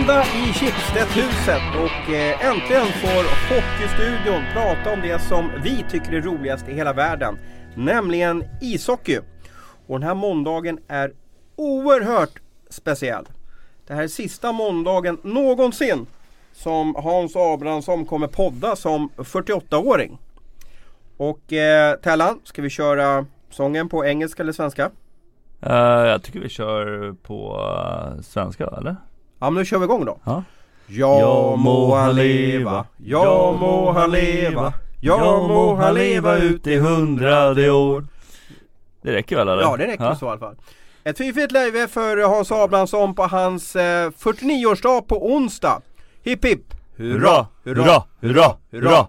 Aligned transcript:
Måndag 0.00 0.24
i 0.24 0.52
Schibsted-huset 0.52 1.62
och 1.76 2.12
eh, 2.14 2.46
äntligen 2.46 2.86
får 2.86 3.54
Hockeystudion 3.54 4.42
prata 4.52 4.92
om 4.92 5.00
det 5.00 5.18
som 5.18 5.50
vi 5.62 5.84
tycker 5.90 6.12
är 6.12 6.20
roligast 6.20 6.68
i 6.68 6.74
hela 6.74 6.92
världen. 6.92 7.38
Nämligen 7.74 8.44
ishockey. 8.60 9.18
Och 9.86 10.00
den 10.00 10.02
här 10.02 10.14
måndagen 10.14 10.78
är 10.88 11.12
oerhört 11.56 12.40
speciell. 12.68 13.24
Det 13.86 13.94
här 13.94 14.02
är 14.02 14.08
sista 14.08 14.52
måndagen 14.52 15.18
någonsin 15.22 16.06
som 16.52 16.94
Hans 16.94 17.36
Abrahamsson 17.36 18.06
kommer 18.06 18.26
podda 18.26 18.76
som 18.76 19.10
48-åring. 19.16 20.18
Och 21.16 21.52
eh, 21.52 21.96
Tellan, 21.96 22.40
ska 22.44 22.62
vi 22.62 22.70
köra 22.70 23.26
sången 23.50 23.88
på 23.88 24.06
engelska 24.06 24.42
eller 24.42 24.52
svenska? 24.52 24.90
Uh, 25.66 26.06
jag 26.06 26.22
tycker 26.22 26.40
vi 26.40 26.48
kör 26.48 27.12
på 27.12 27.56
uh, 27.56 28.22
svenska 28.22 28.66
eller? 28.66 28.96
Ja 29.40 29.50
men 29.50 29.54
då 29.54 29.64
kör 29.64 29.78
vi 29.78 29.84
igång 29.84 30.04
då. 30.04 30.18
Ja. 30.24 30.42
Ja 30.86 31.56
må 31.56 31.94
han 31.94 32.16
leva, 32.16 32.86
ja 32.96 33.56
må 33.60 33.92
han 33.92 34.10
leva, 34.10 34.72
ja 35.00 35.46
må 35.48 35.74
han 35.74 35.94
leva 35.94 36.36
ut 36.36 36.66
i 36.66 36.78
hundrade 36.78 37.70
år. 37.70 38.06
Det 39.02 39.12
räcker 39.12 39.36
väl 39.36 39.48
eller? 39.48 39.62
Ja 39.62 39.76
det 39.76 39.86
räcker 39.86 40.14
så 40.14 40.26
i 40.26 40.28
alla 40.28 40.38
fall. 40.38 40.56
Ett 41.04 41.18
fint 41.18 41.52
läge 41.52 41.88
för 41.88 42.16
Hans 42.28 42.52
Abrahamsson 42.52 43.14
på 43.14 43.22
hans 43.22 43.76
eh, 43.76 44.10
49-årsdag 44.10 45.00
på 45.00 45.32
onsdag. 45.34 45.82
Hipp 46.22 46.44
hipp! 46.44 46.74
Hurra, 46.96 47.46
hurra, 47.64 48.02
hurra, 48.20 48.56
hurra! 48.70 49.06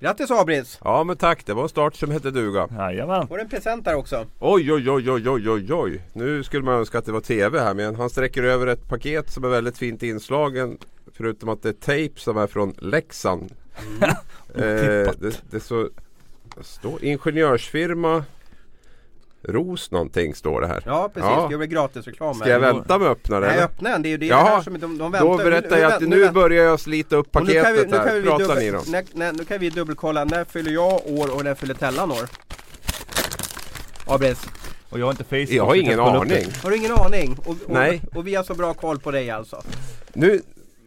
Grattis 0.00 0.30
Abris! 0.30 0.78
Ja 0.84 1.04
men 1.04 1.16
tack, 1.16 1.46
det 1.46 1.54
var 1.54 1.62
en 1.62 1.68
start 1.68 1.94
som 1.94 2.10
hette 2.10 2.30
duga. 2.30 2.68
Jajamän. 2.70 3.28
Får 3.28 3.40
en 3.40 3.48
present 3.48 3.84
där 3.84 3.94
också. 3.94 4.26
Oj 4.38 4.72
oj 4.72 4.90
oj 4.90 5.10
oj 5.10 5.28
oj 5.28 5.50
oj 5.50 5.72
oj. 5.72 6.02
Nu 6.12 6.42
skulle 6.42 6.64
man 6.64 6.74
önska 6.74 6.98
att 6.98 7.04
det 7.04 7.12
var 7.12 7.20
TV 7.20 7.60
här 7.60 7.74
men 7.74 7.94
han 7.94 8.10
sträcker 8.10 8.42
över 8.42 8.66
ett 8.66 8.88
paket 8.88 9.30
som 9.30 9.44
är 9.44 9.48
väldigt 9.48 9.78
fint 9.78 10.02
inslagen. 10.02 10.78
Förutom 11.12 11.48
att 11.48 11.62
det 11.62 11.68
är 11.68 11.72
tejp 11.72 12.20
som 12.20 12.36
är 12.36 12.46
från 12.46 12.74
Leksand. 12.78 13.52
Mm. 13.78 14.10
eh, 14.54 15.12
det, 15.18 15.42
det 15.50 15.60
så, 15.60 15.88
står 16.60 17.04
ingenjörsfirma 17.04 18.24
Ros 19.42 19.90
någonting 19.90 20.34
står 20.34 20.60
det 20.60 20.66
här. 20.66 20.82
Ja 20.86 21.10
precis, 21.14 21.30
Ja. 21.30 21.46
det 21.50 21.56
blir 21.56 21.66
gratisreklam. 21.66 22.34
Ska 22.34 22.48
jag 22.48 22.60
vänta 22.60 22.98
med 22.98 23.08
att 23.10 23.16
öppna 23.18 23.40
det? 23.40 23.46
Nej 23.46 23.58
öppna 23.62 23.90
den, 23.90 24.02
det 24.02 24.08
är 24.08 24.10
ju 24.10 24.16
det 24.16 24.26
Jaha, 24.26 24.44
här 24.48 24.62
som 24.62 24.72
de, 24.80 24.98
de 24.98 25.12
väntar. 25.12 25.28
Då 25.28 25.36
berättar 25.36 25.78
jag 25.78 25.92
att 25.92 26.00
nu- 26.00 26.06
nu 26.06 26.30
börjar 26.30 26.64
jag 26.64 26.80
slita 26.80 27.16
upp 27.16 27.36
och 27.36 27.46
nu 27.46 27.52
kan 27.52 27.62
paketet 27.62 27.86
vi, 27.86 27.90
nu 27.90 27.96
kan 27.96 28.06
här. 28.08 28.14
vi 28.20 28.28
dubbel, 28.44 28.58
ni 28.58 28.70
då. 28.70 28.82
när, 28.86 29.04
när, 29.12 29.32
nu 29.32 29.44
kan 29.44 29.58
vi 29.58 29.70
dubbelkolla, 29.70 30.24
när 30.24 30.44
fyller 30.44 30.70
jag 30.70 30.92
år 31.06 31.34
och 31.36 31.44
när 31.44 31.54
fyller 31.54 31.74
Tellan 31.74 32.10
år? 32.12 32.28
Abris, 34.06 34.38
Och 34.90 34.98
jag 34.98 35.06
har 35.06 35.10
inte 35.10 35.24
Facebook. 35.24 35.50
Jag 35.50 35.64
har 35.66 35.74
ingen 35.74 36.00
aning. 36.00 36.46
har 36.62 36.70
du 36.70 36.76
ingen 36.76 36.92
aning? 36.92 37.36
Och, 37.38 37.48
och, 37.48 37.56
Nej. 37.68 38.02
och 38.14 38.26
vi 38.26 38.34
har 38.34 38.42
så 38.44 38.54
bra 38.54 38.74
koll 38.74 38.98
på 38.98 39.10
dig 39.10 39.30
alltså? 39.30 39.62
Nu, 40.12 40.42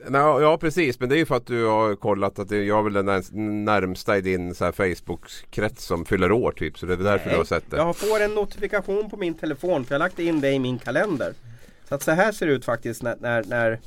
nej, 0.08 0.22
ja 0.22 0.58
precis, 0.58 1.00
men 1.00 1.09
det 1.09 1.16
är 1.16 1.18
ju 1.18 1.26
för 1.26 1.36
att 1.36 1.46
du 1.46 1.66
har 1.66 1.96
kollat 1.96 2.40
att 2.40 2.52
jag 2.52 2.80
är 2.80 2.82
väl 2.82 2.94
den 2.94 3.06
när- 3.06 3.64
närmsta 3.64 4.18
i 4.18 4.22
din 4.22 4.54
Facebook-krets 4.56 5.86
som 5.86 6.06
fyller 6.06 6.32
år 6.32 6.52
typ. 6.52 6.78
Så 6.80 6.86
det 6.86 6.94
är 6.94 6.98
därför 6.98 7.30
du 7.30 7.38
har 7.38 7.44
sett 7.44 7.72
det. 7.72 7.78
Jag 7.78 7.96
får 7.96 8.20
en 8.22 8.36
notifikation 8.36 9.09
på 9.09 9.18
min 9.18 9.34
telefon 9.34 9.86
för 9.86 9.96
jag 9.96 10.00
har 10.00 10.06
lagt 10.06 10.20
in 10.20 10.42
det 10.42 10.52
i 10.52 10.59
min 10.59 10.80
kalender. 10.80 11.34
Så 11.90 11.96
att 11.96 12.04
så 12.04 12.12
här 12.12 12.31
ser 12.31 12.48
det 12.48 12.54
ut 12.54 12.66
faktiskt 12.66 13.04
när, 13.04 13.16
när, 13.20 13.44
när 13.44 13.80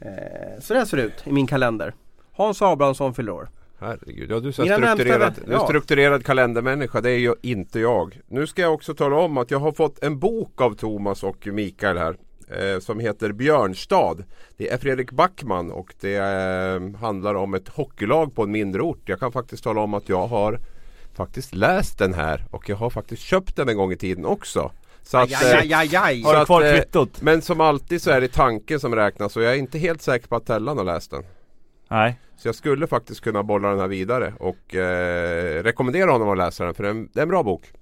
eh, 0.00 0.60
så 0.60 0.74
där 0.74 0.84
ser 0.84 0.96
det 0.96 1.02
ut 1.02 1.26
i 1.26 1.32
min 1.32 1.46
kalender. 1.46 1.94
Hans 2.32 2.62
Abrahamsson 2.62 3.14
fyller 3.14 3.32
år. 3.32 3.48
Herregud, 3.78 4.30
ja, 4.30 4.40
du 4.40 4.48
är 4.48 4.62
Mina 4.62 4.94
strukturerad, 4.94 5.34
ja. 5.48 5.66
strukturerad 5.66 6.24
kalendermänniska. 6.24 7.00
Det 7.00 7.10
är 7.10 7.18
ju 7.18 7.34
inte 7.42 7.80
jag. 7.80 8.20
Nu 8.28 8.46
ska 8.46 8.62
jag 8.62 8.74
också 8.74 8.94
tala 8.94 9.16
om 9.16 9.38
att 9.38 9.50
jag 9.50 9.58
har 9.58 9.72
fått 9.72 10.02
en 10.02 10.18
bok 10.18 10.60
av 10.60 10.74
Thomas 10.74 11.22
och 11.22 11.46
Mikael 11.46 11.98
här. 11.98 12.16
Eh, 12.58 12.80
som 12.80 13.00
heter 13.00 13.32
Björnstad. 13.32 14.16
Det 14.56 14.70
är 14.70 14.78
Fredrik 14.78 15.10
Backman 15.10 15.70
och 15.70 15.94
det 16.00 16.16
eh, 16.16 17.00
handlar 17.00 17.34
om 17.34 17.54
ett 17.54 17.68
hockeylag 17.68 18.34
på 18.34 18.42
en 18.42 18.50
mindre 18.50 18.82
ort. 18.82 19.00
Jag 19.04 19.20
kan 19.20 19.32
faktiskt 19.32 19.64
tala 19.64 19.80
om 19.80 19.94
att 19.94 20.08
jag 20.08 20.26
har 20.26 20.58
faktiskt 21.14 21.54
läst 21.54 21.98
den 21.98 22.14
här 22.14 22.44
och 22.50 22.68
jag 22.68 22.76
har 22.76 22.90
faktiskt 22.90 23.22
köpt 23.22 23.56
den 23.56 23.68
en 23.68 23.76
gång 23.76 23.92
i 23.92 23.96
tiden 23.96 24.24
också. 24.24 24.72
Så 25.02 25.18
att, 25.18 25.42
Aj, 25.44 25.72
aj, 25.72 25.94
eh, 25.94 26.04
aj. 26.04 26.22
Har 26.22 26.38
du 26.38 26.44
kvar 26.44 26.74
kvittot? 26.74 27.22
Men 27.22 27.42
som 27.42 27.60
alltid 27.60 28.02
så 28.02 28.10
är 28.10 28.20
det 28.20 28.28
tanken 28.28 28.80
som 28.80 28.94
räknas 28.94 29.36
och 29.36 29.42
jag 29.42 29.52
är 29.52 29.58
inte 29.58 29.78
helt 29.78 30.02
säker 30.02 30.28
på 30.28 30.36
att 30.36 30.46
Tellan 30.46 30.78
har 30.78 30.84
läst 30.84 31.10
den. 31.10 31.24
Nej. 31.88 32.20
Så 32.36 32.48
jag 32.48 32.54
skulle 32.54 32.86
faktiskt 32.86 33.20
kunna 33.20 33.42
bolla 33.42 33.70
den 33.70 33.80
här 33.80 33.88
vidare 33.88 34.34
och 34.38 34.74
eh, 34.74 35.62
rekommendera 35.62 36.10
honom 36.10 36.28
att 36.28 36.38
läsa 36.38 36.64
den 36.64 36.74
för 36.74 36.82
det 36.82 36.88
är 36.88 36.90
en, 36.90 37.08
det 37.12 37.20
är 37.20 37.22
en 37.22 37.28
bra 37.28 37.42
bok. 37.42 37.72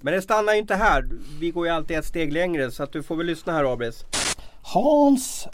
Men 0.00 0.14
det 0.14 0.22
stannar 0.22 0.52
ju 0.52 0.58
inte 0.58 0.74
här. 0.74 1.04
Vi 1.40 1.50
går 1.50 1.66
ju 1.66 1.72
alltid 1.72 1.98
ett 1.98 2.04
steg 2.04 2.32
längre 2.32 2.70
så 2.70 2.82
att 2.82 2.92
du 2.92 3.02
får 3.02 3.16
väl 3.16 3.26
lyssna 3.26 3.52
här 3.52 3.72
Abris. 3.72 4.04
Hans 4.62 5.48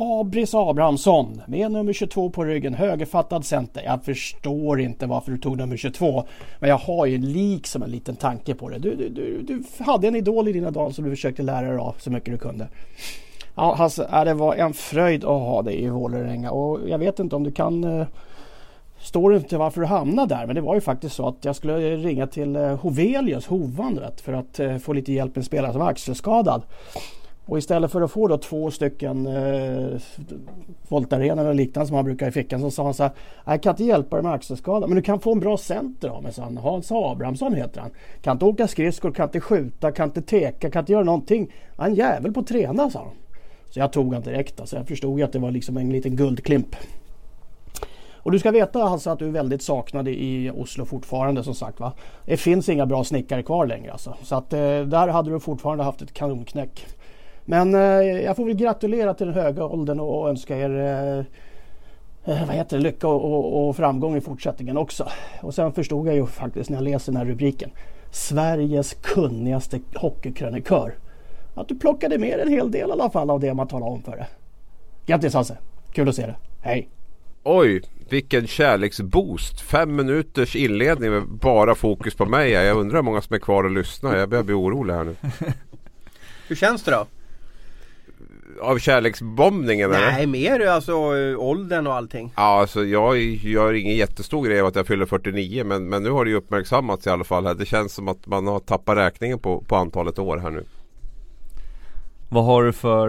Abris 0.00 0.54
Abrahamsson 0.54 1.42
med 1.46 1.72
nummer 1.72 1.92
22 1.92 2.30
på 2.30 2.44
ryggen, 2.44 2.74
högerfattad 2.74 3.44
center. 3.44 3.82
Jag 3.84 4.04
förstår 4.04 4.80
inte 4.80 5.06
varför 5.06 5.32
du 5.32 5.38
tog 5.38 5.56
nummer 5.56 5.76
22. 5.76 6.24
Men 6.58 6.70
jag 6.70 6.78
har 6.78 7.06
ju 7.06 7.18
liksom 7.18 7.82
en 7.82 7.90
liten 7.90 8.16
tanke 8.16 8.54
på 8.54 8.68
det. 8.68 8.78
Du, 8.78 8.94
du, 8.94 9.08
du, 9.08 9.42
du 9.42 9.84
hade 9.84 10.08
en 10.08 10.16
idol 10.16 10.48
i 10.48 10.52
dina 10.52 10.70
dagar 10.70 10.90
som 10.90 11.04
du 11.04 11.10
försökte 11.10 11.42
lära 11.42 11.68
dig 11.68 11.78
av 11.78 11.94
så 11.98 12.10
mycket 12.10 12.32
du 12.32 12.38
kunde. 12.38 12.68
Ja, 13.54 13.90
ja, 14.10 14.24
det 14.24 14.34
var 14.34 14.54
en 14.54 14.74
fröjd 14.74 15.24
att 15.24 15.30
ha 15.30 15.62
dig 15.62 15.84
i 15.84 15.88
Vålerenga 15.88 16.50
och 16.50 16.88
jag 16.88 16.98
vet 16.98 17.18
inte 17.18 17.36
om 17.36 17.44
du 17.44 17.52
kan 17.52 17.84
eh, 17.84 18.06
Står 19.00 19.36
inte 19.36 19.58
varför 19.58 19.80
du 19.80 19.86
hamnade 19.86 20.34
där 20.34 20.46
men 20.46 20.54
det 20.54 20.60
var 20.60 20.74
ju 20.74 20.80
faktiskt 20.80 21.14
så 21.14 21.28
att 21.28 21.44
jag 21.44 21.56
skulle 21.56 21.96
ringa 21.96 22.26
till 22.26 22.56
eh, 22.56 22.76
Hovelius, 22.76 23.46
Hovan 23.46 23.94
du 23.94 24.00
vet, 24.00 24.20
för 24.20 24.32
att 24.32 24.60
eh, 24.60 24.76
få 24.78 24.92
lite 24.92 25.12
hjälp 25.12 25.34
med 25.34 25.40
en 25.40 25.44
spelare 25.44 25.72
som 25.72 25.80
var 25.80 25.90
axelskadad. 25.90 26.62
Och 27.46 27.58
istället 27.58 27.92
för 27.92 28.00
att 28.00 28.10
få 28.10 28.28
då 28.28 28.38
två 28.38 28.70
stycken 28.70 29.26
eh, 29.26 30.00
voltarenor 30.88 31.46
och 31.46 31.54
liknande 31.54 31.86
som 31.86 31.96
han 31.96 32.04
brukar 32.04 32.26
ha 32.26 32.30
i 32.30 32.32
fickan 32.32 32.60
så 32.60 32.70
sa 32.70 32.84
han 32.84 32.94
så 32.94 33.02
här. 33.02 33.12
Jag 33.44 33.62
kan 33.62 33.70
inte 33.70 33.84
hjälpa 33.84 34.16
dig 34.16 34.22
med 34.22 34.32
axelskada 34.32 34.86
men 34.86 34.96
du 34.96 35.02
kan 35.02 35.20
få 35.20 35.32
en 35.32 35.40
bra 35.40 35.56
center 35.56 36.08
av 36.08 36.22
mig 36.22 36.32
sa 36.32 36.42
han. 36.42 36.56
Hans 36.56 36.92
Abrahamsson 36.92 37.54
heter 37.54 37.80
han. 37.80 37.90
Kan 38.22 38.32
inte 38.36 38.44
åka 38.44 38.68
skridskor, 38.68 39.10
kan 39.10 39.24
inte 39.24 39.40
skjuta, 39.40 39.92
kan 39.92 40.08
inte 40.08 40.22
teka, 40.22 40.70
kan 40.70 40.80
inte 40.80 40.92
göra 40.92 41.04
någonting. 41.04 41.52
Han 41.76 41.86
är 41.86 41.90
en 41.90 41.96
jävel 41.96 42.32
på 42.32 42.40
att 42.40 42.46
träna 42.46 42.90
sa 42.90 42.98
han. 42.98 43.14
Så 43.70 43.78
jag 43.78 43.92
tog 43.92 44.14
han 44.14 44.22
direkt 44.22 44.60
alltså. 44.60 44.76
Jag 44.76 44.88
förstod 44.88 45.18
ju 45.18 45.24
att 45.24 45.32
det 45.32 45.38
var 45.38 45.50
liksom 45.50 45.76
en 45.76 45.90
liten 45.90 46.16
guldklimp. 46.16 46.76
Och 48.22 48.32
du 48.32 48.38
ska 48.38 48.50
veta 48.50 48.82
alltså 48.82 49.10
att 49.10 49.18
du 49.18 49.26
är 49.26 49.30
väldigt 49.30 49.62
saknad 49.62 50.08
i 50.08 50.50
Oslo 50.54 50.84
fortfarande 50.84 51.44
som 51.44 51.54
sagt 51.54 51.80
va. 51.80 51.92
Det 52.24 52.36
finns 52.36 52.68
inga 52.68 52.86
bra 52.86 53.04
snickare 53.04 53.42
kvar 53.42 53.66
längre 53.66 53.92
alltså. 53.92 54.16
Så 54.22 54.34
att 54.34 54.52
eh, 54.52 54.58
där 54.80 55.08
hade 55.08 55.30
du 55.30 55.40
fortfarande 55.40 55.84
haft 55.84 56.02
ett 56.02 56.12
kanonknäck. 56.12 56.86
Men 57.44 57.74
eh, 57.74 57.80
jag 58.00 58.36
får 58.36 58.44
väl 58.44 58.54
gratulera 58.54 59.14
till 59.14 59.26
den 59.26 59.34
höga 59.34 59.64
åldern 59.64 60.00
och 60.00 60.28
önska 60.28 60.58
er 60.58 60.70
eh, 60.70 61.18
eh, 62.34 62.46
vad 62.46 62.56
heter 62.56 62.76
det, 62.76 62.82
lycka 62.82 63.08
och, 63.08 63.24
och, 63.24 63.68
och 63.68 63.76
framgång 63.76 64.16
i 64.16 64.20
fortsättningen 64.20 64.76
också. 64.76 65.08
Och 65.40 65.54
sen 65.54 65.72
förstod 65.72 66.08
jag 66.08 66.14
ju 66.14 66.26
faktiskt 66.26 66.70
när 66.70 66.76
jag 66.76 66.84
läser 66.84 67.12
den 67.12 67.16
här 67.16 67.26
rubriken. 67.26 67.70
Sveriges 68.10 68.94
kunnigaste 68.94 69.80
hockeykrönikör. 69.94 70.94
Att 71.54 71.68
du 71.68 71.78
plockade 71.78 72.18
med 72.18 72.40
en 72.40 72.48
hel 72.48 72.70
del 72.70 72.88
i 72.88 72.92
alla 72.92 73.10
fall 73.10 73.30
av 73.30 73.40
det 73.40 73.54
man 73.54 73.68
talade 73.68 73.92
om 73.92 74.02
för 74.02 74.16
dig. 74.16 74.26
Grattis 75.06 75.34
Hasse! 75.34 75.56
Kul 75.92 76.08
att 76.08 76.14
se 76.14 76.26
dig. 76.26 76.36
Hej! 76.60 76.97
Oj, 77.50 77.82
vilken 78.08 78.46
kärleksboost! 78.46 79.60
Fem 79.60 79.96
minuters 79.96 80.56
inledning 80.56 81.10
med 81.10 81.28
bara 81.28 81.74
fokus 81.74 82.14
på 82.14 82.26
mig. 82.26 82.50
Jag 82.50 82.76
undrar 82.76 82.96
hur 82.96 83.02
många 83.02 83.20
som 83.20 83.34
är 83.34 83.38
kvar 83.38 83.64
och 83.64 83.70
lyssnar. 83.70 84.16
Jag 84.16 84.28
börjar 84.28 84.44
bli 84.44 84.54
orolig 84.54 84.94
här 84.94 85.04
nu. 85.04 85.16
Hur 86.48 86.56
känns 86.56 86.82
det 86.82 86.90
då? 86.90 87.06
Av 88.60 88.78
kärleksbombningen 88.78 89.92
eller? 89.92 90.12
Nej 90.12 90.26
mer 90.26 90.66
alltså 90.66 90.92
eh, 90.92 91.38
åldern 91.38 91.86
och 91.86 91.94
allting. 91.94 92.32
Ja, 92.36 92.60
alltså 92.60 92.84
jag 92.84 93.18
gör 93.18 93.72
ingen 93.72 93.96
jättestor 93.96 94.46
grej 94.46 94.60
av 94.60 94.66
att 94.66 94.76
jag 94.76 94.86
fyller 94.86 95.06
49 95.06 95.64
men, 95.64 95.88
men 95.88 96.02
nu 96.02 96.10
har 96.10 96.24
det 96.24 96.30
ju 96.30 96.36
uppmärksammats 96.36 97.06
i 97.06 97.10
alla 97.10 97.24
fall 97.24 97.46
här. 97.46 97.54
Det 97.54 97.66
känns 97.66 97.94
som 97.94 98.08
att 98.08 98.26
man 98.26 98.46
har 98.46 98.60
tappat 98.60 98.96
räkningen 98.96 99.38
på, 99.38 99.60
på 99.60 99.76
antalet 99.76 100.18
år 100.18 100.36
här 100.36 100.50
nu. 100.50 100.64
Vad 102.30 102.44
har 102.44 102.62
du 102.64 102.72
för 102.72 103.08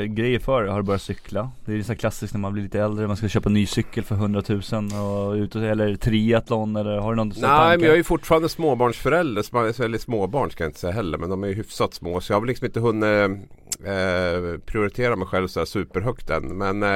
uh, 0.00 0.04
grejer 0.04 0.38
för 0.38 0.62
dig? 0.62 0.70
Har 0.70 0.78
du 0.78 0.82
börjat 0.86 1.02
cykla? 1.02 1.50
Det 1.64 1.72
är 1.72 1.76
ju 1.76 1.82
så 1.84 1.94
klassiskt 1.94 2.34
när 2.34 2.40
man 2.40 2.52
blir 2.52 2.62
lite 2.62 2.80
äldre, 2.80 3.06
man 3.06 3.16
ska 3.16 3.28
köpa 3.28 3.48
en 3.48 3.52
ny 3.54 3.66
cykel 3.66 4.04
för 4.04 4.14
100 4.14 4.42
000 4.48 4.60
och 4.92 5.32
ut 5.34 5.54
och, 5.56 5.62
eller 5.62 5.96
triathlon 5.96 6.76
eller 6.76 6.96
har 6.98 7.10
du 7.12 7.16
någon 7.16 7.32
sån 7.32 7.40
Nej 7.42 7.50
tankar? 7.50 7.76
men 7.76 7.84
jag 7.86 7.92
är 7.92 7.96
ju 7.96 8.04
fortfarande 8.04 8.48
småbarnsförälder, 8.48 9.42
sm- 9.42 9.84
eller 9.84 9.98
småbarn 9.98 10.50
ska 10.50 10.64
jag 10.64 10.68
inte 10.68 10.80
säga 10.80 10.92
heller 10.92 11.18
men 11.18 11.30
de 11.30 11.44
är 11.44 11.48
ju 11.48 11.54
hyfsat 11.54 11.94
små 11.94 12.20
så 12.20 12.32
jag 12.32 12.36
har 12.36 12.40
väl 12.40 12.48
liksom 12.48 12.66
inte 12.66 12.80
hunnit 12.80 13.40
eh, 13.84 14.60
prioritera 14.66 15.16
mig 15.16 15.26
själv 15.28 15.48
så 15.48 15.60
här 15.60 15.64
superhögt 15.64 16.30
än. 16.30 16.44
Men 16.58 16.82
eh, 16.82 16.88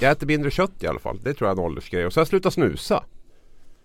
jag 0.00 0.10
äter 0.12 0.26
mindre 0.26 0.50
kött 0.50 0.72
i 0.80 0.86
alla 0.86 0.98
fall, 0.98 1.18
det 1.24 1.34
tror 1.34 1.48
jag 1.50 1.58
är 1.58 1.60
en 1.62 1.66
åldersgrej. 1.66 2.06
Och 2.06 2.12
så 2.12 2.18
har 2.18 2.22
jag 2.22 2.28
slutat 2.28 2.52
snusa. 2.54 3.04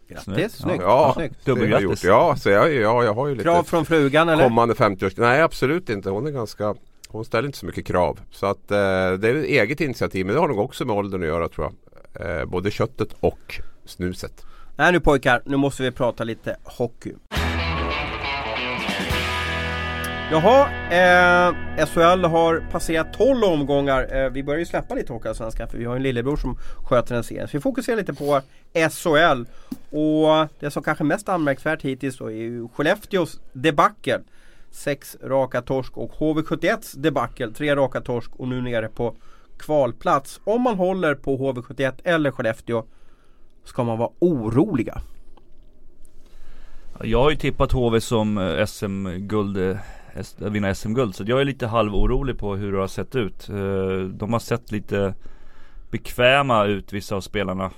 Grattis, 0.10 0.54
Snyggt. 0.54 0.82
Ja, 0.82 1.14
snyggt. 1.16 1.36
det 1.46 1.52
har 1.52 1.58
jag 1.58 1.68
Dubbelgrattis. 1.70 2.04
gjort. 2.04 2.10
Ja, 2.12 2.36
så 2.38 2.50
jag, 2.50 2.74
ja, 2.74 3.04
jag 3.04 3.14
har 3.14 3.28
ju 3.28 3.34
lite 3.34 3.44
Krav 3.44 3.64
från 3.64 3.86
frugan 3.86 4.30
eller? 4.30 4.44
kommande 4.44 4.76
50 4.76 5.06
års 5.06 5.18
Nej 5.18 5.42
absolut 5.42 5.90
inte, 5.90 6.10
hon 6.10 6.28
är 6.28 6.32
ganska 6.32 6.76
hon 7.14 7.26
ställer 7.26 7.46
inte 7.46 7.58
så 7.58 7.66
mycket 7.66 7.86
krav. 7.86 8.20
Så 8.32 8.46
att 8.46 8.72
eh, 8.72 8.78
det 8.78 9.30
är 9.30 9.36
ett 9.36 9.46
eget 9.46 9.82
initiativ 9.82 10.26
men 10.26 10.36
det 10.36 10.42
har 10.42 10.48
nog 10.48 10.60
också 10.60 10.86
med 10.86 10.96
åldern 10.96 11.22
att 11.22 11.28
göra 11.28 11.50
tror 11.50 11.72
jag. 12.16 12.40
Eh, 12.40 12.46
både 12.46 12.72
köttet 12.72 13.16
och 13.20 13.62
snuset. 13.86 14.46
Nej 14.76 14.92
nu 14.92 15.00
pojkar, 15.00 15.42
nu 15.46 15.58
måste 15.58 15.84
vi 15.84 15.92
prata 15.92 16.24
lite 16.24 16.56
hockey. 16.64 17.14
Jaha, 20.32 20.70
eh, 20.92 21.86
SHL 21.86 22.26
har 22.26 22.64
passerat 22.72 23.14
12 23.14 23.44
omgångar. 23.44 24.16
Eh, 24.16 24.30
vi 24.30 24.44
börjar 24.44 24.60
ju 24.60 24.66
släppa 24.66 24.96
lite 24.96 25.14
Hockeyallsvenskan 25.14 25.68
för 25.70 25.78
vi 25.78 25.86
har 25.86 25.96
en 25.96 26.04
lillebror 26.04 26.38
som 26.38 26.58
sköter 26.84 27.16
den 27.16 27.24
serien. 27.24 27.48
Så 27.48 27.58
vi 27.58 27.62
fokuserar 27.62 27.98
lite 27.98 28.14
på 28.14 28.42
SHL. 28.74 29.46
Och 29.90 30.48
det 30.60 30.72
som 30.72 30.84
kanske 30.84 31.04
är 31.04 31.06
mest 31.06 31.30
anmärkningsvärt 31.30 31.82
hittills 31.82 32.18
då 32.18 32.32
är 32.32 32.36
ju 32.36 32.68
Skellefteås 32.68 33.40
debacle. 33.52 34.20
Sex 34.74 35.18
raka 35.24 35.62
torsk 35.62 35.98
och 35.98 36.12
HV71s 36.12 36.98
debacle. 36.98 37.52
Tre 37.52 37.76
raka 37.76 38.02
torsk 38.02 38.32
och 38.36 38.48
nu 38.48 38.62
nere 38.62 38.88
på 38.88 39.16
kvalplats. 39.58 40.42
Om 40.44 40.62
man 40.62 40.78
håller 40.78 41.16
på 41.16 41.38
HV71 41.38 41.94
eller 42.04 42.32
Skellefteå 42.32 42.84
ska 43.64 43.84
man 43.84 43.98
vara 43.98 44.10
oroliga. 44.20 45.02
Jag 47.02 47.24
har 47.24 47.30
ju 47.30 47.36
tippat 47.36 47.72
HV 47.72 48.02
som 48.02 48.38
eh, 48.38 48.66
SM-guld, 48.66 49.58
eh, 49.58 49.78
vinna 50.38 50.76
SM-guld. 50.76 51.16
Så 51.16 51.24
jag 51.28 51.42
är 51.42 51.46
lite 51.46 51.68
halvorolig 51.68 52.38
på 52.38 52.56
hur 52.56 52.72
det 52.72 52.80
har 52.80 52.88
sett 52.88 53.16
ut. 53.16 53.50
Eh, 53.50 54.08
de 54.10 54.34
har 54.34 54.40
sett 54.40 54.72
lite 54.72 55.14
bekväma 55.92 56.66
ut 56.66 56.94
vissa 56.94 57.16
av 57.16 57.22
spelarna. 57.22 57.72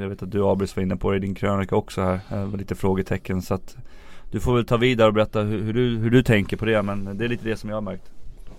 Jag 0.00 0.08
vet 0.08 0.22
att 0.22 0.30
du 0.30 0.44
Abris 0.44 0.76
var 0.76 0.82
inne 0.82 0.96
på 0.96 1.10
det 1.10 1.16
i 1.16 1.20
din 1.20 1.34
krönika 1.34 1.76
också 1.76 2.00
här. 2.00 2.56
Lite 2.56 2.74
frågetecken. 2.74 3.42
Så 3.42 3.54
att 3.54 3.76
du 4.30 4.40
får 4.40 4.54
väl 4.54 4.66
ta 4.66 4.76
vidare 4.76 5.08
och 5.08 5.14
berätta 5.14 5.40
hur, 5.40 5.62
hur, 5.62 5.72
du, 5.72 5.96
hur 5.98 6.10
du 6.10 6.22
tänker 6.22 6.56
på 6.56 6.64
det. 6.64 6.82
Men 6.82 7.18
det 7.18 7.24
är 7.24 7.28
lite 7.28 7.48
det 7.48 7.56
som 7.56 7.70
jag 7.70 7.76
har 7.76 7.82
märkt. 7.82 8.10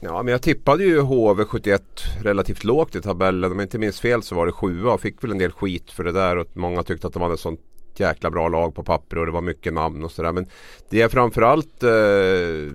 Ja 0.03 0.23
men 0.23 0.31
jag 0.31 0.41
tippade 0.41 0.83
ju 0.83 1.01
HV71 1.01 1.79
relativt 2.21 2.63
lågt 2.63 2.95
i 2.95 3.01
tabellen. 3.01 3.51
Om 3.51 3.59
jag 3.59 3.65
inte 3.65 3.77
minns 3.77 3.99
fel 3.99 4.23
så 4.23 4.35
var 4.35 4.45
det 4.45 4.51
sjua 4.51 4.93
och 4.93 5.01
fick 5.01 5.23
väl 5.23 5.31
en 5.31 5.37
del 5.37 5.51
skit 5.51 5.91
för 5.91 6.03
det 6.03 6.11
där. 6.11 6.37
Och 6.37 6.47
många 6.53 6.83
tyckte 6.83 7.07
att 7.07 7.13
de 7.13 7.21
hade 7.21 7.33
ett 7.33 7.39
sånt 7.39 7.59
jäkla 7.95 8.31
bra 8.31 8.47
lag 8.47 8.75
på 8.75 8.83
papper 8.83 9.17
och 9.17 9.25
det 9.25 9.31
var 9.31 9.41
mycket 9.41 9.73
namn 9.73 10.03
och 10.03 10.11
sådär. 10.11 10.31
Men 10.31 10.45
det 10.89 10.97
jag 10.97 11.11
framförallt 11.11 11.83
eh, 11.83 12.73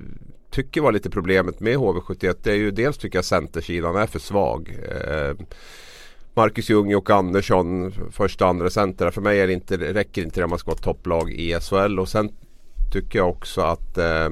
tycker 0.51 0.81
var 0.81 0.93
lite 0.93 1.11
problemet 1.11 1.61
med 1.61 1.77
HV71 1.77 2.37
det 2.43 2.51
är 2.51 2.57
ju 2.57 2.71
dels 2.71 2.99
tycker 2.99 3.19
jag 3.19 3.25
centersidan 3.25 3.97
är 3.97 4.07
för 4.07 4.19
svag. 4.19 4.77
Eh, 4.89 5.47
Marcus 6.35 6.71
Ljung 6.71 6.95
och 6.95 7.11
Andersson 7.11 7.93
första 8.11 8.47
andra 8.47 8.71
center. 8.71 9.11
För 9.11 9.21
mig 9.21 9.41
är 9.41 9.47
det 9.47 9.53
inte, 9.53 9.77
räcker 9.77 10.23
inte 10.23 10.41
det 10.41 10.45
om 10.45 10.51
man 10.51 10.59
ska 10.59 10.71
vara 10.71 10.79
topplag 10.79 11.31
i 11.31 11.61
SHL. 11.61 11.99
Och 11.99 12.09
sen 12.09 12.31
tycker 12.93 13.19
jag 13.19 13.29
också 13.29 13.61
att 13.61 13.99
eh, 13.99 14.29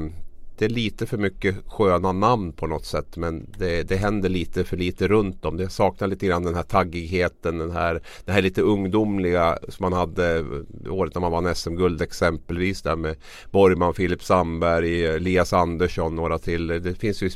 det 0.58 0.64
är 0.64 0.68
lite 0.68 1.06
för 1.06 1.18
mycket 1.18 1.56
sköna 1.66 2.12
namn 2.12 2.52
på 2.52 2.66
något 2.66 2.84
sätt. 2.84 3.16
Men 3.16 3.46
det, 3.58 3.82
det 3.82 3.96
händer 3.96 4.28
lite 4.28 4.64
för 4.64 4.76
lite 4.76 5.08
runt 5.08 5.42
dem. 5.42 5.56
Det 5.56 5.68
saknar 5.68 6.08
lite 6.08 6.26
grann 6.26 6.44
den 6.44 6.54
här 6.54 6.62
taggigheten. 6.62 7.58
Den 7.58 7.70
här, 7.70 8.02
det 8.24 8.32
här 8.32 8.42
lite 8.42 8.62
ungdomliga 8.62 9.58
som 9.68 9.84
man 9.84 9.92
hade 9.92 10.44
året 10.88 11.14
när 11.14 11.20
man 11.20 11.32
vann 11.32 11.54
SM-guld 11.54 12.02
exempelvis. 12.02 12.82
Där 12.82 12.96
med 12.96 13.16
Borgman, 13.50 13.94
Filip 13.94 14.22
Sandberg, 14.22 15.06
Elias 15.06 15.52
Andersson, 15.52 16.16
några 16.16 16.38
till. 16.38 16.66
Det 16.66 16.94
finns 16.94 17.22
ju 17.22 17.30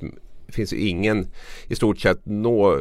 det 0.47 0.53
finns 0.53 0.73
ju 0.73 0.76
ingen 0.76 1.26
i 1.67 1.75
stort 1.75 2.00
sett 2.00 2.20
nå 2.25 2.81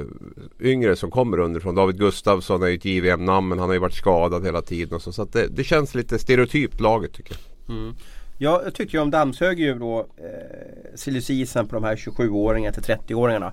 yngre 0.60 0.96
som 0.96 1.12
kommer 1.12 1.40
underifrån. 1.40 1.76
David 1.76 2.00
Gustafsson 2.00 2.64
är 2.64 2.68
ju 2.68 2.76
ett 2.76 2.86
JVM-namn 2.86 3.48
men 3.48 3.60
han 3.60 3.70
har 3.70 3.74
ju 3.74 3.80
varit 3.80 3.94
skadad 3.94 4.46
hela 4.46 4.62
tiden. 4.62 4.96
Och 4.96 5.02
så 5.02 5.12
så 5.12 5.22
att 5.22 5.34
det, 5.34 5.48
det 5.48 5.64
känns 5.64 5.96
lite 5.96 6.20
stereotypt 6.20 6.80
laget 6.80 7.14
tycker 7.14 7.36
jag. 7.36 7.76
Mm. 7.76 7.96
Ja, 8.38 8.62
jag 8.64 8.74
tyckte 8.74 8.98
ju 8.98 9.02
om 9.02 9.12
dammsög 9.12 9.60
ju 9.60 9.80
då 9.80 10.00
eh, 10.00 11.64
på 11.66 11.76
de 11.76 11.84
här 11.84 11.96
27-åringarna 11.96 12.72
till 12.72 12.84
30-åringarna. 12.84 13.52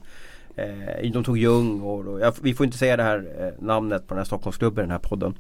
Eh, 0.57 1.11
de 1.13 1.25
tog 1.25 1.39
Ljung 1.39 1.81
och 1.81 2.09
och 2.09 2.21
ja, 2.21 2.33
vi 2.43 2.55
får 2.55 2.67
inte 2.67 2.79
säga 2.79 2.97
det 2.97 3.03
här 3.03 3.27
eh, 3.39 3.65
namnet 3.65 4.09
på 4.09 4.15
den 4.15 4.19
här 4.19 4.25
Stockholmsklubben 4.25 4.83
i 4.83 4.87
den 4.87 4.91
här 4.91 4.99
podden. 4.99 5.35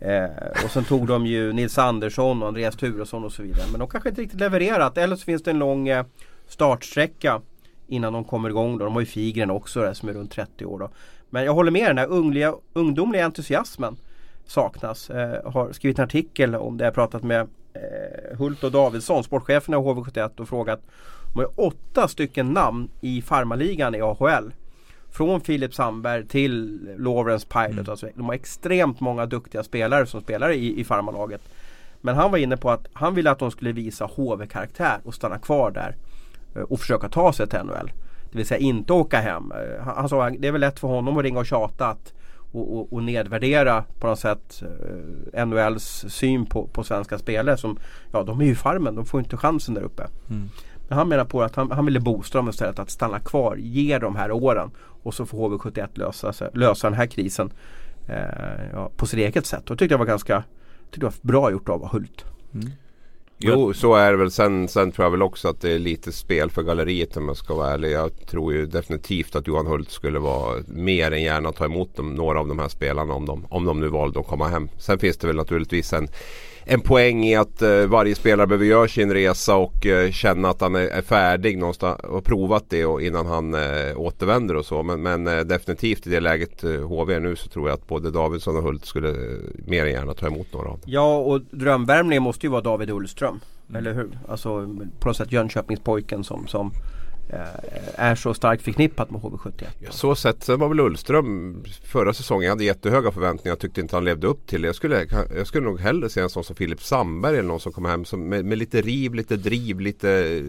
Eh, 0.00 0.64
och 0.64 0.70
sen 0.70 0.84
tog 0.84 1.06
de 1.06 1.26
ju 1.26 1.52
Nils 1.52 1.78
Andersson 1.78 2.42
och 2.42 2.48
Andreas 2.48 2.76
Turesson 2.76 3.24
och 3.24 3.32
så 3.32 3.42
vidare. 3.42 3.64
Men 3.70 3.78
de 3.78 3.88
kanske 3.88 4.08
inte 4.08 4.20
riktigt 4.20 4.40
levererat. 4.40 4.98
Eller 4.98 5.16
så 5.16 5.24
finns 5.24 5.42
det 5.42 5.50
en 5.50 5.58
lång 5.58 5.88
eh, 5.88 6.04
startsträcka 6.48 7.40
innan 7.86 8.12
de 8.12 8.24
kommer 8.24 8.48
igång. 8.48 8.78
Då. 8.78 8.84
De 8.84 8.94
har 8.94 9.00
ju 9.00 9.06
Figren 9.06 9.50
också 9.50 9.80
där, 9.80 9.94
som 9.94 10.08
är 10.08 10.12
runt 10.12 10.32
30 10.32 10.64
år. 10.64 10.78
Då. 10.78 10.90
Men 11.30 11.44
jag 11.44 11.54
håller 11.54 11.70
med, 11.70 11.90
den 11.90 11.98
här 11.98 12.06
ungliga, 12.06 12.54
ungdomliga 12.72 13.24
entusiasmen 13.24 13.96
saknas. 14.46 15.10
Eh, 15.10 15.52
har 15.52 15.72
skrivit 15.72 15.98
en 15.98 16.04
artikel 16.04 16.54
om 16.54 16.76
det. 16.76 16.84
Jag 16.84 16.90
har 16.90 16.94
pratat 16.94 17.22
med 17.22 17.48
Hult 18.38 18.64
och 18.64 18.72
Davidsson, 18.72 19.24
sportcheferna 19.24 19.76
i 19.76 19.80
HV71 19.80 20.40
och 20.40 20.48
frågat. 20.48 20.80
De 21.34 21.38
har 21.40 21.60
åtta 21.60 22.08
stycken 22.08 22.46
namn 22.52 22.88
i 23.00 23.22
farmaligan 23.22 23.94
i 23.94 24.00
AHL. 24.00 24.52
Från 25.10 25.40
Filip 25.40 25.74
Sandberg 25.74 26.26
till 26.26 26.80
Lawrence 26.98 27.46
Pilot. 27.46 27.70
Mm. 27.72 27.90
Alltså, 27.90 28.08
de 28.14 28.24
har 28.26 28.34
extremt 28.34 29.00
många 29.00 29.26
duktiga 29.26 29.62
spelare 29.62 30.06
som 30.06 30.20
spelar 30.20 30.50
i, 30.50 30.80
i 30.80 30.84
farmalaget. 30.84 31.40
Men 32.00 32.14
han 32.16 32.30
var 32.30 32.38
inne 32.38 32.56
på 32.56 32.70
att 32.70 32.86
han 32.92 33.14
ville 33.14 33.30
att 33.30 33.38
de 33.38 33.50
skulle 33.50 33.72
visa 33.72 34.04
HV-karaktär 34.04 34.98
och 35.04 35.14
stanna 35.14 35.38
kvar 35.38 35.70
där. 35.70 35.96
eh, 36.56 36.62
Och 36.62 36.80
försöka 36.80 37.08
ta 37.08 37.32
sig 37.32 37.46
till 37.48 37.58
NHL. 37.58 37.92
Det 38.30 38.38
vill 38.38 38.46
säga 38.46 38.58
inte 38.60 38.92
åka 38.92 39.20
hem. 39.20 39.52
Eh, 39.52 39.84
Han, 39.84 39.96
han 39.96 40.08
sa 40.08 40.26
att 40.26 40.34
det 40.38 40.48
är 40.48 40.52
väl 40.52 40.60
lätt 40.60 40.78
för 40.80 40.88
honom 40.88 41.16
att 41.16 41.22
ringa 41.24 41.38
och 41.38 41.46
tjata 41.46 41.86
att, 41.86 42.12
och, 42.54 42.76
och, 42.76 42.92
och 42.92 43.02
nedvärdera 43.02 43.84
på 43.98 44.06
något 44.06 44.18
sätt 44.18 44.62
eh, 45.32 45.46
NHLs 45.46 46.04
syn 46.08 46.46
på, 46.46 46.66
på 46.66 46.84
svenska 46.84 47.18
spelare. 47.18 47.56
Som, 47.56 47.78
ja, 48.12 48.22
de 48.22 48.40
är 48.40 48.44
ju 48.44 48.54
farmen, 48.54 48.94
de 48.94 49.06
får 49.06 49.20
inte 49.20 49.36
chansen 49.36 49.74
där 49.74 49.82
uppe. 49.82 50.02
Mm. 50.30 50.48
Men 50.88 50.98
han 50.98 51.08
menar 51.08 51.24
på 51.24 51.42
att 51.42 51.56
han, 51.56 51.70
han 51.70 51.86
ville 51.86 52.00
dem 52.32 52.48
istället 52.48 52.78
att 52.78 52.90
stanna 52.90 53.20
kvar, 53.20 53.56
ge 53.56 53.98
de 53.98 54.16
här 54.16 54.32
åren 54.32 54.70
och 54.76 55.14
så 55.14 55.26
får 55.26 55.50
HV71 55.50 55.88
lösa, 55.94 56.50
lösa 56.52 56.90
den 56.90 56.98
här 56.98 57.06
krisen 57.06 57.52
eh, 58.08 58.64
ja, 58.72 58.90
på 58.96 59.06
sitt 59.06 59.18
eget 59.18 59.46
sätt. 59.46 59.70
Och 59.70 59.78
tyckte 59.78 59.92
jag 59.92 59.98
var 59.98 60.06
ganska 60.06 60.44
tyckte 60.90 61.06
jag 61.06 61.10
var 61.10 61.32
bra 61.32 61.50
gjort 61.50 61.68
av 61.68 61.88
Hult. 61.92 62.24
Mm. 62.54 62.70
Jo, 63.38 63.74
så 63.74 63.94
är 63.94 64.10
det 64.10 64.16
väl. 64.16 64.30
Sen, 64.30 64.68
sen 64.68 64.92
tror 64.92 65.04
jag 65.04 65.10
väl 65.10 65.22
också 65.22 65.48
att 65.48 65.60
det 65.60 65.72
är 65.72 65.78
lite 65.78 66.12
spel 66.12 66.50
för 66.50 66.62
galleriet 66.62 67.16
om 67.16 67.28
jag 67.28 67.36
ska 67.36 67.54
vara 67.54 67.70
ärlig. 67.70 67.90
Jag 67.90 68.26
tror 68.26 68.52
ju 68.52 68.66
definitivt 68.66 69.36
att 69.36 69.46
Johan 69.46 69.66
Hult 69.66 69.90
skulle 69.90 70.18
vara 70.18 70.62
mer 70.66 71.10
än 71.10 71.22
gärna 71.22 71.52
ta 71.52 71.64
emot 71.64 71.96
dem, 71.96 72.14
några 72.14 72.40
av 72.40 72.48
de 72.48 72.58
här 72.58 72.68
spelarna 72.68 73.14
om 73.14 73.26
de, 73.26 73.46
om 73.48 73.64
de 73.64 73.80
nu 73.80 73.88
valde 73.88 74.20
att 74.20 74.26
komma 74.26 74.48
hem. 74.48 74.68
Sen 74.78 74.98
finns 74.98 75.16
det 75.16 75.26
väl 75.26 75.36
naturligtvis 75.36 75.92
en, 75.92 76.08
en 76.66 76.80
poäng 76.80 77.24
i 77.24 77.36
att 77.36 77.62
eh, 77.62 77.86
varje 77.86 78.14
spelare 78.14 78.46
behöver 78.46 78.64
göra 78.64 78.88
sin 78.88 79.12
resa 79.12 79.56
och 79.56 79.86
eh, 79.86 80.10
känna 80.10 80.48
att 80.48 80.60
han 80.60 80.74
är, 80.74 80.80
är 80.86 81.02
färdig 81.02 81.58
någonstans 81.58 82.00
och 82.00 82.24
provat 82.24 82.64
det 82.68 82.84
och 82.84 83.02
innan 83.02 83.26
han 83.26 83.54
eh, 83.54 83.96
återvänder 83.96 84.56
och 84.56 84.66
så. 84.66 84.82
Men, 84.82 85.02
men 85.02 85.26
eh, 85.26 85.40
definitivt 85.40 86.06
i 86.06 86.10
det 86.10 86.20
läget 86.20 86.64
eh, 86.64 86.70
HV 86.70 87.14
är 87.14 87.20
nu 87.20 87.36
så 87.36 87.48
tror 87.48 87.68
jag 87.68 87.74
att 87.74 87.86
både 87.86 88.10
Davidsson 88.10 88.56
och 88.56 88.62
Hult 88.62 88.84
skulle 88.84 89.08
eh, 89.08 89.38
mer 89.66 89.86
än 89.86 89.92
gärna 89.92 90.14
ta 90.14 90.26
emot 90.26 90.52
några 90.52 90.68
av 90.68 90.78
dem. 90.80 90.90
Ja 90.90 91.16
och 91.16 91.40
drömvärmningen 91.50 92.22
måste 92.22 92.46
ju 92.46 92.50
vara 92.50 92.62
David 92.62 92.90
Ullström. 92.90 93.40
Eller 93.74 93.94
hur? 93.94 94.18
Alltså 94.28 94.76
på 94.98 95.08
något 95.08 95.16
sätt 95.16 95.32
Jönköpingspojken 95.32 96.24
som, 96.24 96.46
som 96.46 96.72
Eh, 97.28 97.38
är 97.94 98.14
så 98.14 98.34
starkt 98.34 98.62
förknippat 98.62 99.10
med 99.10 99.20
HV71. 99.20 99.64
Ja, 99.78 99.90
så 99.90 100.14
sett. 100.14 100.44
Sen 100.44 100.60
var 100.60 100.68
väl 100.68 100.80
Ullström 100.80 101.62
förra 101.84 102.14
säsongen. 102.14 102.42
Jag 102.42 102.50
hade 102.50 102.64
jättehöga 102.64 103.10
förväntningar. 103.10 103.50
Jag 103.50 103.58
tyckte 103.58 103.80
inte 103.80 103.96
han 103.96 104.04
levde 104.04 104.26
upp 104.26 104.46
till 104.46 104.62
det. 104.62 104.68
Jag 104.68 104.74
skulle, 104.74 105.06
jag 105.36 105.46
skulle 105.46 105.64
nog 105.64 105.80
hellre 105.80 106.08
se 106.08 106.20
en 106.20 106.30
sån 106.30 106.44
som 106.44 106.56
Filip 106.56 106.82
Sandberg 106.82 107.38
eller 107.38 107.48
någon 107.48 107.60
som 107.60 107.72
kommer 107.72 107.88
hem 107.88 108.04
som, 108.04 108.28
med, 108.28 108.44
med 108.44 108.58
lite 108.58 108.82
riv, 108.82 109.14
lite 109.14 109.36
driv, 109.36 109.80
lite, 109.80 110.40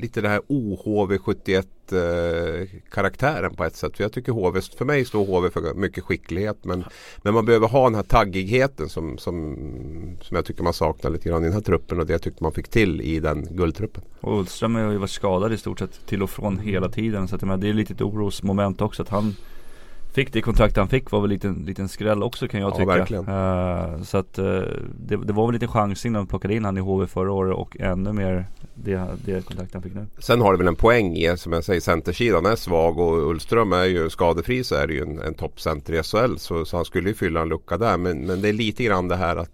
lite 0.00 0.20
det 0.20 0.28
här 0.28 0.40
OHV71 0.48 1.64
eh, 1.92 2.68
karaktären 2.90 3.54
på 3.54 3.64
ett 3.64 3.76
sätt. 3.76 3.96
För 3.96 4.04
jag 4.04 4.12
tycker 4.12 4.32
HV, 4.32 4.60
för 4.60 4.84
mig 4.84 5.04
står 5.04 5.26
HV 5.26 5.50
för 5.50 5.74
mycket 5.74 6.04
skicklighet. 6.04 6.64
Men, 6.64 6.84
men 7.22 7.34
man 7.34 7.44
behöver 7.44 7.68
ha 7.68 7.84
den 7.84 7.94
här 7.94 8.02
taggigheten 8.02 8.88
som, 8.88 9.18
som, 9.18 9.56
som 10.20 10.36
jag 10.36 10.44
tycker 10.44 10.62
man 10.62 10.72
saknar 10.72 11.10
lite 11.10 11.28
grann 11.28 11.42
i 11.42 11.44
den 11.44 11.54
här 11.54 11.60
truppen. 11.60 12.00
Och 12.00 12.06
det 12.06 12.12
jag 12.12 12.22
tyckte 12.22 12.42
man 12.42 12.52
fick 12.52 12.68
till 12.68 13.00
i 13.00 13.20
den 13.20 13.48
guldtruppen. 13.50 14.02
Och 14.20 14.38
Ullström 14.38 14.74
har 14.74 14.92
ju 14.92 14.98
varit 14.98 15.10
skadad 15.10 15.52
i 15.52 15.58
stort 15.58 15.78
sett 15.78 16.06
till 16.06 16.22
och 16.22 16.30
från 16.30 16.58
hela 16.58 16.88
tiden. 16.88 17.28
Så 17.28 17.36
att, 17.36 17.42
menar, 17.42 17.56
det 17.56 17.68
är 17.68 17.72
lite 17.72 17.92
ett 17.92 18.00
orosmoment 18.00 18.80
också 18.80 19.02
att 19.02 19.08
han 19.08 19.36
Fick 20.12 20.32
det 20.32 20.40
kontrakt 20.42 20.76
han 20.76 20.88
fick 20.88 21.10
var 21.10 21.20
väl 21.20 21.38
en 21.42 21.64
liten 21.66 21.88
skräll 21.88 22.22
också 22.22 22.48
kan 22.48 22.60
jag 22.60 22.70
Ja, 22.70 22.74
tycka. 22.76 22.86
verkligen. 22.86 23.28
Eh, 23.28 24.02
så 24.02 24.18
att 24.18 24.38
eh, 24.38 24.44
det, 25.06 25.16
det 25.16 25.32
var 25.32 25.46
väl 25.46 25.52
lite 25.52 25.66
chansning 25.66 26.12
när 26.12 26.20
de 26.20 26.26
plockade 26.26 26.54
in 26.54 26.64
han 26.64 26.76
i 26.76 26.80
HV 26.80 27.06
förra 27.06 27.32
året 27.32 27.56
och 27.56 27.76
ännu 27.80 28.12
mer 28.12 28.46
det, 28.74 29.06
det 29.24 29.44
kontrakt 29.46 29.74
han 29.74 29.82
fick 29.82 29.94
nu. 29.94 30.06
Sen 30.18 30.40
har 30.40 30.52
det 30.52 30.58
väl 30.58 30.68
en 30.68 30.76
poäng 30.76 31.16
i, 31.16 31.36
som 31.36 31.52
jag 31.52 31.64
säger, 31.64 31.80
centersidan 31.80 32.46
är 32.46 32.56
svag 32.56 32.98
och 32.98 33.30
Ullström 33.30 33.72
är 33.72 33.84
ju 33.84 34.10
skadefri 34.10 34.64
så 34.64 34.74
är 34.74 34.86
det 34.86 34.94
ju 34.94 35.02
en, 35.02 35.18
en 35.22 35.34
toppcenter 35.34 35.92
i 35.92 36.02
SHL. 36.02 36.36
Så, 36.36 36.64
så 36.64 36.76
han 36.76 36.84
skulle 36.84 37.08
ju 37.08 37.14
fylla 37.14 37.40
en 37.42 37.48
lucka 37.48 37.78
där. 37.78 37.96
Men, 37.96 38.18
men 38.26 38.40
det 38.42 38.48
är 38.48 38.52
lite 38.52 38.84
grann 38.84 39.08
det 39.08 39.16
här 39.16 39.36
att 39.36 39.50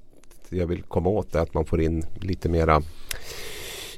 jag 0.49 0.67
vill 0.67 0.83
komma 0.83 1.09
åt 1.09 1.33
det 1.33 1.41
att 1.41 1.55
man 1.55 1.65
får 1.65 1.81
in 1.81 2.05
lite 2.21 2.49
mera 2.49 2.83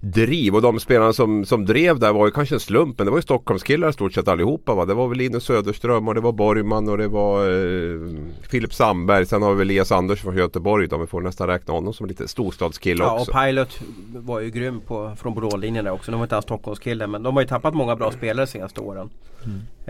driv. 0.00 0.54
Och 0.54 0.62
de 0.62 0.80
spelarna 0.80 1.12
som, 1.12 1.44
som 1.44 1.66
drev 1.66 1.98
där 1.98 2.12
var 2.12 2.26
ju 2.26 2.32
kanske 2.32 2.54
en 2.54 2.60
slump. 2.60 2.98
Men 2.98 3.06
det 3.06 3.10
var 3.10 3.18
ju 3.18 3.22
Stockholmskillar 3.22 3.88
i 3.88 3.92
stort 3.92 4.12
sett 4.12 4.28
allihopa. 4.28 4.74
Va? 4.74 4.84
Det 4.84 4.94
var 4.94 5.08
väl 5.08 5.18
Linus 5.18 5.44
Söderström 5.44 6.08
och 6.08 6.14
det 6.14 6.20
var 6.20 6.32
Borgman 6.32 6.88
och 6.88 6.98
det 6.98 7.08
var 7.08 7.48
eh, 7.48 8.00
Filip 8.50 8.74
Sandberg. 8.74 9.26
Sen 9.26 9.42
har 9.42 9.54
vi 9.54 9.62
Elias 9.62 9.92
Andersson 9.92 10.32
från 10.32 10.36
Göteborg. 10.36 10.88
Då. 10.88 10.98
Vi 10.98 11.06
får 11.06 11.20
nästan 11.20 11.46
räkna 11.46 11.74
honom 11.74 11.94
som 11.94 12.06
lite 12.06 12.28
storstadskille 12.28 13.04
Ja 13.04 13.12
och 13.12 13.20
också. 13.20 13.32
Pilot 13.32 13.80
var 14.14 14.40
ju 14.40 14.50
grym 14.50 14.80
på, 14.80 15.16
från 15.20 15.34
Boråslinjen 15.34 15.84
där 15.84 15.92
också. 15.92 16.10
De 16.10 16.20
var 16.20 16.24
inte 16.24 16.36
alls 16.36 16.44
Stockholmskille 16.44 17.06
men 17.06 17.22
de 17.22 17.34
har 17.34 17.42
ju 17.42 17.48
tappat 17.48 17.74
många 17.74 17.96
bra 17.96 18.12
spelare 18.12 18.46
de 18.46 18.52
senaste 18.52 18.80
åren. 18.80 19.10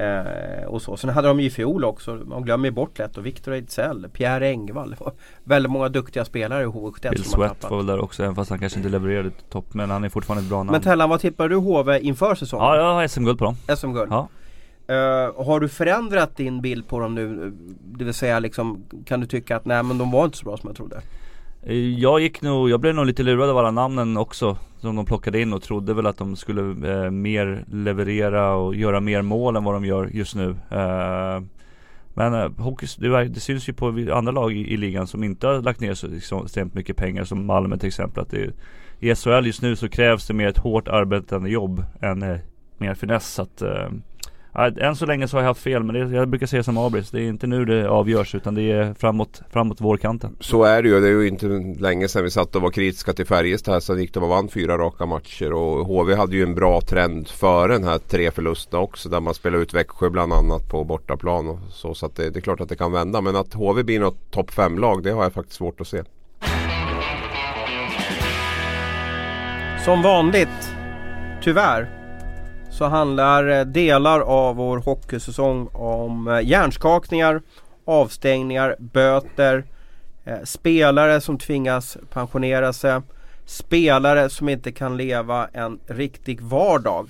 Eh, 0.00 0.64
och 0.64 0.82
så. 0.82 0.96
Sen 0.96 1.10
hade 1.10 1.28
de 1.28 1.40
ju 1.40 1.46
i 1.46 1.50
fjol 1.50 1.84
också, 1.84 2.18
man 2.26 2.42
glömmer 2.42 2.70
bort 2.70 2.98
lätt, 2.98 3.18
och 3.18 3.26
Victor 3.26 3.52
Ejdsell, 3.52 4.08
Pierre 4.12 4.48
Engvall. 4.48 4.96
Väldigt 5.44 5.72
många 5.72 5.88
duktiga 5.88 6.24
spelare 6.24 6.62
i 6.62 6.66
HV71 6.66 7.10
Bill 7.10 7.24
Sweat 7.24 7.70
var 7.70 7.76
väl 7.76 7.86
där 7.86 8.00
också 8.00 8.22
även 8.22 8.34
fast 8.34 8.50
han 8.50 8.58
kanske 8.58 8.78
inte 8.78 8.88
levererade 8.88 9.30
topp 9.50 9.74
men 9.74 9.90
han 9.90 10.04
är 10.04 10.08
fortfarande 10.08 10.42
ett 10.42 10.48
bra 10.48 10.58
namn. 10.58 10.70
Men 10.70 10.80
Tellan, 10.80 11.10
vad 11.10 11.20
tippar 11.20 11.48
du 11.48 11.56
HV 11.56 11.98
inför 11.98 12.34
säsongen? 12.34 12.66
Ja, 12.66 12.76
jag 12.76 12.94
har 12.94 13.06
SM-guld 13.08 13.38
på 13.38 13.44
dem. 13.44 13.56
SM-guld? 13.76 14.12
Ja. 14.12 14.28
Uh, 14.90 15.44
har 15.46 15.60
du 15.60 15.68
förändrat 15.68 16.36
din 16.36 16.60
bild 16.60 16.88
på 16.88 17.00
dem 17.00 17.14
nu? 17.14 17.52
Det 17.82 18.04
vill 18.04 18.14
säga 18.14 18.38
liksom, 18.38 18.84
kan 19.04 19.20
du 19.20 19.26
tycka 19.26 19.56
att 19.56 19.64
nej 19.64 19.82
men 19.82 19.98
de 19.98 20.10
var 20.10 20.24
inte 20.24 20.38
så 20.38 20.44
bra 20.44 20.56
som 20.56 20.68
jag 20.68 20.76
trodde? 20.76 21.00
Eh, 21.62 21.74
jag 21.74 22.20
gick 22.20 22.42
nog, 22.42 22.70
jag 22.70 22.80
blev 22.80 22.94
nog 22.94 23.06
lite 23.06 23.22
lurad 23.22 23.50
av 23.50 23.58
alla 23.58 23.70
namnen 23.70 24.16
också 24.16 24.56
Som 24.78 24.96
de 24.96 25.04
plockade 25.04 25.40
in 25.40 25.52
och 25.52 25.62
trodde 25.62 25.94
väl 25.94 26.06
att 26.06 26.18
de 26.18 26.36
skulle 26.36 26.92
eh, 26.92 27.10
mer 27.10 27.64
leverera 27.72 28.54
och 28.54 28.74
göra 28.74 29.00
mer 29.00 29.22
mål 29.22 29.56
än 29.56 29.64
vad 29.64 29.74
de 29.74 29.84
gör 29.84 30.10
just 30.12 30.34
nu. 30.34 30.50
Eh, 30.70 31.42
Men 32.14 32.34
eh, 32.34 32.50
hockey, 32.58 32.86
det, 32.98 33.28
det, 33.28 33.40
syns 33.40 33.68
ju 33.68 33.72
på 33.72 33.86
andra 34.12 34.32
lag 34.32 34.52
i, 34.52 34.72
i, 34.72 34.76
ligan 34.76 35.06
som 35.06 35.24
inte 35.24 35.46
har 35.46 35.62
lagt 35.62 35.80
ner 35.80 35.94
så 36.20 36.44
extremt 36.44 36.74
mycket 36.74 36.96
pengar 36.96 37.24
som 37.24 37.46
Malmö 37.46 37.76
till 37.76 37.88
exempel 37.88 38.22
att 38.22 38.30
det, 38.30 38.50
I 39.00 39.14
SHL 39.14 39.46
just 39.46 39.62
nu 39.62 39.76
så 39.76 39.88
krävs 39.88 40.26
det 40.26 40.34
mer 40.34 40.48
ett 40.48 40.58
hårt 40.58 40.88
arbetande 40.88 41.50
jobb 41.50 41.84
än 42.00 42.22
eh, 42.22 42.38
mer 42.78 42.94
finess 42.94 43.38
att 43.38 43.62
eh, 43.62 43.88
än 44.54 44.96
så 44.96 45.06
länge 45.06 45.28
så 45.28 45.36
har 45.36 45.42
jag 45.42 45.48
haft 45.48 45.62
fel 45.62 45.82
men 45.82 45.94
det, 45.94 46.16
jag 46.16 46.28
brukar 46.28 46.46
säga 46.46 46.62
som 46.62 46.78
Abris, 46.78 47.10
det 47.10 47.20
är 47.20 47.28
inte 47.28 47.46
nu 47.46 47.64
det 47.64 47.88
avgörs 47.88 48.34
utan 48.34 48.54
det 48.54 48.72
är 48.72 48.94
framåt, 48.94 49.42
framåt 49.50 49.80
vårkanten. 49.80 50.36
Så 50.40 50.64
är 50.64 50.82
det 50.82 50.88
ju. 50.88 51.00
Det 51.00 51.08
är 51.08 51.12
ju 51.12 51.28
inte 51.28 51.46
länge 51.80 52.08
sedan 52.08 52.24
vi 52.24 52.30
satt 52.30 52.56
och 52.56 52.62
var 52.62 52.70
kritiska 52.70 53.12
till 53.12 53.26
Färjestad 53.26 53.74
här. 53.74 53.80
Så 53.80 53.98
gick 53.98 54.14
de 54.14 54.22
och 54.22 54.28
vann 54.28 54.48
fyra 54.48 54.78
raka 54.78 55.06
matcher 55.06 55.52
och 55.52 55.86
HV 55.86 56.14
hade 56.14 56.36
ju 56.36 56.42
en 56.42 56.54
bra 56.54 56.80
trend 56.80 57.28
före 57.28 57.72
den 57.72 57.84
här 57.84 57.98
tre 57.98 58.30
förlusterna 58.30 58.82
också. 58.82 59.08
Där 59.08 59.20
man 59.20 59.34
spelade 59.34 59.62
ut 59.62 59.74
Växjö 59.74 60.10
bland 60.10 60.32
annat 60.32 60.68
på 60.70 60.84
bortaplan 60.84 61.48
och 61.48 61.58
så. 61.70 61.94
Så 61.94 62.06
att 62.06 62.16
det, 62.16 62.30
det 62.30 62.38
är 62.38 62.40
klart 62.40 62.60
att 62.60 62.68
det 62.68 62.76
kan 62.76 62.92
vända. 62.92 63.20
Men 63.20 63.36
att 63.36 63.54
HV 63.54 63.82
blir 63.82 64.00
något 64.00 64.30
topp 64.30 64.50
5-lag 64.50 65.02
det 65.02 65.10
har 65.10 65.22
jag 65.22 65.32
faktiskt 65.32 65.56
svårt 65.56 65.80
att 65.80 65.86
se. 65.86 66.02
Som 69.84 70.02
vanligt, 70.02 70.74
tyvärr, 71.42 71.99
så 72.70 72.84
handlar 72.84 73.48
eh, 73.48 73.64
delar 73.64 74.20
av 74.20 74.56
vår 74.56 74.78
hockeysäsong 74.78 75.68
om 75.72 76.28
eh, 76.28 76.40
hjärnskakningar, 76.40 77.42
avstängningar, 77.84 78.76
böter, 78.78 79.64
eh, 80.24 80.42
spelare 80.44 81.20
som 81.20 81.38
tvingas 81.38 81.96
pensionera 82.12 82.72
sig, 82.72 83.00
spelare 83.44 84.30
som 84.30 84.48
inte 84.48 84.72
kan 84.72 84.96
leva 84.96 85.48
en 85.52 85.78
riktig 85.86 86.40
vardag. 86.40 87.08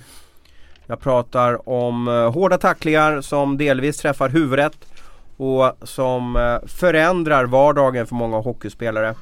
Jag 0.85 0.99
pratar 0.99 1.69
om 1.69 2.07
hårda 2.07 2.57
tacklingar 2.57 3.21
som 3.21 3.57
delvis 3.57 3.97
träffar 3.97 4.29
huvudet 4.29 4.73
och 5.37 5.77
som 5.83 6.57
förändrar 6.67 7.45
vardagen 7.45 8.07
för 8.07 8.15
många 8.15 8.37
hockeyspelare. 8.37 9.15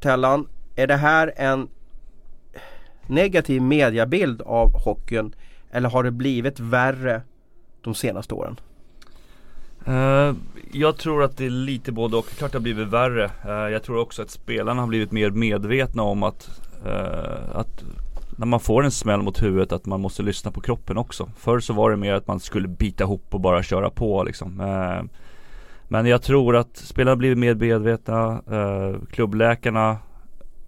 Tellan, 0.00 0.48
är 0.76 0.86
det 0.86 0.96
här 0.96 1.32
en 1.36 1.68
negativ 3.06 3.62
mediabild 3.62 4.42
av 4.42 4.84
hockeyn? 4.84 5.34
Eller 5.70 5.88
har 5.88 6.02
det 6.02 6.10
blivit 6.10 6.60
värre 6.60 7.22
de 7.80 7.94
senaste 7.94 8.34
åren? 8.34 8.56
Uh, 9.88 10.34
jag 10.72 10.96
tror 10.96 11.22
att 11.22 11.36
det 11.36 11.46
är 11.46 11.50
lite 11.50 11.92
både 11.92 12.16
och. 12.16 12.28
Klart 12.28 12.52
det 12.52 12.58
har 12.58 12.62
blivit 12.62 12.88
värre. 12.88 13.30
Uh, 13.46 13.72
jag 13.72 13.82
tror 13.82 13.98
också 13.98 14.22
att 14.22 14.30
spelarna 14.30 14.82
har 14.82 14.88
blivit 14.88 15.12
mer 15.12 15.30
medvetna 15.30 16.02
om 16.02 16.22
att, 16.22 16.60
uh, 16.86 17.56
att 17.56 17.84
när 18.36 18.46
man 18.46 18.60
får 18.60 18.84
en 18.84 18.90
smäll 18.90 19.22
mot 19.22 19.42
huvudet 19.42 19.72
att 19.72 19.86
man 19.86 20.00
måste 20.00 20.22
lyssna 20.22 20.50
på 20.50 20.60
kroppen 20.60 20.98
också. 20.98 21.30
Förr 21.36 21.60
så 21.60 21.72
var 21.72 21.90
det 21.90 21.96
mer 21.96 22.12
att 22.12 22.26
man 22.26 22.40
skulle 22.40 22.68
bita 22.68 23.04
ihop 23.04 23.24
och 23.30 23.40
bara 23.40 23.62
köra 23.62 23.90
på 23.90 24.24
liksom. 24.24 24.56
Men 25.88 26.06
jag 26.06 26.22
tror 26.22 26.56
att 26.56 26.76
spelarna 26.76 27.10
har 27.10 27.16
blivit 27.16 27.38
mer 27.38 27.54
medvetna. 27.54 28.42
Klubbläkarna, 29.10 29.98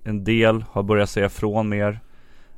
en 0.05 0.25
del 0.25 0.65
har 0.71 0.83
börjat 0.83 1.11
säga 1.11 1.27
ifrån 1.27 1.69
mer. 1.69 2.01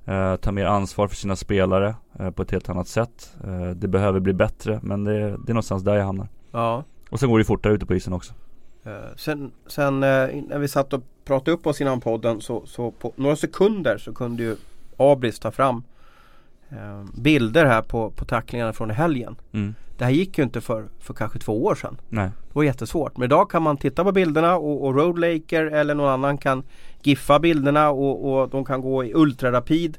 Eh, 0.09 0.37
ta 0.37 0.53
mer 0.53 0.65
ansvar 0.65 1.09
för 1.09 1.17
sina 1.17 1.37
spelare 1.37 1.95
eh, 2.19 2.31
på 2.31 2.43
ett 2.43 2.51
helt 2.51 2.69
annat 2.69 2.89
sätt. 2.89 3.37
Eh, 3.45 3.71
det 3.71 3.89
behöver 3.89 4.21
bli 4.21 4.33
bättre 4.33 4.81
men 4.83 5.05
det, 5.05 5.13
det 5.13 5.51
är 5.51 5.55
någonstans 5.55 5.83
där 5.83 5.95
jag 5.95 6.05
hamnar. 6.05 6.29
Ja. 6.53 6.85
Och 7.11 7.21
sen 7.21 7.31
går 7.31 7.39
det 7.39 7.45
fortare 7.45 7.73
ute 7.73 7.87
på 7.87 7.95
isen 7.95 8.13
också. 8.13 8.33
Eh, 8.85 9.17
sen, 9.17 9.53
sen 9.67 10.03
eh, 10.03 10.29
när 10.49 10.59
vi 10.59 10.69
satt 10.69 10.93
och 10.93 11.03
pratade 11.25 11.51
upp 11.51 11.67
oss 11.67 11.81
innan 11.81 12.01
podden 12.01 12.41
så, 12.41 12.67
så 12.67 12.91
på 12.91 13.13
några 13.17 13.37
sekunder 13.37 13.99
så 13.99 14.13
kunde 14.13 14.43
ju 14.43 14.57
Abris 14.97 15.39
ta 15.39 15.51
fram 15.51 15.83
eh, 16.71 17.05
bilder 17.15 17.65
här 17.65 17.83
på, 17.83 18.11
på 18.11 18.25
tacklingarna 18.25 18.73
från 18.73 18.91
helgen. 18.91 19.37
Mm. 19.53 19.75
Det 19.99 20.05
här 20.05 20.13
gick 20.13 20.39
ju 20.39 20.45
inte 20.45 20.61
för, 20.61 20.89
för 20.99 21.15
kanske 21.15 21.39
två 21.39 21.65
år 21.65 21.75
sedan. 21.75 21.97
Nej. 22.09 22.31
Det 22.49 22.55
var 22.55 22.63
jättesvårt. 22.63 23.17
Men 23.17 23.25
idag 23.25 23.51
kan 23.51 23.63
man 23.63 23.77
titta 23.77 24.05
på 24.05 24.13
bilderna 24.13 24.57
och, 24.57 24.85
och 24.85 24.95
Roadlaker 24.95 25.65
eller 25.65 25.95
någon 25.95 26.09
annan 26.09 26.39
kan 26.39 26.63
giffa 27.03 27.39
bilderna 27.39 27.91
och, 27.91 28.33
och 28.33 28.49
de 28.49 28.65
kan 28.65 28.81
gå 28.81 29.05
i 29.05 29.13
ultrarapid. 29.15 29.99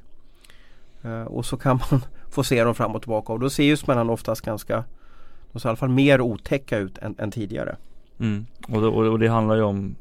Uh, 1.05 1.23
och 1.23 1.45
så 1.45 1.57
kan 1.57 1.79
man 1.91 2.01
få 2.29 2.43
se 2.43 2.63
dem 2.63 2.75
fram 2.75 2.95
och 2.95 3.01
tillbaka 3.01 3.33
och 3.33 3.39
då 3.39 3.49
ser 3.49 3.63
ju 3.63 3.77
smällarna 3.77 4.13
oftast 4.13 4.41
ganska 4.41 4.83
De 5.51 5.59
ser 5.59 5.67
i 5.67 5.69
alla 5.69 5.77
fall 5.77 5.89
mer 5.89 6.21
otäcka 6.21 6.77
ut 6.77 6.97
än, 6.97 7.15
än 7.17 7.31
tidigare. 7.31 7.75
Mm. 8.19 8.45
Och, 8.67 8.81
det, 8.81 8.87
och, 8.87 9.19
det 9.19 9.27
handlar 9.27 9.55
ju 9.55 9.61
om 9.61 9.95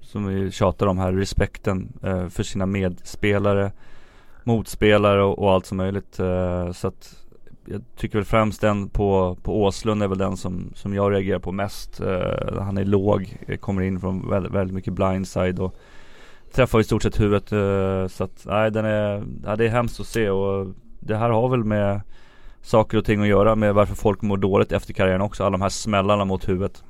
Som 0.00 0.26
vi 0.26 0.50
tjatar 0.50 0.86
om 0.86 0.98
här, 0.98 1.12
respekten 1.12 1.92
uh, 2.04 2.28
för 2.28 2.42
sina 2.42 2.66
medspelare 2.66 3.72
Motspelare 4.46 5.22
och, 5.22 5.38
och 5.38 5.52
allt 5.52 5.66
som 5.66 5.76
möjligt. 5.76 6.18
Eh, 6.18 6.72
så 6.72 6.88
att 6.88 7.24
jag 7.64 7.82
tycker 7.96 8.18
väl 8.18 8.24
främst 8.24 8.60
den 8.60 8.88
på, 8.88 9.36
på 9.42 9.62
Åslund 9.62 10.02
är 10.02 10.08
väl 10.08 10.18
den 10.18 10.36
som, 10.36 10.72
som 10.74 10.94
jag 10.94 11.12
reagerar 11.12 11.38
på 11.38 11.52
mest. 11.52 12.00
Eh, 12.00 12.62
han 12.62 12.78
är 12.78 12.84
låg, 12.84 13.36
eh, 13.46 13.56
kommer 13.56 13.82
in 13.82 14.00
från 14.00 14.30
väldigt, 14.30 14.52
väldigt 14.52 14.74
mycket 14.74 14.92
blindside 14.92 15.58
och 15.58 15.76
träffar 16.52 16.80
i 16.80 16.84
stort 16.84 17.02
sett 17.02 17.20
huvudet. 17.20 17.48
Så 18.12 18.24
att 18.24 18.44
nej, 18.44 18.70
den 18.70 18.84
är, 18.84 19.24
ja, 19.44 19.56
det 19.56 19.64
är 19.64 19.68
hemskt 19.68 20.00
att 20.00 20.06
se 20.06 20.30
och 20.30 20.66
det 21.00 21.16
här 21.16 21.30
har 21.30 21.48
väl 21.48 21.64
med 21.64 22.00
saker 22.62 22.98
och 22.98 23.04
ting 23.04 23.20
att 23.20 23.28
göra 23.28 23.54
med 23.54 23.74
varför 23.74 23.94
folk 23.94 24.22
mår 24.22 24.36
dåligt 24.36 24.72
efter 24.72 24.94
karriären 24.94 25.20
också. 25.20 25.44
Alla 25.44 25.50
de 25.50 25.62
här 25.62 25.68
smällarna 25.68 26.24
mot 26.24 26.48
huvudet. 26.48 26.84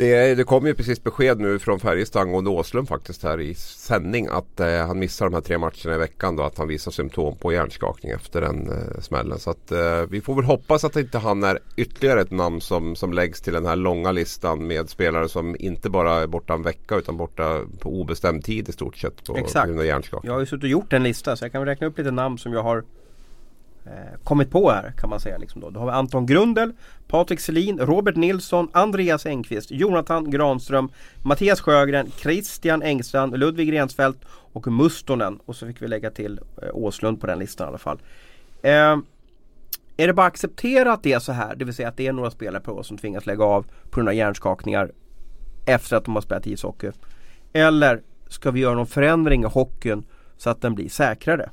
Det, 0.00 0.34
det 0.34 0.44
kom 0.44 0.66
ju 0.66 0.74
precis 0.74 1.02
besked 1.04 1.40
nu 1.40 1.58
från 1.58 1.80
Färjestad 1.80 2.22
angående 2.22 2.50
Åslund 2.50 2.88
faktiskt 2.88 3.22
här 3.22 3.40
i 3.40 3.54
sändning 3.54 4.26
att 4.30 4.60
eh, 4.60 4.86
han 4.86 4.98
missar 4.98 5.26
de 5.26 5.34
här 5.34 5.40
tre 5.40 5.58
matcherna 5.58 5.94
i 5.94 5.98
veckan 5.98 6.36
då 6.36 6.42
att 6.42 6.58
han 6.58 6.68
visar 6.68 6.90
symptom 6.90 7.36
på 7.36 7.52
hjärnskakning 7.52 8.12
efter 8.12 8.40
den 8.40 8.70
eh, 8.70 9.00
smällen. 9.00 9.38
Så 9.38 9.50
att 9.50 9.72
eh, 9.72 10.02
vi 10.08 10.20
får 10.20 10.34
väl 10.34 10.44
hoppas 10.44 10.84
att 10.84 10.96
inte 10.96 11.18
han 11.18 11.44
är 11.44 11.58
ytterligare 11.76 12.20
ett 12.20 12.30
namn 12.30 12.60
som, 12.60 12.96
som 12.96 13.12
läggs 13.12 13.40
till 13.40 13.52
den 13.52 13.66
här 13.66 13.76
långa 13.76 14.12
listan 14.12 14.66
med 14.66 14.90
spelare 14.90 15.28
som 15.28 15.56
inte 15.58 15.90
bara 15.90 16.14
är 16.14 16.26
borta 16.26 16.54
en 16.54 16.62
vecka 16.62 16.96
utan 16.96 17.16
borta 17.16 17.60
på 17.78 18.00
obestämd 18.00 18.44
tid 18.44 18.68
i 18.68 18.72
stort 18.72 18.96
sett 18.96 19.24
på 19.24 19.32
grund 19.32 19.78
av 19.78 19.86
hjärnskakning. 19.86 20.28
Jag 20.28 20.34
har 20.34 20.40
ju 20.40 20.46
suttit 20.46 20.62
och 20.62 20.68
gjort 20.68 20.92
en 20.92 21.02
lista 21.02 21.36
så 21.36 21.44
jag 21.44 21.52
kan 21.52 21.66
räkna 21.66 21.86
upp 21.86 21.98
lite 21.98 22.10
namn 22.10 22.38
som 22.38 22.52
jag 22.52 22.62
har 22.62 22.84
Eh, 23.86 24.18
kommit 24.24 24.50
på 24.50 24.70
här 24.70 24.92
kan 24.96 25.10
man 25.10 25.20
säga. 25.20 25.38
Liksom 25.38 25.60
då. 25.60 25.70
då 25.70 25.80
har 25.80 25.86
vi 25.86 25.92
Anton 25.92 26.26
Grundel, 26.26 26.72
Patrik 27.08 27.40
Selin, 27.40 27.78
Robert 27.78 28.16
Nilsson, 28.16 28.68
Andreas 28.72 29.26
Engqvist, 29.26 29.70
Jonathan 29.70 30.30
Granström, 30.30 30.88
Mattias 31.22 31.60
Sjögren, 31.60 32.10
Christian 32.10 32.82
Engstrand, 32.82 33.38
Ludvig 33.38 33.72
Rensfeldt 33.72 34.24
och 34.28 34.66
Mustonen. 34.66 35.40
Och 35.46 35.56
så 35.56 35.66
fick 35.66 35.82
vi 35.82 35.88
lägga 35.88 36.10
till 36.10 36.40
eh, 36.62 36.68
Åslund 36.72 37.20
på 37.20 37.26
den 37.26 37.38
listan 37.38 37.66
i 37.66 37.68
alla 37.68 37.78
fall. 37.78 37.98
Eh, 38.62 38.98
är 39.96 40.06
det 40.06 40.12
bara 40.12 40.26
att 40.26 40.32
acceptera 40.32 40.92
att 40.92 41.02
det 41.02 41.12
är 41.12 41.18
så 41.18 41.32
här? 41.32 41.54
Det 41.56 41.64
vill 41.64 41.74
säga 41.74 41.88
att 41.88 41.96
det 41.96 42.06
är 42.06 42.12
några 42.12 42.30
spelare 42.30 42.62
på 42.62 42.82
som 42.82 42.98
tvingas 42.98 43.26
lägga 43.26 43.44
av 43.44 43.62
på 43.62 43.96
grund 43.96 44.08
av 44.08 44.14
hjärnskakningar 44.14 44.92
efter 45.66 45.96
att 45.96 46.04
de 46.04 46.14
har 46.14 46.22
spelat 46.22 46.46
ishockey. 46.46 46.90
Eller 47.52 48.02
ska 48.28 48.50
vi 48.50 48.60
göra 48.60 48.74
någon 48.74 48.86
förändring 48.86 49.42
i 49.42 49.46
hockeyn 49.46 50.04
så 50.36 50.50
att 50.50 50.62
den 50.62 50.74
blir 50.74 50.88
säkrare? 50.88 51.50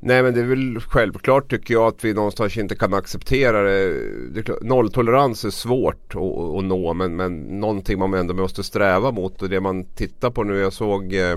Nej 0.00 0.22
men 0.22 0.34
det 0.34 0.40
är 0.40 0.44
väl 0.44 0.80
självklart 0.80 1.50
tycker 1.50 1.74
jag 1.74 1.88
att 1.88 2.04
vi 2.04 2.14
någonstans 2.14 2.56
inte 2.56 2.74
kan 2.76 2.94
acceptera 2.94 3.62
det. 3.62 3.94
det 4.34 4.42
klart, 4.42 4.62
nolltolerans 4.62 5.44
är 5.44 5.50
svårt 5.50 6.14
att, 6.14 6.56
att 6.58 6.64
nå 6.64 6.94
men, 6.94 7.16
men 7.16 7.60
någonting 7.60 7.98
man 7.98 8.14
ändå 8.14 8.34
måste 8.34 8.62
sträva 8.62 9.10
mot. 9.10 9.42
Och 9.42 9.48
det 9.48 9.60
man 9.60 9.84
tittar 9.84 10.30
på 10.30 10.44
nu, 10.44 10.58
jag 10.58 10.72
såg 10.72 11.14
eh, 11.14 11.36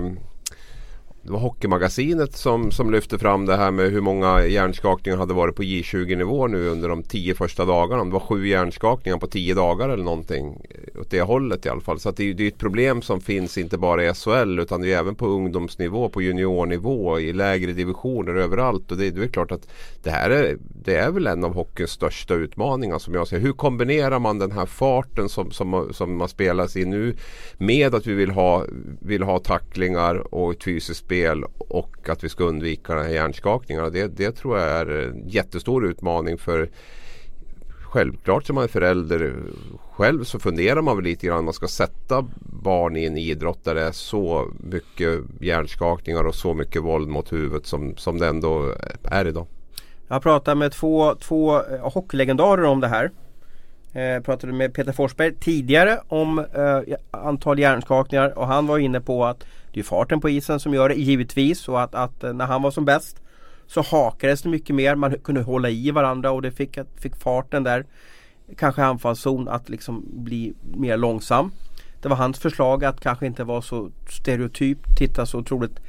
det 1.24 1.32
var 1.32 1.38
Hockeymagasinet 1.38 2.36
som, 2.36 2.70
som 2.70 2.90
lyfte 2.90 3.18
fram 3.18 3.46
det 3.46 3.56
här 3.56 3.70
med 3.70 3.90
hur 3.90 4.00
många 4.00 4.46
hjärnskakningar 4.46 5.18
hade 5.18 5.34
varit 5.34 5.56
på 5.56 5.62
J20 5.62 6.16
nivå 6.16 6.46
nu 6.46 6.68
under 6.68 6.88
de 6.88 7.02
tio 7.02 7.34
första 7.34 7.64
dagarna. 7.64 8.04
Det 8.04 8.10
var 8.10 8.20
sju 8.20 8.48
hjärnskakningar 8.48 9.18
på 9.18 9.26
tio 9.26 9.54
dagar 9.54 9.88
eller 9.88 10.04
någonting. 10.04 10.66
Eh, 10.70 11.00
åt 11.00 11.10
det 11.10 11.20
hållet 11.20 11.66
i 11.66 11.68
alla 11.68 11.80
fall. 11.80 12.00
Så 12.00 12.10
det, 12.10 12.32
det 12.32 12.44
är 12.44 12.48
ett 12.48 12.58
problem 12.58 13.02
som 13.02 13.20
finns 13.20 13.58
inte 13.58 13.78
bara 13.78 14.04
i 14.04 14.14
SHL 14.14 14.58
utan 14.58 14.80
det 14.80 14.92
är 14.92 14.98
även 14.98 15.14
på 15.14 15.26
ungdomsnivå, 15.26 16.08
på 16.08 16.22
juniornivå, 16.22 17.20
i 17.20 17.32
lägre 17.32 17.72
divisioner 17.72 18.34
överallt. 18.34 18.90
Och 18.90 18.96
det, 18.96 19.10
det 19.10 19.24
är 19.24 19.28
klart 19.28 19.52
att 19.52 19.68
det 20.02 20.10
här 20.10 20.30
är, 20.30 20.58
det 20.84 20.96
är 20.96 21.10
väl 21.10 21.26
en 21.26 21.44
av 21.44 21.54
hockeyns 21.54 21.90
största 21.90 22.34
utmaningar 22.34 22.98
som 22.98 23.14
jag 23.14 23.28
ser. 23.28 23.38
Hur 23.38 23.52
kombinerar 23.52 24.18
man 24.18 24.38
den 24.38 24.52
här 24.52 24.66
farten 24.66 25.28
som, 25.28 25.50
som, 25.50 25.88
som 25.92 26.16
man 26.16 26.28
spelas 26.28 26.76
i 26.76 26.84
nu 26.84 27.16
med 27.58 27.94
att 27.94 28.06
vi 28.06 28.14
vill 28.14 28.30
ha, 28.30 28.64
vill 29.00 29.22
ha 29.22 29.38
tacklingar 29.38 30.34
och 30.34 30.52
ett 30.52 30.64
fysiskt 30.64 31.11
spel 31.12 31.44
och 31.58 32.08
att 32.08 32.24
vi 32.24 32.28
ska 32.28 32.44
undvika 32.44 32.94
de 32.94 33.02
här 33.02 33.08
hjärnskakningarna. 33.08 33.90
Det, 33.90 34.16
det 34.16 34.32
tror 34.32 34.58
jag 34.58 34.68
är 34.68 34.86
en 34.86 35.28
jättestor 35.28 35.86
utmaning 35.86 36.38
för 36.38 36.68
Självklart 37.82 38.46
som 38.46 38.54
man 38.54 38.64
är 38.64 38.68
förälder 38.68 39.34
själv 39.90 40.24
så 40.24 40.38
funderar 40.38 40.82
man 40.82 40.96
väl 40.96 41.04
lite 41.04 41.26
grann 41.26 41.38
om 41.38 41.44
man 41.44 41.54
ska 41.54 41.68
sätta 41.68 42.24
barn 42.62 42.96
i 42.96 43.04
en 43.04 43.18
idrott 43.18 43.64
där 43.64 43.74
det 43.74 43.82
är 43.82 43.92
så 43.92 44.48
mycket 44.60 45.20
hjärnskakningar 45.40 46.24
och 46.24 46.34
så 46.34 46.54
mycket 46.54 46.82
våld 46.82 47.08
mot 47.08 47.32
huvudet 47.32 47.66
som, 47.66 47.96
som 47.96 48.18
det 48.18 48.26
ändå 48.26 48.74
är 49.04 49.26
idag. 49.26 49.46
Jag 50.08 50.14
har 50.14 50.20
pratat 50.20 50.58
med 50.58 50.72
två, 50.72 51.14
två 51.14 51.56
eh, 51.56 51.92
hockeylegendarer 51.92 52.64
om 52.64 52.80
det 52.80 52.88
här. 52.88 53.10
Jag 53.92 54.24
pratade 54.24 54.52
med 54.52 54.74
Peter 54.74 54.92
Forsberg 54.92 55.34
tidigare 55.34 56.00
om 56.08 56.38
eh, 56.38 56.96
antal 57.10 57.58
hjärnskakningar 57.58 58.38
och 58.38 58.46
han 58.46 58.66
var 58.66 58.78
inne 58.78 59.00
på 59.00 59.24
att 59.24 59.44
det 59.72 59.80
är 59.80 59.84
farten 59.84 60.20
på 60.20 60.30
isen 60.30 60.60
som 60.60 60.74
gör 60.74 60.88
det 60.88 60.94
givetvis 60.94 61.68
och 61.68 61.82
att, 61.82 61.94
att 61.94 62.24
eh, 62.24 62.32
när 62.32 62.46
han 62.46 62.62
var 62.62 62.70
som 62.70 62.84
bäst 62.84 63.22
så 63.66 63.82
hakades 63.82 64.42
det 64.42 64.48
mycket 64.48 64.76
mer. 64.76 64.94
Man 64.94 65.18
kunde 65.18 65.42
hålla 65.42 65.70
i 65.70 65.90
varandra 65.90 66.30
och 66.30 66.42
det 66.42 66.50
fick, 66.50 66.78
fick 66.96 67.16
farten 67.16 67.62
där 67.62 67.86
kanske 68.56 68.84
anfallszon 68.84 69.48
att 69.48 69.68
liksom 69.68 70.04
bli 70.12 70.54
mer 70.62 70.96
långsam. 70.96 71.50
Det 72.02 72.08
var 72.08 72.16
hans 72.16 72.38
förslag 72.38 72.84
att 72.84 73.00
kanske 73.00 73.26
inte 73.26 73.44
vara 73.44 73.62
så 73.62 73.90
stereotyp, 74.08 74.78
titta 74.98 75.26
så 75.26 75.38
otroligt 75.38 75.80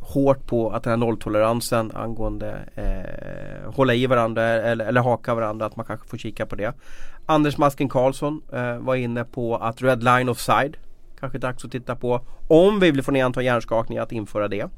hårt 0.00 0.46
på 0.46 0.70
att 0.70 0.82
den 0.82 0.90
här 0.90 0.96
nolltoleransen 0.96 1.92
angående 1.94 2.58
eh, 2.74 3.72
hålla 3.74 3.94
i 3.94 4.06
varandra 4.06 4.42
eller, 4.42 4.86
eller 4.86 5.00
haka 5.00 5.34
varandra, 5.34 5.66
att 5.66 5.76
man 5.76 5.86
kanske 5.86 6.08
får 6.08 6.18
kika 6.18 6.46
på 6.46 6.56
det. 6.56 6.74
Anders 7.26 7.58
Masken 7.58 7.88
Karlsson 7.88 8.42
eh, 8.52 8.78
var 8.78 8.94
inne 8.94 9.24
på 9.24 9.56
att 9.56 9.82
Red 9.82 10.04
Line 10.04 10.28
Offside 10.28 10.76
kanske 11.20 11.38
dags 11.38 11.64
att 11.64 11.72
titta 11.72 11.96
på 11.96 12.20
om 12.48 12.80
vi 12.80 12.90
vill 12.90 13.02
få 13.02 13.10
ner 13.10 13.24
antal 13.24 13.44
hjärnskakningar 13.44 14.02
att 14.02 14.12
införa 14.12 14.48
det. 14.48 14.68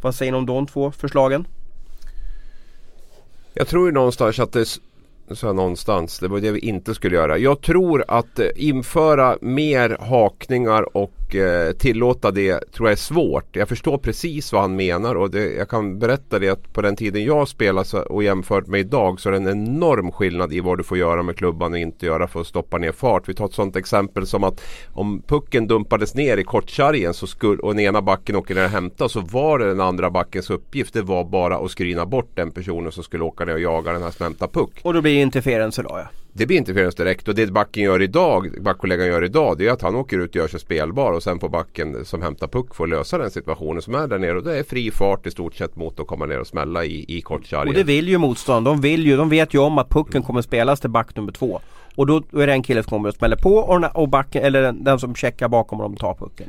Vad 0.00 0.14
säger 0.14 0.32
ni 0.32 0.38
om 0.38 0.46
de 0.46 0.66
två 0.66 0.92
förslagen? 0.92 1.46
Jag 3.54 3.68
tror 3.68 3.86
ju 3.86 3.92
någonstans 3.92 4.38
att 4.38 4.52
det 4.52 4.66
sa 5.30 5.46
jag 5.46 5.56
någonstans. 5.56 6.18
Det 6.18 6.28
var 6.28 6.40
det 6.40 6.50
vi 6.50 6.58
inte 6.58 6.94
skulle 6.94 7.16
göra. 7.16 7.38
Jag 7.38 7.60
tror 7.60 8.04
att 8.08 8.38
eh, 8.38 8.46
införa 8.56 9.38
mer 9.40 9.96
hakningar 10.00 10.96
och 10.96 11.34
eh, 11.34 11.72
tillåta 11.72 12.30
det 12.30 12.72
tror 12.72 12.88
jag 12.88 12.92
är 12.92 12.96
svårt. 12.96 13.56
Jag 13.56 13.68
förstår 13.68 13.98
precis 13.98 14.52
vad 14.52 14.62
han 14.62 14.76
menar 14.76 15.14
och 15.14 15.30
det, 15.30 15.52
jag 15.52 15.68
kan 15.68 15.98
berätta 15.98 16.38
det 16.38 16.48
att 16.48 16.72
på 16.72 16.82
den 16.82 16.96
tiden 16.96 17.24
jag 17.24 17.48
spelade 17.48 18.02
och 18.02 18.22
jämfört 18.22 18.66
med 18.66 18.80
idag 18.80 19.20
så 19.20 19.28
är 19.28 19.32
det 19.32 19.38
en 19.38 19.48
enorm 19.48 20.12
skillnad 20.12 20.52
i 20.52 20.60
vad 20.60 20.78
du 20.78 20.84
får 20.84 20.98
göra 20.98 21.22
med 21.22 21.36
klubban 21.36 21.72
och 21.72 21.78
inte 21.78 22.06
göra 22.06 22.28
för 22.28 22.40
att 22.40 22.46
stoppa 22.46 22.78
ner 22.78 22.92
fart. 22.92 23.28
Vi 23.28 23.34
tar 23.34 23.46
ett 23.46 23.54
sådant 23.54 23.76
exempel 23.76 24.26
som 24.26 24.44
att 24.44 24.60
om 24.92 25.22
pucken 25.26 25.66
dumpades 25.66 26.14
ner 26.14 26.36
i 26.36 26.44
kortkärgen 26.44 27.14
så 27.14 27.26
skulle, 27.26 27.62
och 27.62 27.74
den 27.74 27.84
ena 27.84 28.02
backen 28.02 28.36
åker 28.36 28.54
ner 28.54 28.64
och 28.64 28.70
hämtar 28.70 29.08
så 29.08 29.20
var 29.20 29.58
det 29.58 29.68
den 29.68 29.80
andra 29.80 30.10
backens 30.10 30.50
uppgift. 30.50 30.94
Det 30.94 31.02
var 31.02 31.24
bara 31.24 31.56
att 31.56 31.70
skryna 31.70 32.06
bort 32.06 32.30
den 32.34 32.50
personen 32.50 32.92
som 32.92 33.04
skulle 33.04 33.24
åka 33.24 33.44
ner 33.44 33.54
och 33.54 33.60
jaga 33.60 33.92
den 33.92 34.02
här 34.02 34.10
som 34.10 34.24
hämtar 34.24 34.48
puck. 34.48 34.70
Och 34.82 34.94
då 34.94 35.02
blir 35.02 35.21
interference 35.22 35.82
då 35.82 35.88
ja. 35.92 36.08
Det 36.34 36.46
blir 36.46 36.56
interferens 36.56 36.94
direkt 36.94 37.28
och 37.28 37.34
det 37.34 37.52
backen 37.52 37.82
gör 37.82 38.02
idag, 38.02 38.62
backkollegan 38.62 39.06
gör 39.06 39.24
idag, 39.24 39.58
det 39.58 39.68
är 39.68 39.72
att 39.72 39.82
han 39.82 39.94
åker 39.94 40.18
ut 40.18 40.30
och 40.30 40.36
gör 40.36 40.48
sig 40.48 40.60
spelbar 40.60 41.12
och 41.12 41.22
sen 41.22 41.40
får 41.40 41.48
backen 41.48 42.04
som 42.04 42.22
hämtar 42.22 42.48
puck 42.48 42.74
få 42.74 42.86
lösa 42.86 43.18
den 43.18 43.30
situationen 43.30 43.82
som 43.82 43.94
är 43.94 44.06
där 44.06 44.18
nere 44.18 44.36
och 44.36 44.44
det 44.44 44.58
är 44.58 44.62
fri 44.62 44.90
fart 44.90 45.26
i 45.26 45.30
stort 45.30 45.54
sett 45.54 45.76
mot 45.76 46.00
att 46.00 46.06
komma 46.06 46.26
ner 46.26 46.40
och 46.40 46.46
smälla 46.46 46.84
i, 46.84 47.04
i 47.08 47.20
kortsargen. 47.20 47.68
Och 47.68 47.74
det 47.74 47.84
vill 47.84 48.08
ju 48.08 48.18
motstånd. 48.18 48.66
De 48.66 48.80
vill 48.80 49.06
ju, 49.06 49.16
de 49.16 49.28
vet 49.28 49.54
ju 49.54 49.58
om 49.58 49.78
att 49.78 49.88
pucken 49.88 50.22
kommer 50.22 50.42
spelas 50.42 50.80
till 50.80 50.90
back 50.90 51.16
nummer 51.16 51.32
två. 51.32 51.60
Och 51.94 52.06
då 52.06 52.16
är 52.16 52.46
det 52.46 52.52
en 52.52 52.62
kille 52.62 52.82
som 52.82 52.90
kommer 52.90 53.08
och 53.08 53.14
smäller 53.14 53.36
på 53.36 53.54
och, 53.54 53.96
och 53.96 54.08
backen, 54.08 54.42
eller 54.42 54.62
den, 54.62 54.84
den 54.84 54.98
som 54.98 55.14
checkar 55.14 55.48
bakom 55.48 55.78
dem 55.78 55.96
tar 55.96 56.14
pucken. 56.14 56.46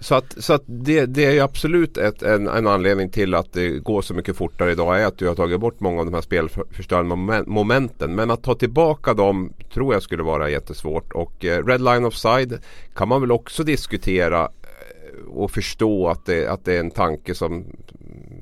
Så 0.00 0.14
att, 0.14 0.34
så 0.38 0.52
att 0.52 0.62
det, 0.66 1.06
det 1.06 1.24
är 1.24 1.32
ju 1.32 1.40
absolut 1.40 1.96
ett, 1.96 2.22
en, 2.22 2.48
en 2.48 2.66
anledning 2.66 3.10
till 3.10 3.34
att 3.34 3.52
det 3.52 3.68
går 3.68 4.02
så 4.02 4.14
mycket 4.14 4.36
fortare 4.36 4.72
idag 4.72 5.00
är 5.00 5.06
att 5.06 5.18
du 5.18 5.28
har 5.28 5.34
tagit 5.34 5.60
bort 5.60 5.80
många 5.80 6.00
av 6.00 6.06
de 6.06 6.14
här 6.14 6.20
spelförstörande 6.20 7.44
momenten. 7.46 8.14
Men 8.14 8.30
att 8.30 8.42
ta 8.42 8.54
tillbaka 8.54 9.14
dem 9.14 9.52
tror 9.74 9.94
jag 9.94 10.02
skulle 10.02 10.22
vara 10.22 10.50
jättesvårt. 10.50 11.12
Och 11.12 11.44
eh, 11.44 11.66
Red 11.66 11.80
Line 11.80 12.04
Offside 12.04 12.58
kan 12.94 13.08
man 13.08 13.20
väl 13.20 13.32
också 13.32 13.64
diskutera 13.64 14.42
eh, 14.42 15.28
och 15.28 15.50
förstå 15.50 16.08
att 16.08 16.26
det, 16.26 16.46
att 16.46 16.64
det 16.64 16.74
är 16.74 16.80
en 16.80 16.90
tanke 16.90 17.34
som, 17.34 17.64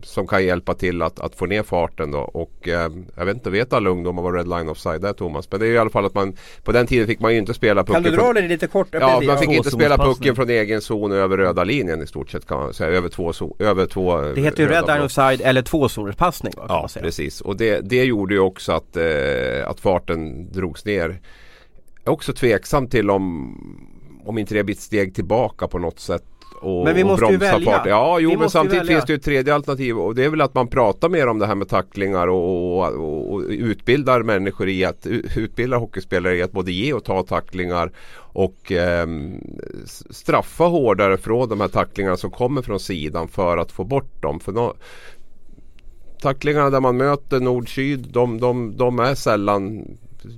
som 0.09 0.27
kan 0.27 0.45
hjälpa 0.45 0.75
till 0.75 1.03
att, 1.03 1.21
att 1.21 1.35
få 1.35 1.47
ner 1.47 1.63
farten 1.63 2.11
då. 2.11 2.19
Och 2.19 2.69
eh, 2.69 2.91
jag 3.17 3.25
vet 3.25 3.35
inte, 3.35 3.51
vet 3.51 3.73
alla 3.73 3.91
ungdomar 3.91 4.23
vad 4.23 4.35
Red 4.35 4.49
Line 4.49 4.69
Offside 4.69 5.05
är 5.05 5.13
Thomas? 5.13 5.49
Men 5.51 5.61
det 5.61 5.67
är 5.67 5.71
i 5.71 5.79
alla 5.79 5.91
fall 5.91 6.07
att 6.07 6.15
man 6.15 6.37
På 6.65 6.73
den 6.73 6.87
tiden 6.87 7.07
fick 7.07 7.21
man 7.21 7.33
ju 7.33 7.39
inte 7.39 7.55
spela 7.55 7.85
pucken 7.85 8.03
Kan 8.03 8.13
du 8.13 8.19
dra 8.19 8.33
det 8.33 8.49
lite 8.49 8.67
kort? 8.67 8.89
Ja, 8.91 9.23
man 9.27 9.39
fick 9.39 9.51
inte 9.51 9.71
spela 9.71 9.99
pucken 9.99 10.37
från 10.37 10.51
egen 10.51 10.81
zon 10.81 11.13
över 11.13 11.37
röda 11.37 11.65
linjen 11.65 12.03
i 12.03 12.07
stort 12.07 12.31
sett 12.31 12.47
kan 12.47 12.59
man 12.59 12.75
säga. 12.75 12.91
Över 12.91 13.09
två, 13.09 13.33
över 13.59 13.87
två 13.87 14.21
Det 14.21 14.41
heter 14.41 14.63
ju 14.63 14.69
Red 14.69 14.87
Line 14.87 15.03
Offside 15.03 15.41
eller 15.41 15.63
tvåzonerspassning 15.63 16.53
Ja, 16.57 16.89
precis. 17.01 17.41
Och 17.41 17.57
det, 17.57 17.81
det 17.81 18.05
gjorde 18.05 18.35
ju 18.35 18.41
också 18.41 18.73
att, 18.73 18.97
eh, 18.97 19.69
att 19.69 19.81
farten 19.81 20.53
drogs 20.53 20.85
ner. 20.85 21.21
Jag 22.05 22.13
är 22.13 22.15
också 22.15 22.33
tveksam 22.33 22.89
till 22.89 23.11
om 23.11 23.55
om 24.25 24.39
inte 24.39 24.55
det 24.55 24.65
blir 24.65 24.75
ett 24.75 24.81
steg 24.81 25.15
tillbaka 25.15 25.69
på 25.69 25.79
något 25.79 26.01
sätt 26.01 26.25
och, 26.61 26.85
men 26.85 26.95
vi 26.95 27.05
måste 27.05 27.25
och 27.25 27.33
ju 27.33 27.37
välja. 27.37 27.73
Fart. 27.73 27.87
Ja, 27.87 28.19
jo, 28.21 28.39
men 28.39 28.51
samtidigt 28.51 28.87
finns 28.87 29.05
det 29.05 29.13
ju 29.13 29.17
ett 29.17 29.25
tredje 29.25 29.55
alternativ 29.55 29.99
och 29.99 30.15
det 30.15 30.25
är 30.25 30.29
väl 30.29 30.41
att 30.41 30.55
man 30.55 30.69
pratar 30.69 31.09
mer 31.09 31.27
om 31.27 31.39
det 31.39 31.47
här 31.47 31.55
med 31.55 31.69
tacklingar 31.69 32.29
och, 32.29 32.79
och, 32.79 33.35
och 33.35 33.43
utbildar 33.49 34.23
människor 34.23 34.69
i 34.69 34.85
att 34.85 35.07
utbilda 35.37 35.77
hockeyspelare 35.77 36.37
i 36.37 36.43
att 36.43 36.53
både 36.53 36.73
ge 36.73 36.93
och 36.93 37.05
ta 37.05 37.23
tacklingar 37.23 37.93
och 38.33 38.73
eh, 38.73 39.07
straffa 40.11 40.65
hårdare 40.65 41.17
från 41.17 41.49
de 41.49 41.61
här 41.61 41.69
tacklingarna 41.69 42.17
som 42.17 42.31
kommer 42.31 42.63
från 42.63 42.81
sidan 42.81 43.29
för 43.29 43.57
att 43.57 43.73
få 43.73 43.85
bort 43.85 44.23
dem. 44.23 44.41
För 44.41 44.53
no 44.53 44.75
tacklingarna 46.21 46.71
där 46.71 46.81
man 46.81 46.97
möter 46.97 47.41
nord-syd 47.41 48.09
de, 48.13 48.41
de, 48.41 48.77
de 48.77 48.99
är 48.99 49.15
sällan 49.15 49.85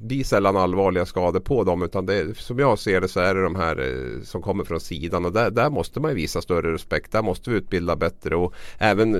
blir 0.02 0.24
sällan 0.24 0.56
allvarliga 0.56 1.06
skador 1.06 1.40
på 1.40 1.64
dem 1.64 1.82
utan 1.82 2.06
det, 2.06 2.38
som 2.38 2.58
jag 2.58 2.78
ser 2.78 3.00
det 3.00 3.08
så 3.08 3.20
är 3.20 3.34
det 3.34 3.42
de 3.42 3.56
här 3.56 3.78
eh, 3.78 4.22
som 4.22 4.42
kommer 4.42 4.64
från 4.64 4.80
sidan 4.80 5.24
och 5.24 5.32
där, 5.32 5.50
där 5.50 5.70
måste 5.70 6.00
man 6.00 6.14
visa 6.14 6.42
större 6.42 6.72
respekt. 6.72 7.12
Där 7.12 7.22
måste 7.22 7.50
vi 7.50 7.56
utbilda 7.56 7.96
bättre 7.96 8.36
och 8.36 8.54
även 8.78 9.12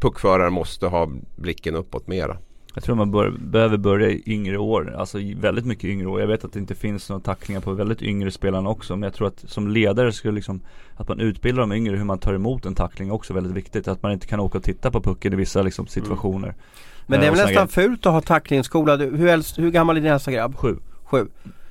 puckförare 0.00 0.50
måste 0.50 0.86
ha 0.86 1.10
blicken 1.36 1.76
uppåt 1.76 2.06
mera. 2.06 2.36
Jag 2.74 2.84
tror 2.84 2.96
man 2.96 3.10
bör, 3.10 3.30
behöver 3.30 3.76
börja 3.76 4.10
i 4.10 4.22
yngre 4.26 4.58
år, 4.58 4.94
alltså 4.98 5.18
väldigt 5.36 5.66
mycket 5.66 5.84
yngre 5.84 6.06
år. 6.06 6.20
Jag 6.20 6.28
vet 6.28 6.44
att 6.44 6.52
det 6.52 6.58
inte 6.58 6.74
finns 6.74 7.08
några 7.08 7.20
tacklingar 7.20 7.60
på 7.60 7.72
väldigt 7.72 8.02
yngre 8.02 8.30
spelarna 8.30 8.70
också. 8.70 8.96
Men 8.96 9.02
jag 9.02 9.14
tror 9.14 9.28
att 9.28 9.44
som 9.46 9.68
ledare 9.68 10.12
skulle 10.12 10.34
liksom, 10.34 10.60
att 10.96 11.08
man 11.08 11.20
utbildar 11.20 11.60
de 11.60 11.72
yngre 11.72 11.96
hur 11.96 12.04
man 12.04 12.18
tar 12.18 12.34
emot 12.34 12.66
en 12.66 12.74
tackling 12.74 13.12
också 13.12 13.34
väldigt 13.34 13.52
viktigt. 13.52 13.88
Att 13.88 14.02
man 14.02 14.12
inte 14.12 14.26
kan 14.26 14.40
åka 14.40 14.58
och 14.58 14.64
titta 14.64 14.90
på 14.90 15.00
pucken 15.00 15.32
i 15.32 15.36
vissa 15.36 15.62
liksom, 15.62 15.86
situationer. 15.86 16.48
Mm. 16.48 16.60
Men 17.10 17.20
det 17.20 17.26
är 17.26 17.30
väl 17.30 17.46
nästan 17.46 17.68
fult 17.68 18.06
att 18.06 18.12
ha 18.12 18.20
tacklingsskola. 18.20 18.96
Hur, 18.96 19.28
äldst, 19.28 19.58
hur 19.58 19.70
gammal 19.70 19.96
är 19.96 20.00
din 20.00 20.12
äldsta 20.12 20.32
grabb? 20.32 20.56
Sju. 20.56 20.76
Sju. 21.04 21.26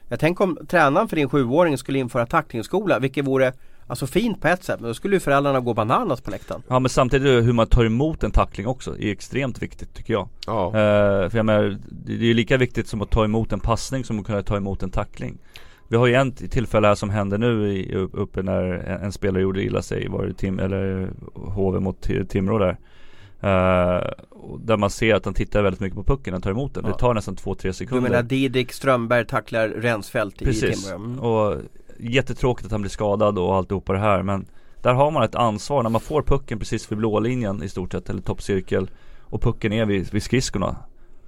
Jag 0.10 0.20
tänker 0.20 0.44
om 0.44 0.58
tränaren 0.68 1.08
för 1.08 1.16
din 1.16 1.30
sjuåring 1.30 1.78
skulle 1.78 2.00
införa 2.00 2.26
tacklingsskola, 2.26 3.00
vilket 3.00 3.26
vore 3.26 3.54
Alltså 3.90 4.08
fint 4.08 4.42
på 4.42 4.48
ett 4.48 4.64
sätt, 4.64 4.80
men 4.80 4.88
då 4.88 4.94
skulle 4.94 5.16
ju 5.16 5.20
föräldrarna 5.20 5.60
gå 5.60 5.74
bananas 5.74 6.22
på 6.22 6.32
läktaren. 6.32 6.62
Ja 6.68 6.80
men 6.80 6.90
samtidigt 6.90 7.46
hur 7.46 7.54
man 7.54 7.68
tar 7.68 7.86
emot 7.86 8.24
en 8.24 8.32
tackling 8.32 8.68
också 8.68 8.98
är 9.00 9.12
extremt 9.12 9.62
viktigt 9.62 9.94
tycker 9.94 10.14
jag. 10.14 10.30
Ja. 10.48 10.66
Uh, 10.66 11.30
för 11.30 11.38
jag 11.38 11.46
menar, 11.46 11.78
det 11.90 12.14
är 12.14 12.18
ju 12.18 12.34
lika 12.34 12.58
viktigt 12.58 12.88
som 12.88 13.02
att 13.02 13.10
ta 13.10 13.24
emot 13.24 13.52
en 13.52 13.60
passning 13.60 14.04
som 14.04 14.20
att 14.20 14.26
kunna 14.26 14.42
ta 14.42 14.58
emot 14.58 14.84
en 14.84 14.92
tackling. 14.92 15.38
Vi 15.88 15.98
har 15.98 16.08
ju 16.08 16.14
en 16.14 16.32
tillfälle 16.32 16.88
här 16.88 16.96
som 16.96 17.10
hände 17.10 17.38
nu 17.38 17.74
i, 17.74 17.96
uppe 17.96 18.42
när 18.42 18.64
en, 18.64 19.02
en 19.02 19.12
spelare 19.12 19.42
gjorde 19.42 19.64
illa 19.64 19.82
sig, 19.82 20.08
var 20.08 20.26
det 20.26 20.34
Tim, 20.34 20.60
eller 20.60 21.10
HV 21.34 21.80
mot 21.80 22.08
Timrå 22.30 22.58
där. 22.58 22.78
Uh, 23.44 24.10
där 24.60 24.78
man 24.78 24.90
ser 24.90 25.16
att 25.16 25.26
han 25.26 25.34
tittar 25.34 25.62
väldigt 25.62 25.80
mycket 25.80 25.96
på 25.96 26.04
pucken, 26.04 26.34
han 26.34 26.42
tar 26.42 26.52
emot 26.52 26.74
den. 26.74 26.86
Ja. 26.86 26.92
Det 26.92 26.98
tar 26.98 27.14
nästan 27.14 27.36
2-3 27.36 27.72
sekunder. 27.72 28.08
Du 28.08 28.12
menar 28.12 28.24
Didrik 28.24 28.72
Strömberg 28.72 29.26
tacklar 29.26 29.68
Rensfeldt 29.68 30.42
i 30.42 30.54
Timrå? 30.54 30.96
Mm. 30.96 31.20
och 31.20 31.56
jättetråkigt 32.00 32.66
att 32.66 32.72
han 32.72 32.82
blir 32.82 32.90
skadad 32.90 33.38
och 33.38 33.56
alltihopa 33.56 33.94
det 33.94 34.00
här 34.00 34.24
men 34.24 34.46
Där 34.82 34.94
har 34.94 35.12
man 35.12 35.24
ett 35.24 35.36
ansvar 35.36 35.84
när 35.84 35.90
man 35.90 36.02
får 36.02 36.22
pucken 36.22 36.60
precis 36.60 36.92
vid 36.92 36.98
blålinjen 36.98 37.64
i 37.64 37.70
stort 37.70 37.92
sett, 37.92 38.10
eller 38.10 38.22
toppcirkel 38.22 38.90
Och 39.24 39.42
pucken 39.42 39.74
är 39.74 39.86
vid, 39.86 40.14
vid 40.14 40.24
skridskorna 40.24 40.76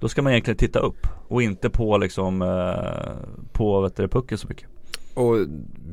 Då 0.00 0.08
ska 0.08 0.22
man 0.22 0.32
egentligen 0.32 0.58
titta 0.58 0.78
upp 0.78 1.06
och 1.28 1.42
inte 1.42 1.70
på 1.70 1.98
liksom 1.98 2.42
eh, 2.42 3.52
På 3.52 3.80
vet 3.80 3.96
du, 3.96 4.08
pucken 4.08 4.38
så 4.38 4.48
mycket 4.48 4.71
och 5.14 5.36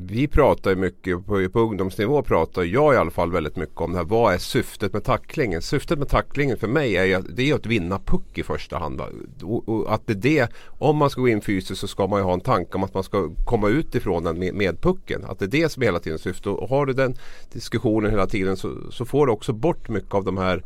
vi 0.06 0.28
pratar 0.28 0.70
ju 0.70 0.76
mycket 0.76 1.26
på, 1.26 1.48
på 1.48 1.60
ungdomsnivå 1.60 2.22
pratar 2.22 2.62
jag 2.62 2.94
i 2.94 2.96
alla 2.96 3.10
fall 3.10 3.32
väldigt 3.32 3.56
mycket 3.56 3.80
om 3.80 3.92
det 3.92 3.98
här. 3.98 4.04
Vad 4.04 4.34
är 4.34 4.38
syftet 4.38 4.92
med 4.92 5.04
tacklingen? 5.04 5.62
Syftet 5.62 5.98
med 5.98 6.08
tacklingen 6.08 6.56
för 6.56 6.68
mig 6.68 6.96
är 6.96 7.04
ju 7.04 7.20
det 7.20 7.50
är 7.50 7.54
att 7.54 7.66
vinna 7.66 7.98
puck 7.98 8.38
i 8.38 8.42
första 8.42 8.78
hand. 8.78 9.00
Och, 9.42 9.68
och, 9.68 9.94
att 9.94 10.06
det 10.06 10.12
är 10.12 10.16
det, 10.16 10.48
om 10.66 10.96
man 10.96 11.10
ska 11.10 11.20
gå 11.20 11.28
in 11.28 11.40
fysiskt 11.40 11.80
så 11.80 11.88
ska 11.88 12.06
man 12.06 12.20
ju 12.20 12.24
ha 12.24 12.32
en 12.32 12.40
tanke 12.40 12.74
om 12.74 12.84
att 12.84 12.94
man 12.94 13.02
ska 13.02 13.30
komma 13.44 13.68
ut 13.68 13.94
ifrån 13.94 14.24
den 14.24 14.38
med, 14.38 14.54
med 14.54 14.80
pucken. 14.80 15.24
Att 15.24 15.38
det 15.38 15.44
är 15.44 15.48
det 15.48 15.68
som 15.68 15.82
är 15.82 15.86
hela 15.86 16.00
tiden 16.00 16.18
syftet. 16.18 16.46
Och 16.46 16.68
har 16.68 16.86
du 16.86 16.92
den 16.92 17.14
diskussionen 17.52 18.10
hela 18.10 18.26
tiden 18.26 18.56
så, 18.56 18.90
så 18.90 19.04
får 19.04 19.26
du 19.26 19.32
också 19.32 19.52
bort 19.52 19.88
mycket 19.88 20.14
av 20.14 20.24
de 20.24 20.38
här 20.38 20.62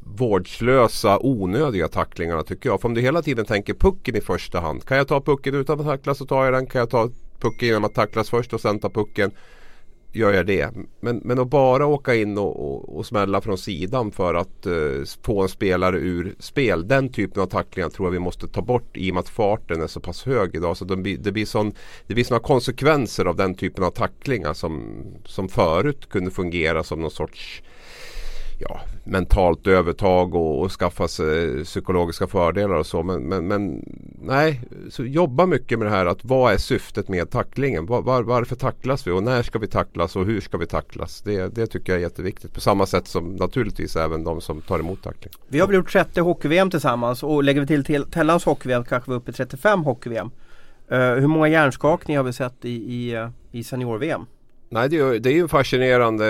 vårdslösa 0.00 1.18
onödiga 1.20 1.88
tacklingarna 1.88 2.42
tycker 2.42 2.68
jag. 2.68 2.80
För 2.80 2.88
om 2.88 2.94
du 2.94 3.00
hela 3.00 3.22
tiden 3.22 3.44
tänker 3.44 3.74
pucken 3.74 4.16
i 4.16 4.20
första 4.20 4.60
hand. 4.60 4.84
Kan 4.84 4.96
jag 4.96 5.08
ta 5.08 5.20
pucken 5.20 5.54
utan 5.54 5.80
att 5.80 5.86
tackla 5.86 6.14
så 6.14 6.26
tar 6.26 6.44
jag 6.44 6.54
den. 6.54 6.66
Kan 6.66 6.78
jag 6.78 6.90
ta 6.90 7.10
pucken 7.40 7.68
genom 7.68 7.84
att 7.84 7.94
tacklas 7.94 8.30
först 8.30 8.52
och 8.54 8.60
sen 8.60 8.78
ta 8.78 8.90
pucken. 8.90 9.30
gör 10.12 10.32
jag 10.32 10.46
det. 10.46 10.70
Men, 11.00 11.20
men 11.24 11.38
att 11.38 11.48
bara 11.48 11.86
åka 11.86 12.14
in 12.14 12.38
och, 12.38 12.70
och, 12.70 12.96
och 12.98 13.06
smälla 13.06 13.40
från 13.40 13.58
sidan 13.58 14.12
för 14.12 14.34
att 14.34 14.66
uh, 14.66 15.04
få 15.22 15.42
en 15.42 15.48
spelare 15.48 15.98
ur 15.98 16.34
spel. 16.38 16.88
Den 16.88 17.12
typen 17.12 17.42
av 17.42 17.46
tacklingar 17.46 17.88
tror 17.88 18.06
jag 18.06 18.12
vi 18.12 18.18
måste 18.18 18.48
ta 18.48 18.62
bort 18.62 18.96
i 18.96 19.10
och 19.10 19.14
med 19.14 19.20
att 19.20 19.28
farten 19.28 19.82
är 19.82 19.86
så 19.86 20.00
pass 20.00 20.24
hög 20.26 20.54
idag. 20.54 20.76
Så 20.76 20.84
det 20.84 20.96
blir, 20.96 21.18
det 21.18 21.32
blir, 21.32 21.46
sån, 21.46 21.72
det 22.06 22.14
blir 22.14 22.24
såna 22.24 22.40
konsekvenser 22.40 23.24
av 23.24 23.36
den 23.36 23.54
typen 23.54 23.84
av 23.84 23.90
tacklingar 23.90 24.54
som, 24.54 25.04
som 25.24 25.48
förut 25.48 26.08
kunde 26.08 26.30
fungera 26.30 26.84
som 26.84 27.00
någon 27.00 27.10
sorts 27.10 27.62
ja, 28.58 28.80
mentalt 29.04 29.66
övertag 29.66 30.34
och, 30.34 30.60
och 30.60 30.72
skaffa 30.72 31.08
sig 31.08 31.64
psykologiska 31.64 32.26
fördelar 32.26 32.74
och 32.74 32.86
så. 32.86 33.02
Men, 33.02 33.22
men, 33.22 33.48
men, 33.48 33.84
nej, 34.22 34.60
så 34.90 35.04
jobba 35.04 35.46
mycket 35.46 35.78
med 35.78 35.86
det 35.86 35.90
här 35.90 36.06
att 36.06 36.24
vad 36.24 36.52
är 36.52 36.56
syftet 36.56 37.08
med 37.08 37.30
tacklingen? 37.30 37.86
Var, 37.86 38.02
var, 38.02 38.22
varför 38.22 38.56
tacklas 38.56 39.06
vi 39.06 39.10
och 39.10 39.22
när 39.22 39.42
ska 39.42 39.58
vi 39.58 39.66
tacklas 39.66 40.16
och 40.16 40.26
hur 40.26 40.40
ska 40.40 40.58
vi 40.58 40.66
tacklas? 40.66 41.22
Det, 41.22 41.54
det 41.54 41.66
tycker 41.66 41.92
jag 41.92 41.98
är 41.98 42.02
jätteviktigt. 42.02 42.54
På 42.54 42.60
samma 42.60 42.86
sätt 42.86 43.06
som 43.06 43.36
naturligtvis 43.36 43.96
även 43.96 44.24
de 44.24 44.40
som 44.40 44.60
tar 44.60 44.78
emot 44.78 45.02
tackling. 45.02 45.32
Vi 45.48 45.60
har 45.60 45.66
väl 45.66 45.76
gjort 45.76 45.92
30 45.92 46.20
hockey-VM 46.20 46.70
tillsammans 46.70 47.22
och 47.22 47.44
lägger 47.44 47.60
vi 47.60 47.66
till, 47.66 47.84
till 47.84 48.04
Tellans 48.04 48.44
hockey-VM 48.44 48.84
kanske 48.84 49.10
vi 49.10 49.14
är 49.14 49.18
uppe 49.18 49.30
i 49.30 49.34
35 49.34 49.84
hockey-VM. 49.84 50.30
Uh, 50.92 50.98
hur 50.98 51.26
många 51.26 51.48
hjärnskakningar 51.48 52.20
har 52.20 52.24
vi 52.24 52.32
sett 52.32 52.64
i, 52.64 52.70
i, 52.70 53.14
eh, 53.14 53.28
i 53.52 53.64
senior-VM? 53.64 54.26
Nej, 54.70 54.88
det 54.88 54.96
är, 54.96 55.18
det 55.18 55.30
är 55.30 55.34
ju 55.34 55.48
fascinerande. 55.48 56.24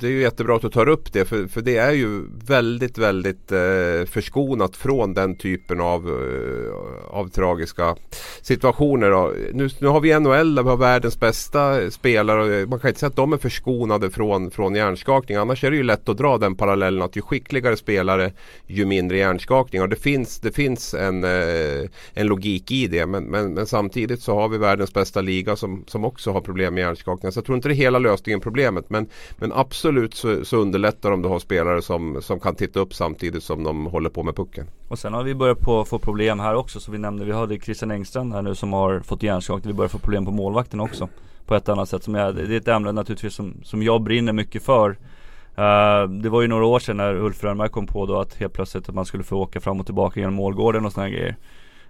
Det 0.00 0.06
är 0.06 0.10
ju 0.10 0.20
jättebra 0.20 0.56
att 0.56 0.62
du 0.62 0.68
tar 0.68 0.88
upp 0.88 1.12
det 1.12 1.24
för, 1.24 1.46
för 1.46 1.60
det 1.60 1.76
är 1.76 1.92
ju 1.92 2.22
väldigt, 2.46 2.98
väldigt 2.98 3.52
eh, 3.52 4.04
förskonat 4.06 4.76
från 4.76 5.14
den 5.14 5.36
typen 5.36 5.80
av, 5.80 6.08
eh, 6.08 7.16
av 7.16 7.28
tragiska 7.28 7.96
situationer. 8.42 9.32
Nu, 9.52 9.68
nu 9.78 9.86
har 9.86 10.00
vi 10.00 10.20
NHL 10.20 10.54
där 10.54 10.62
vi 10.62 10.68
har 10.68 10.76
världens 10.76 11.20
bästa 11.20 11.90
spelare. 11.90 12.66
Man 12.66 12.80
kan 12.80 12.88
inte 12.88 13.00
säga 13.00 13.08
att 13.08 13.16
de 13.16 13.32
är 13.32 13.36
förskonade 13.36 14.10
från, 14.10 14.50
från 14.50 14.74
hjärnskakning. 14.74 15.38
Annars 15.38 15.64
är 15.64 15.70
det 15.70 15.76
ju 15.76 15.82
lätt 15.82 16.08
att 16.08 16.18
dra 16.18 16.38
den 16.38 16.54
parallellen 16.54 17.02
att 17.02 17.16
ju 17.16 17.22
skickligare 17.22 17.76
spelare 17.76 18.32
ju 18.66 18.84
mindre 18.84 19.18
hjärnskakning. 19.18 19.82
Och 19.82 19.88
det 19.88 19.96
finns, 19.96 20.40
det 20.40 20.52
finns 20.52 20.94
en, 20.94 21.24
eh, 21.24 21.88
en 22.14 22.26
logik 22.26 22.70
i 22.70 22.86
det. 22.86 23.06
Men, 23.06 23.24
men, 23.24 23.54
men, 23.54 23.66
samtidigt 23.66 24.22
så 24.22 24.34
har 24.34 24.48
vi 24.48 24.58
världens 24.58 24.94
bästa 24.94 25.20
liga 25.20 25.56
som, 25.56 25.84
som 25.86 26.04
också 26.04 26.32
har 26.32 26.40
problem 26.40 26.74
med 26.74 26.80
hjärnskakning. 26.80 27.32
Så 27.36 27.38
jag 27.38 27.44
tror 27.44 27.56
inte 27.56 27.68
det 27.68 27.74
är 27.74 27.76
hela 27.76 27.98
lösningen 27.98 28.40
problemet. 28.40 28.90
Men, 28.90 29.06
men 29.36 29.52
absolut 29.52 30.14
så, 30.14 30.44
så 30.44 30.56
underlättar 30.56 31.12
om 31.12 31.22
du 31.22 31.28
har 31.28 31.38
spelare 31.38 31.82
som, 31.82 32.22
som 32.22 32.40
kan 32.40 32.54
titta 32.54 32.80
upp 32.80 32.94
samtidigt 32.94 33.42
som 33.42 33.64
de 33.64 33.86
håller 33.86 34.10
på 34.10 34.22
med 34.22 34.36
pucken. 34.36 34.66
Och 34.88 34.98
sen 34.98 35.14
har 35.14 35.22
vi 35.22 35.34
börjat 35.34 35.60
på, 35.60 35.84
få 35.84 35.98
problem 35.98 36.40
här 36.40 36.54
också. 36.54 36.80
Så 36.80 36.92
vi 36.92 36.98
nämnde, 36.98 37.24
vi 37.24 37.32
hade 37.32 37.58
Christian 37.58 37.90
Engstrand 37.90 38.34
här 38.34 38.42
nu 38.42 38.54
som 38.54 38.72
har 38.72 39.00
fått 39.00 39.22
hjärnskakning. 39.22 39.72
Vi 39.72 39.76
börjar 39.76 39.88
få 39.88 39.98
problem 39.98 40.24
på 40.24 40.30
målvakten 40.30 40.80
också. 40.80 41.08
På 41.46 41.54
ett 41.54 41.68
annat 41.68 41.88
sätt. 41.88 42.02
Som 42.02 42.14
jag, 42.14 42.34
det 42.34 42.42
är 42.42 42.50
ett 42.50 42.68
ämne 42.68 42.92
naturligtvis 42.92 43.34
som, 43.34 43.54
som 43.64 43.82
jag 43.82 44.02
brinner 44.02 44.32
mycket 44.32 44.62
för. 44.62 44.90
Uh, 44.90 46.10
det 46.22 46.28
var 46.28 46.42
ju 46.42 46.48
några 46.48 46.66
år 46.66 46.78
sedan 46.78 46.96
när 46.96 47.14
Ulf 47.14 47.44
Rönnmark 47.44 47.72
kom 47.72 47.86
på 47.86 48.06
då 48.06 48.20
att 48.20 48.34
helt 48.34 48.52
plötsligt 48.52 48.88
att 48.88 48.94
man 48.94 49.04
skulle 49.04 49.24
få 49.24 49.36
åka 49.36 49.60
fram 49.60 49.80
och 49.80 49.86
tillbaka 49.86 50.20
genom 50.20 50.34
målgården 50.34 50.86
och 50.86 50.92
sådana 50.92 51.10
grejer. 51.10 51.36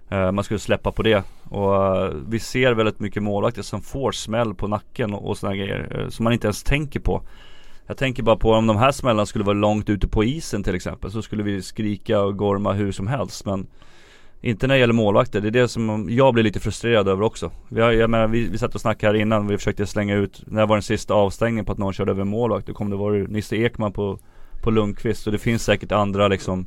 Eh, 0.09 0.31
man 0.31 0.43
skulle 0.43 0.59
släppa 0.59 0.91
på 0.91 1.03
det. 1.03 1.23
Och 1.49 1.95
eh, 1.95 2.13
vi 2.27 2.39
ser 2.39 2.73
väldigt 2.73 2.99
mycket 2.99 3.23
målvakter 3.23 3.61
som 3.61 3.81
får 3.81 4.11
smäll 4.11 4.53
på 4.53 4.67
nacken 4.67 5.13
och, 5.13 5.29
och 5.29 5.37
sådana 5.37 5.55
grejer. 5.55 5.99
Eh, 5.99 6.09
som 6.09 6.23
man 6.23 6.33
inte 6.33 6.47
ens 6.47 6.63
tänker 6.63 6.99
på. 6.99 7.21
Jag 7.87 7.97
tänker 7.97 8.23
bara 8.23 8.35
på 8.35 8.51
om 8.51 8.67
de 8.67 8.77
här 8.77 8.91
smällarna 8.91 9.25
skulle 9.25 9.45
vara 9.45 9.57
långt 9.57 9.89
ute 9.89 10.07
på 10.07 10.23
isen 10.23 10.63
till 10.63 10.75
exempel. 10.75 11.11
Så 11.11 11.21
skulle 11.21 11.43
vi 11.43 11.61
skrika 11.61 12.21
och 12.21 12.37
gorma 12.37 12.73
hur 12.73 12.91
som 12.91 13.07
helst. 13.07 13.45
Men 13.45 13.67
inte 14.41 14.67
när 14.67 14.75
det 14.75 14.79
gäller 14.79 14.93
målvakter, 14.93 15.41
det 15.41 15.47
är 15.47 15.51
det 15.51 15.67
som 15.67 16.07
jag 16.09 16.33
blir 16.33 16.43
lite 16.43 16.59
frustrerad 16.59 17.07
över 17.07 17.21
också. 17.21 17.51
Vi, 17.69 17.81
har, 17.81 17.91
jag 17.91 18.09
menar, 18.09 18.27
vi, 18.27 18.49
vi 18.49 18.57
satt 18.57 18.75
och 18.75 18.81
snackade 18.81 19.13
här 19.13 19.21
innan, 19.21 19.47
vi 19.47 19.57
försökte 19.57 19.87
slänga 19.87 20.15
ut, 20.15 20.43
när 20.47 20.65
var 20.65 20.75
den 20.75 20.83
sista 20.83 21.13
avstängningen 21.13 21.65
på 21.65 21.71
att 21.71 21.77
någon 21.77 21.93
körde 21.93 22.11
över 22.11 22.21
en 22.21 22.27
målvakt? 22.27 22.67
Då 22.67 22.73
kom 22.73 22.89
det 22.89 22.95
var 22.95 23.11
Nisse 23.11 23.55
Ekman 23.55 23.93
på, 23.93 24.19
på 24.61 24.71
Lundqvist. 24.71 25.27
Och 25.27 25.31
det 25.31 25.39
finns 25.39 25.63
säkert 25.63 25.91
andra 25.91 26.27
liksom 26.27 26.65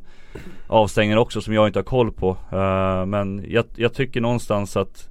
avstängningar 0.66 1.16
också 1.16 1.40
som 1.40 1.55
jag 1.55 1.66
inte 1.66 1.79
har 1.79 1.85
koll 1.85 2.12
på. 2.12 2.31
Uh, 2.31 3.07
men 3.07 3.44
jag, 3.48 3.64
jag 3.76 3.94
tycker 3.94 4.20
någonstans 4.20 4.76
att 4.76 5.07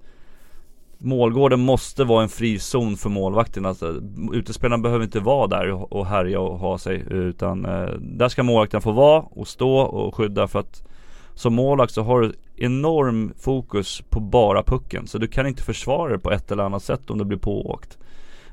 Målgården 1.02 1.60
måste 1.60 2.04
vara 2.04 2.24
en 2.24 2.30
frizon 2.30 2.98
för 2.98 3.10
målvakten. 3.10 3.65
Alltså, 3.65 4.02
utespelarna 4.34 4.84
behöver 4.84 5.04
inte 5.04 5.20
vara 5.20 5.48
där 5.48 5.94
och 5.94 6.06
härja 6.06 6.39
och 6.39 6.60
ha 6.60 6.78
sig. 6.78 7.04
Utan 7.10 7.65
uh, 7.65 7.89
där 8.00 8.30
ska 8.30 8.44
målvakten 8.44 8.82
få 8.82 8.92
vara 8.92 9.22
och 9.22 9.48
stå 9.48 9.80
och 9.80 10.15
skydda 10.15 10.48
för 10.48 10.60
att 10.60 10.84
som 11.34 11.54
målvakt 11.54 11.94
så 11.94 12.02
har 12.02 12.22
du 12.22 12.34
enorm 12.56 13.34
fokus 13.38 14.02
på 14.10 14.20
bara 14.20 14.63
pucken. 14.63 15.08
Så 15.08 15.18
du 15.18 15.28
kan 15.28 15.48
inte 15.48 15.63
försvara 15.63 16.12
det 16.12 16.20
på 16.20 16.32
ett 16.32 16.52
eller 16.52 16.63
annat 16.63 16.84
sätt 16.84 17.10
om 17.10 17.18
du 17.18 17.26
blir 17.26 17.38
pååkt. 17.38 17.98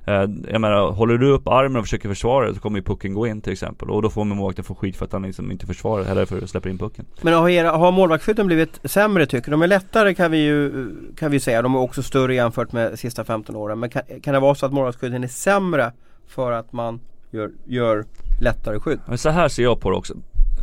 Eh, 0.06 0.24
jag 0.52 0.60
menar, 0.60 0.92
håller 0.92 1.18
du 1.18 1.30
upp 1.30 1.48
armen 1.48 1.76
och 1.76 1.84
försöker 1.84 2.08
försvara 2.08 2.48
det 2.48 2.54
så 2.54 2.60
kommer 2.60 2.78
ju 2.78 2.82
pucken 2.82 3.14
gå 3.14 3.26
in 3.26 3.40
till 3.40 3.52
exempel. 3.52 3.90
Och 3.90 4.02
då 4.02 4.10
får 4.10 4.24
målvakten 4.24 4.64
få 4.64 4.74
skit 4.74 4.96
för 4.96 5.04
att 5.04 5.12
han 5.12 5.22
liksom 5.22 5.50
inte 5.50 5.66
försvarar 5.66 6.04
eller 6.04 6.26
för 6.26 6.42
att 6.42 6.50
släppa 6.50 6.68
in 6.68 6.78
pucken. 6.78 7.04
Men 7.20 7.34
har, 7.34 7.48
era, 7.48 7.70
har 7.70 7.92
målvaktsskydden 7.92 8.46
blivit 8.46 8.80
sämre 8.84 9.26
tycker 9.26 9.46
du? 9.46 9.50
De 9.50 9.62
är 9.62 9.66
lättare 9.66 10.14
kan 10.14 10.30
vi 10.30 10.38
ju 10.38 10.90
kan 11.16 11.30
vi 11.30 11.40
säga. 11.40 11.62
De 11.62 11.74
är 11.74 11.78
också 11.78 12.02
större 12.02 12.34
jämfört 12.34 12.72
med 12.72 12.92
de 12.92 12.96
sista 12.96 13.24
15 13.24 13.56
åren. 13.56 13.80
Men 13.80 13.90
kan, 13.90 14.02
kan 14.22 14.34
det 14.34 14.40
vara 14.40 14.54
så 14.54 14.66
att 14.66 14.72
målvaktsskydden 14.72 15.24
är 15.24 15.28
sämre 15.28 15.92
för 16.28 16.52
att 16.52 16.72
man 16.72 17.00
gör, 17.30 17.50
gör 17.64 18.04
lättare 18.40 18.80
skydd? 18.80 18.98
Men 19.06 19.18
så 19.18 19.30
här 19.30 19.48
ser 19.48 19.62
jag 19.62 19.80
på 19.80 19.90
det 19.90 19.96
också. 19.96 20.14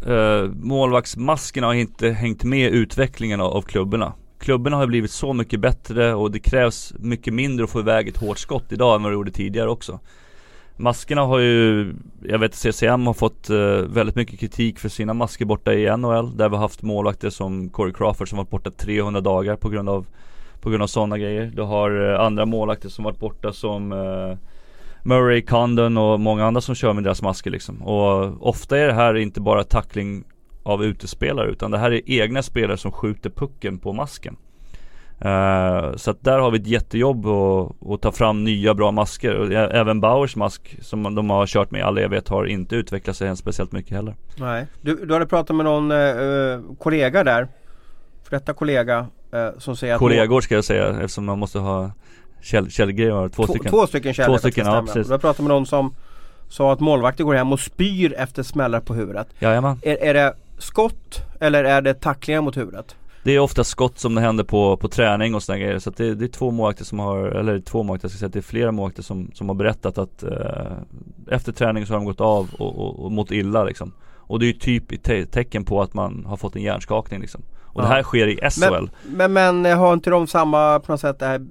Uh, 0.07 0.51
målvaktsmaskerna 0.55 1.67
har 1.67 1.73
inte 1.73 2.09
hängt 2.09 2.43
med 2.43 2.71
utvecklingen 2.71 3.41
av, 3.41 3.53
av 3.53 3.61
klubborna. 3.61 4.13
Klubborna 4.43 4.77
har 4.77 4.87
blivit 4.87 5.11
så 5.11 5.33
mycket 5.33 5.59
bättre 5.59 6.13
och 6.13 6.31
det 6.31 6.39
krävs 6.39 6.93
mycket 6.99 7.33
mindre 7.33 7.63
att 7.63 7.69
få 7.69 7.79
iväg 7.79 8.07
ett 8.07 8.17
hårt 8.17 8.37
skott 8.37 8.71
idag 8.71 8.95
än 8.95 9.03
vad 9.03 9.11
det 9.11 9.13
gjorde 9.13 9.31
tidigare 9.31 9.69
också. 9.69 9.99
Maskerna 10.77 11.21
har 11.21 11.39
ju, 11.39 11.93
jag 12.23 12.39
vet 12.39 12.55
CCM 12.55 13.07
har 13.07 13.13
fått 13.13 13.49
uh, 13.49 13.75
väldigt 13.75 14.15
mycket 14.15 14.39
kritik 14.39 14.79
för 14.79 14.89
sina 14.89 15.13
masker 15.13 15.45
borta 15.45 15.73
i 15.73 15.97
NHL. 15.97 16.37
Där 16.37 16.49
vi 16.49 16.55
har 16.55 16.61
haft 16.61 16.81
målvakter 16.81 17.29
som 17.29 17.69
Corey 17.69 17.93
Crawford 17.93 18.29
som 18.29 18.37
varit 18.37 18.49
borta 18.49 18.71
300 18.71 19.21
dagar 19.21 19.55
på 19.55 19.69
grund 19.69 19.89
av 19.89 20.05
På 20.61 20.69
grund 20.69 20.83
av 20.83 20.87
sådana 20.87 21.17
grejer. 21.17 21.51
Du 21.55 21.61
har 21.61 21.91
uh, 21.91 22.19
andra 22.19 22.45
målvakter 22.45 22.89
som 22.89 23.03
varit 23.03 23.19
borta 23.19 23.53
som 23.53 23.91
uh, 23.91 24.37
Murray, 25.03 25.41
Condon 25.41 25.97
och 25.97 26.19
många 26.19 26.45
andra 26.45 26.61
som 26.61 26.75
kör 26.75 26.93
med 26.93 27.03
deras 27.03 27.21
masker 27.21 27.51
liksom. 27.51 27.81
Och 27.81 28.47
ofta 28.47 28.77
är 28.77 28.87
det 28.87 28.93
här 28.93 29.17
inte 29.17 29.41
bara 29.41 29.63
tackling 29.63 30.23
av 30.63 30.83
utespelare 30.83 31.49
utan 31.49 31.71
det 31.71 31.77
här 31.77 31.91
är 31.91 32.01
egna 32.05 32.43
spelare 32.43 32.77
som 32.77 32.91
skjuter 32.91 33.29
pucken 33.29 33.79
på 33.79 33.93
masken. 33.93 34.37
Uh, 35.25 35.95
så 35.95 36.11
att 36.11 36.23
där 36.23 36.39
har 36.39 36.51
vi 36.51 36.59
ett 36.59 36.67
jättejobb 36.67 37.25
att 37.25 38.01
ta 38.01 38.11
fram 38.11 38.43
nya 38.43 38.73
bra 38.73 38.91
masker. 38.91 39.35
Och 39.35 39.51
även 39.51 40.01
Bauers 40.01 40.35
mask 40.35 40.77
som 40.81 41.15
de 41.15 41.29
har 41.29 41.47
kört 41.47 41.71
med 41.71 41.79
i 41.79 41.81
all 41.81 41.97
evighet 41.97 42.29
har 42.29 42.45
inte 42.45 42.75
utvecklat 42.75 43.17
sig 43.17 43.37
speciellt 43.37 43.71
mycket 43.71 43.91
heller. 43.91 44.15
Nej, 44.37 44.67
du, 44.81 45.05
du 45.05 45.13
hade 45.13 45.25
pratat 45.25 45.55
med 45.55 45.65
någon 45.65 45.91
uh, 45.91 46.61
kollega 46.79 47.23
där. 47.23 47.47
För 48.23 48.31
detta 48.31 48.53
kollega 48.53 49.07
uh, 49.33 49.59
som 49.59 49.75
säger 49.75 49.93
att 49.93 49.99
Kollegor 49.99 50.41
ska 50.41 50.55
jag 50.55 50.63
säga 50.63 50.89
eftersom 50.89 51.25
man 51.25 51.39
måste 51.39 51.59
ha 51.59 51.91
käll, 52.41 52.71
källgrejer, 52.71 53.29
två, 53.29 53.45
två 53.45 53.53
stycken 53.53 53.71
Två 53.71 53.87
stycken 53.87 54.13
källor 54.13 54.33
Två 54.33 54.39
stycken, 54.39 54.65
ja 54.65 54.81
precis 54.81 55.07
Du 55.07 55.13
har 55.13 55.19
pratat 55.19 55.39
med 55.39 55.49
någon 55.49 55.65
som 55.65 55.95
sa 56.49 56.73
att 56.73 56.79
målvakter 56.79 57.23
går 57.23 57.33
hem 57.33 57.53
och 57.53 57.59
spyr 57.59 58.13
efter 58.17 58.43
smällar 58.43 58.79
på 58.79 58.93
huvudet 58.93 59.27
Jajamän 59.39 59.79
är, 59.81 60.03
är 60.03 60.13
det 60.13 60.33
skott 60.57 61.21
eller 61.39 61.63
är 61.63 61.81
det 61.81 61.93
tacklingar 61.93 62.41
mot 62.41 62.57
huvudet? 62.57 62.95
Det 63.23 63.31
är 63.31 63.39
ofta 63.39 63.63
skott 63.63 63.99
som 63.99 64.15
det 64.15 64.21
händer 64.21 64.43
på, 64.43 64.77
på 64.77 64.87
träning 64.87 65.35
och 65.35 65.43
sådana 65.43 65.63
grejer 65.63 65.79
så 65.79 65.89
det, 65.89 66.15
det 66.15 66.25
är 66.25 66.29
två 66.29 66.51
målvakter 66.51 66.85
som 66.85 66.99
har, 66.99 67.25
eller 67.25 67.59
två 67.59 67.83
målvakter, 67.83 68.05
jag 68.05 68.11
ska 68.11 68.19
säga 68.19 68.27
att 68.27 68.33
det 68.33 68.39
är 68.39 68.41
flera 68.41 68.71
målvakter 68.71 69.03
som, 69.03 69.31
som 69.33 69.49
har 69.49 69.55
berättat 69.55 69.97
att 69.97 70.23
eh, 70.23 70.71
Efter 71.31 71.51
träning 71.51 71.85
så 71.85 71.93
har 71.93 71.97
de 71.97 72.05
gått 72.05 72.21
av 72.21 72.49
och, 72.57 72.79
och, 72.79 73.05
och 73.05 73.11
mått 73.11 73.31
illa 73.31 73.63
liksom 73.63 73.93
Och 74.15 74.39
det 74.39 74.45
är 74.45 74.47
ju 74.47 74.53
typ 74.53 75.03
te 75.03 75.25
tecken 75.25 75.65
på 75.65 75.81
att 75.81 75.93
man 75.93 76.25
har 76.25 76.37
fått 76.37 76.55
en 76.55 76.61
hjärnskakning 76.61 77.21
liksom 77.21 77.41
Och 77.61 77.81
ja. 77.81 77.87
det 77.87 77.93
här 77.93 78.03
sker 78.03 78.27
i 78.27 78.49
SHL 78.49 78.89
men, 79.03 79.33
men, 79.33 79.61
men, 79.61 79.77
har 79.77 79.93
inte 79.93 80.09
de 80.09 80.27
samma 80.27 80.79
på 80.79 80.91
något 80.91 81.01
sätt 81.01 81.19
det 81.19 81.25
här 81.25 81.45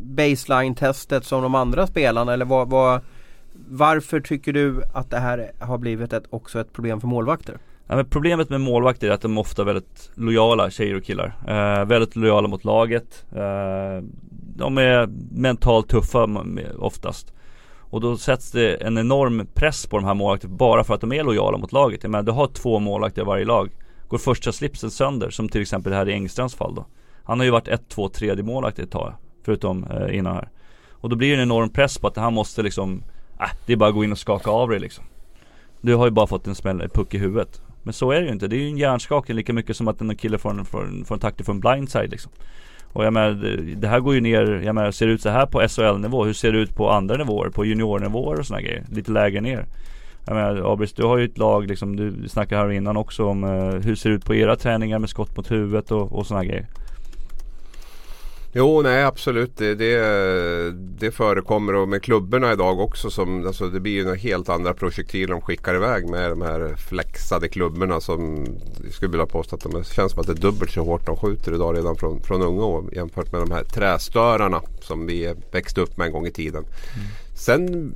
baseline-testet 0.00 1.24
som 1.24 1.42
de 1.42 1.54
andra 1.54 1.86
spelarna 1.86 2.32
eller 2.32 2.44
vad, 2.44 2.70
vad 2.70 3.00
Varför 3.68 4.20
tycker 4.20 4.52
du 4.52 4.82
att 4.94 5.10
det 5.10 5.18
här 5.18 5.52
har 5.58 5.78
blivit 5.78 6.12
ett, 6.12 6.24
också 6.30 6.60
ett 6.60 6.72
problem 6.72 7.00
för 7.00 7.08
målvakter? 7.08 7.58
Ja, 7.90 7.96
men 7.96 8.04
problemet 8.04 8.50
med 8.50 8.60
målvakter 8.60 9.08
är 9.08 9.12
att 9.12 9.20
de 9.20 9.36
är 9.36 9.40
ofta 9.40 9.64
väldigt 9.64 10.10
lojala 10.14 10.70
tjejer 10.70 10.96
och 10.96 11.04
killar. 11.04 11.36
Eh, 11.48 11.84
väldigt 11.84 12.16
lojala 12.16 12.48
mot 12.48 12.64
laget. 12.64 13.24
Eh, 13.32 14.04
de 14.56 14.78
är 14.78 15.08
mentalt 15.30 15.88
tuffa 15.88 16.28
oftast. 16.78 17.32
Och 17.78 18.00
då 18.00 18.16
sätts 18.16 18.50
det 18.50 18.74
en 18.74 18.98
enorm 18.98 19.46
press 19.54 19.86
på 19.86 19.96
de 19.96 20.04
här 20.06 20.14
målvakterna 20.14 20.54
bara 20.54 20.84
för 20.84 20.94
att 20.94 21.00
de 21.00 21.12
är 21.12 21.24
lojala 21.24 21.58
mot 21.58 21.72
laget. 21.72 22.02
Jag 22.02 22.10
menar, 22.10 22.22
du 22.22 22.32
har 22.32 22.46
två 22.46 22.78
målvakter 22.78 23.22
i 23.22 23.24
varje 23.24 23.44
lag. 23.44 23.70
Går 24.08 24.18
första 24.18 24.52
slipsen 24.52 24.90
sönder, 24.90 25.30
som 25.30 25.48
till 25.48 25.62
exempel 25.62 25.90
det 25.90 25.96
här 25.96 26.08
i 26.08 26.12
Engstrands 26.12 26.54
fall 26.54 26.74
då. 26.74 26.86
Han 27.24 27.38
har 27.38 27.44
ju 27.44 27.50
varit 27.50 27.68
ett, 27.68 27.88
två, 27.88 28.08
tredje 28.08 28.44
målvakt 28.44 28.78
ett 28.78 28.90
tag. 28.90 29.14
Förutom 29.44 29.84
eh, 29.84 30.16
innan 30.16 30.34
här. 30.34 30.48
Och 30.90 31.08
då 31.08 31.16
blir 31.16 31.28
det 31.28 31.36
en 31.36 31.42
enorm 31.42 31.70
press 31.70 31.98
på 31.98 32.06
att 32.06 32.16
han 32.16 32.34
måste 32.34 32.62
liksom, 32.62 33.02
äh, 33.40 33.50
det 33.66 33.72
är 33.72 33.76
bara 33.76 33.88
att 33.88 33.94
gå 33.94 34.04
in 34.04 34.12
och 34.12 34.18
skaka 34.18 34.50
av 34.50 34.68
dig 34.68 34.78
liksom. 34.78 35.04
Du 35.80 35.94
har 35.94 36.04
ju 36.04 36.10
bara 36.10 36.26
fått 36.26 36.46
en 36.46 36.54
smäll, 36.54 36.88
puck 36.94 37.14
i 37.14 37.18
huvudet. 37.18 37.62
Men 37.82 37.92
så 37.92 38.10
är 38.10 38.20
det 38.20 38.26
ju 38.26 38.32
inte. 38.32 38.48
Det 38.48 38.56
är 38.56 38.60
ju 38.60 38.68
en 38.68 38.78
hjärnskakning 38.78 39.36
lika 39.36 39.52
mycket 39.52 39.76
som 39.76 39.88
att 39.88 40.00
en 40.00 40.16
kille 40.16 40.38
får 40.38 40.50
en, 40.50 40.64
får 40.64 40.84
en, 40.84 41.04
får 41.04 41.14
en 41.14 41.20
tackling 41.20 41.44
från 41.44 41.60
blindside 41.60 42.10
liksom. 42.10 42.32
Och 42.92 43.04
jag 43.04 43.12
menar, 43.12 43.30
det, 43.76 43.88
här 43.88 44.00
går 44.00 44.14
ju 44.14 44.20
ner, 44.20 44.62
jag 44.64 44.74
menar, 44.74 44.90
ser 44.90 45.06
det 45.06 45.12
ut 45.12 45.22
så 45.22 45.28
här 45.28 45.46
på 45.46 45.68
SHL-nivå? 45.68 46.24
Hur 46.24 46.32
ser 46.32 46.52
det 46.52 46.58
ut 46.58 46.74
på 46.74 46.90
andra 46.90 47.16
nivåer? 47.16 47.50
På 47.50 47.64
juniornivåer 47.64 48.38
och 48.38 48.46
sådana 48.46 48.62
grejer? 48.62 48.84
Lite 48.90 49.10
lägre 49.10 49.40
ner. 49.40 49.66
Jag 50.26 50.34
menar 50.34 50.72
Abris, 50.72 50.92
du 50.92 51.02
har 51.02 51.18
ju 51.18 51.24
ett 51.24 51.38
lag 51.38 51.66
liksom, 51.66 51.96
du 51.96 52.28
snackade 52.28 52.62
här 52.62 52.70
innan 52.70 52.96
också 52.96 53.26
om 53.26 53.44
eh, 53.44 53.50
hur 53.70 53.94
ser 53.94 54.10
det 54.10 54.16
ut 54.16 54.24
på 54.24 54.34
era 54.34 54.56
träningar 54.56 54.98
med 54.98 55.10
skott 55.10 55.36
mot 55.36 55.50
huvudet 55.50 55.90
och, 55.90 56.12
och 56.12 56.26
sådana 56.26 56.44
grejer? 56.44 56.66
Jo, 58.52 58.82
nej 58.82 59.04
absolut. 59.04 59.56
Det, 59.56 59.74
det, 59.74 60.72
det 60.72 61.10
förekommer 61.10 61.74
och 61.74 61.88
med 61.88 62.02
klubborna 62.02 62.52
idag 62.52 62.80
också. 62.80 63.10
Som, 63.10 63.46
alltså, 63.46 63.68
det 63.68 63.80
blir 63.80 63.92
ju 63.92 64.14
helt 64.14 64.48
andra 64.48 64.74
projektiler 64.74 65.34
de 65.34 65.40
skickar 65.40 65.74
iväg 65.74 66.08
med 66.08 66.30
de 66.30 66.42
här 66.42 66.76
flexade 66.88 67.48
klubborna 67.48 68.00
som 68.00 68.46
jag 68.84 68.92
skulle 68.92 69.10
vilja 69.10 69.26
påstå 69.26 69.56
att 69.56 69.62
de 69.62 69.84
känns 69.84 70.12
som 70.12 70.20
att 70.20 70.26
det 70.26 70.32
är 70.32 70.36
dubbelt 70.36 70.70
så 70.70 70.84
hårt 70.84 71.06
de 71.06 71.16
skjuter 71.16 71.54
idag 71.54 71.76
redan 71.76 71.96
från, 71.96 72.22
från 72.22 72.42
unga 72.42 72.64
år 72.64 72.94
jämfört 72.94 73.32
med 73.32 73.40
de 73.40 73.50
här 73.50 73.64
trästörarna 73.64 74.62
som 74.80 75.06
vi 75.06 75.34
växte 75.52 75.80
upp 75.80 75.96
med 75.96 76.06
en 76.06 76.12
gång 76.12 76.26
i 76.26 76.32
tiden. 76.32 76.64
Mm. 76.64 77.06
Sen 77.34 77.92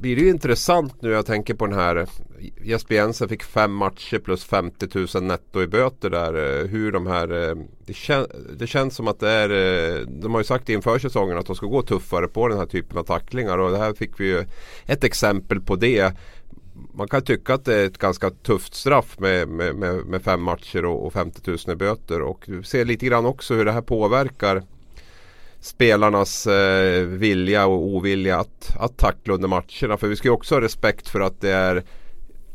blir 0.00 0.16
det 0.16 0.22
ju 0.22 0.30
intressant 0.30 1.02
nu. 1.02 1.10
Jag 1.10 1.26
tänker 1.26 1.54
på 1.54 1.66
den 1.66 1.78
här 1.78 2.06
Jesper 2.62 2.94
Jensen 2.94 3.28
fick 3.28 3.42
fem 3.42 3.72
matcher 3.72 4.18
plus 4.18 4.44
50 4.44 4.86
000 5.14 5.22
netto 5.22 5.62
i 5.62 5.66
böter 5.66 6.10
där. 6.10 6.66
Hur 6.66 6.92
de 6.92 7.06
här 7.06 7.26
det, 7.86 7.94
kän, 7.94 8.26
det 8.58 8.66
känns 8.66 8.94
som 8.94 9.08
att 9.08 9.20
det 9.20 9.30
är 9.30 9.48
De 10.04 10.32
har 10.32 10.40
ju 10.40 10.44
sagt 10.44 10.68
inför 10.68 10.98
säsongen 10.98 11.38
att 11.38 11.46
de 11.46 11.56
ska 11.56 11.66
gå 11.66 11.82
tuffare 11.82 12.28
på 12.28 12.48
den 12.48 12.58
här 12.58 12.66
typen 12.66 12.98
av 12.98 13.02
tacklingar 13.02 13.58
och 13.58 13.70
det 13.70 13.78
här 13.78 13.94
fick 13.94 14.20
vi 14.20 14.26
ju 14.26 14.44
ett 14.86 15.04
exempel 15.04 15.60
på 15.60 15.76
det. 15.76 16.12
Man 16.94 17.08
kan 17.08 17.22
tycka 17.22 17.54
att 17.54 17.64
det 17.64 17.74
är 17.74 17.86
ett 17.86 17.98
ganska 17.98 18.30
tufft 18.30 18.74
straff 18.74 19.18
med, 19.18 19.48
med, 19.48 19.76
med, 19.76 20.06
med 20.06 20.22
fem 20.22 20.42
matcher 20.42 20.84
och, 20.84 21.06
och 21.06 21.12
50 21.12 21.50
000 21.50 21.58
i 21.68 21.76
böter 21.76 22.22
och 22.22 22.44
vi 22.46 22.62
ser 22.62 22.84
lite 22.84 23.06
grann 23.06 23.26
också 23.26 23.54
hur 23.54 23.64
det 23.64 23.72
här 23.72 23.82
påverkar 23.82 24.62
spelarnas 25.60 26.46
eh, 26.46 27.02
vilja 27.02 27.66
och 27.66 27.82
ovilja 27.82 28.38
att, 28.38 28.76
att 28.78 28.96
tackla 28.96 29.34
under 29.34 29.48
matcherna. 29.48 29.96
För 29.96 30.08
vi 30.08 30.16
ska 30.16 30.28
ju 30.28 30.32
också 30.32 30.54
ha 30.54 30.60
respekt 30.60 31.08
för 31.08 31.20
att 31.20 31.40
det 31.40 31.50
är 31.50 31.84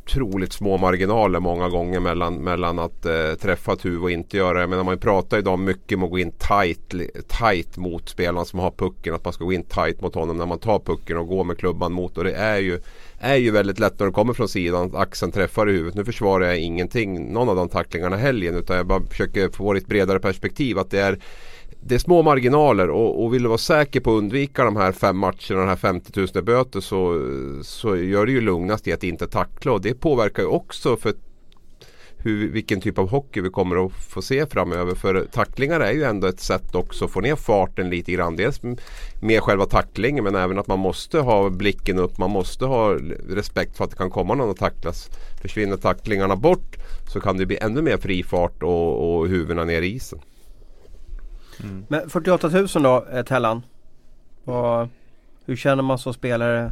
otroligt 0.05 0.53
små 0.53 0.77
marginaler 0.77 1.39
många 1.39 1.69
gånger 1.69 1.99
mellan, 1.99 2.35
mellan 2.35 2.79
att 2.79 3.05
eh, 3.05 3.33
träffa 3.41 3.73
ett 3.73 3.85
huvud 3.85 4.01
och 4.01 4.11
inte 4.11 4.37
göra 4.37 4.59
det. 4.59 4.67
Men 4.67 4.85
man 4.85 4.99
pratar 4.99 5.37
idag 5.37 5.59
mycket 5.59 5.97
om 5.97 6.03
att 6.03 6.09
gå 6.09 6.19
in 6.19 6.31
tight, 6.31 6.93
tight 7.27 7.77
mot 7.77 8.09
spelarna 8.09 8.45
som 8.45 8.59
har 8.59 8.71
pucken. 8.71 9.15
Att 9.15 9.23
man 9.23 9.33
ska 9.33 9.45
gå 9.45 9.53
in 9.53 9.63
tight 9.63 10.01
mot 10.01 10.15
honom 10.15 10.37
när 10.37 10.45
man 10.45 10.59
tar 10.59 10.79
pucken 10.79 11.17
och 11.17 11.27
går 11.27 11.43
med 11.43 11.57
klubban 11.57 11.93
mot. 11.93 12.17
Och 12.17 12.23
det 12.23 12.33
är 12.33 12.57
ju, 12.57 12.79
är 13.19 13.35
ju 13.35 13.51
väldigt 13.51 13.79
lätt 13.79 13.99
när 13.99 14.05
det 14.05 14.13
kommer 14.13 14.33
från 14.33 14.47
sidan 14.47 14.85
att 14.85 14.95
axeln 14.95 15.31
träffar 15.31 15.69
i 15.69 15.71
huvudet. 15.71 15.95
Nu 15.95 16.05
försvarar 16.05 16.45
jag 16.45 16.59
ingenting, 16.59 17.33
någon 17.33 17.49
av 17.49 17.55
de 17.55 17.69
tacklingarna 17.69 18.15
helgen. 18.15 18.55
Utan 18.55 18.77
jag 18.77 18.85
bara 18.85 19.05
försöker 19.05 19.49
få 19.49 19.73
ett 19.73 19.87
bredare 19.87 20.19
perspektiv. 20.19 20.79
Att 20.79 20.91
det 20.91 20.99
är 20.99 21.19
det 21.85 21.95
är 21.95 21.99
små 21.99 22.21
marginaler 22.21 22.89
och, 22.89 23.23
och 23.23 23.33
vill 23.33 23.41
du 23.41 23.47
vara 23.47 23.57
säker 23.57 23.99
på 23.99 24.11
att 24.11 24.17
undvika 24.17 24.63
de 24.63 24.75
här 24.75 24.91
fem 24.91 25.17
matcherna, 25.17 25.35
och 25.49 25.55
de 25.55 25.67
här 25.67 25.75
50 25.75 26.27
000 26.35 26.43
böter 26.43 26.79
så, 26.79 27.27
så 27.63 27.97
gör 27.97 28.25
det 28.25 28.31
ju 28.31 28.41
lugnast 28.41 28.87
i 28.87 28.93
att 28.93 29.03
inte 29.03 29.27
tackla 29.27 29.71
och 29.71 29.81
det 29.81 29.93
påverkar 29.93 30.43
ju 30.43 30.49
också 30.49 30.97
för 30.97 31.13
hur, 32.17 32.51
vilken 32.51 32.81
typ 32.81 32.97
av 32.97 33.09
hockey 33.09 33.41
vi 33.41 33.49
kommer 33.49 33.85
att 33.85 33.91
få 33.91 34.21
se 34.21 34.45
framöver. 34.45 34.95
För 34.95 35.25
tacklingar 35.31 35.79
är 35.79 35.91
ju 35.91 36.03
ändå 36.03 36.27
ett 36.27 36.39
sätt 36.39 36.75
också 36.75 37.05
att 37.05 37.11
få 37.11 37.21
ner 37.21 37.35
farten 37.35 37.89
lite 37.89 38.11
grann. 38.11 38.35
Dels 38.35 38.61
med 39.21 39.41
själva 39.41 39.65
tacklingen 39.65 40.23
men 40.23 40.35
även 40.35 40.59
att 40.59 40.67
man 40.67 40.79
måste 40.79 41.19
ha 41.19 41.49
blicken 41.49 41.99
upp. 41.99 42.17
Man 42.17 42.31
måste 42.31 42.65
ha 42.65 42.97
respekt 43.29 43.77
för 43.77 43.83
att 43.83 43.89
det 43.89 43.97
kan 43.97 44.09
komma 44.09 44.35
någon 44.35 44.49
att 44.49 44.57
tacklas. 44.57 45.09
Försvinner 45.41 45.77
tacklingarna 45.77 46.35
bort 46.35 46.77
så 47.07 47.19
kan 47.19 47.37
det 47.37 47.45
bli 47.45 47.57
ännu 47.57 47.81
mer 47.81 47.97
fri 47.97 48.23
fart 48.23 48.63
och, 48.63 49.17
och 49.17 49.27
huvudena 49.27 49.63
ner 49.63 49.81
i 49.81 49.95
isen. 49.95 50.19
Mm. 51.63 51.85
Men 51.89 52.09
48 52.09 52.49
000 52.49 52.67
då 52.73 53.05
eh, 53.11 53.23
Tellan. 53.23 53.65
Vad, 54.43 54.89
hur 55.45 55.55
känner 55.55 55.83
man 55.83 55.97
som 55.97 56.13
spelare 56.13 56.71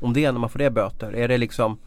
om 0.00 0.12
det 0.12 0.32
när 0.32 0.38
man 0.38 0.50
får 0.50 0.58
det 0.58 0.70
böter? 0.70 1.16
Är 1.16 1.28
det 1.28 1.38
liksom 1.38 1.78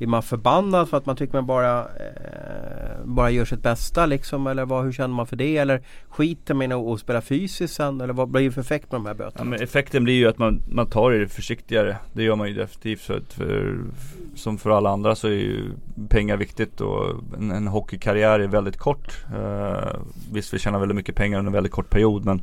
blir 0.00 0.08
man 0.08 0.22
förbannad 0.22 0.88
för 0.88 0.96
att 0.96 1.06
man 1.06 1.16
tycker 1.16 1.34
man 1.34 1.46
bara, 1.46 1.80
eh, 1.80 3.04
bara 3.04 3.30
gör 3.30 3.44
sitt 3.44 3.62
bästa 3.62 4.06
liksom? 4.06 4.46
Eller 4.46 4.64
vad, 4.64 4.84
hur 4.84 4.92
känner 4.92 5.14
man 5.14 5.26
för 5.26 5.36
det? 5.36 5.56
Eller 5.56 5.82
skiter 6.08 6.54
man 6.54 6.72
i 6.72 6.74
att 6.74 7.00
spela 7.00 7.20
fysiskt 7.20 7.74
sen? 7.74 8.00
Eller 8.00 8.12
vad 8.12 8.28
blir 8.28 8.42
det 8.42 8.50
för 8.50 8.60
effekt 8.60 8.92
med 8.92 9.00
de 9.00 9.06
här 9.06 9.14
böterna? 9.14 9.56
Ja, 9.56 9.62
effekten 9.62 10.04
blir 10.04 10.14
ju 10.14 10.28
att 10.28 10.38
man, 10.38 10.62
man 10.70 10.86
tar 10.86 11.10
det 11.10 11.28
försiktigare. 11.28 11.96
Det 12.12 12.22
gör 12.22 12.36
man 12.36 12.48
ju 12.48 12.54
definitivt. 12.54 13.00
För, 13.00 13.22
för, 13.28 13.78
som 14.34 14.58
för 14.58 14.70
alla 14.70 14.90
andra 14.90 15.14
så 15.14 15.28
är 15.28 15.32
ju 15.32 15.64
pengar 16.08 16.36
viktigt 16.36 16.80
och 16.80 17.14
en, 17.38 17.50
en 17.50 17.66
hockeykarriär 17.66 18.40
är 18.40 18.48
väldigt 18.48 18.76
kort. 18.76 19.24
Eh, 19.34 20.00
visst 20.32 20.54
vi 20.54 20.58
tjänar 20.58 20.78
väldigt 20.78 20.96
mycket 20.96 21.14
pengar 21.14 21.38
under 21.38 21.48
en 21.48 21.54
väldigt 21.54 21.72
kort 21.72 21.90
period 21.90 22.24
men 22.24 22.42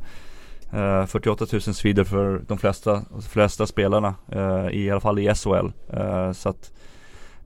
uh, 0.74 1.06
48 1.06 1.46
000 1.52 1.60
svider 1.60 2.04
för 2.04 2.42
de 2.48 2.58
flesta, 2.58 3.02
flesta 3.28 3.66
spelarna 3.66 4.14
uh, 4.36 4.70
i 4.72 4.90
alla 4.90 5.00
fall 5.00 5.18
i 5.18 5.34
SHL. 5.34 5.50
Uh, 5.50 6.00
eh, 6.00 6.32
så 6.32 6.48
att 6.48 6.72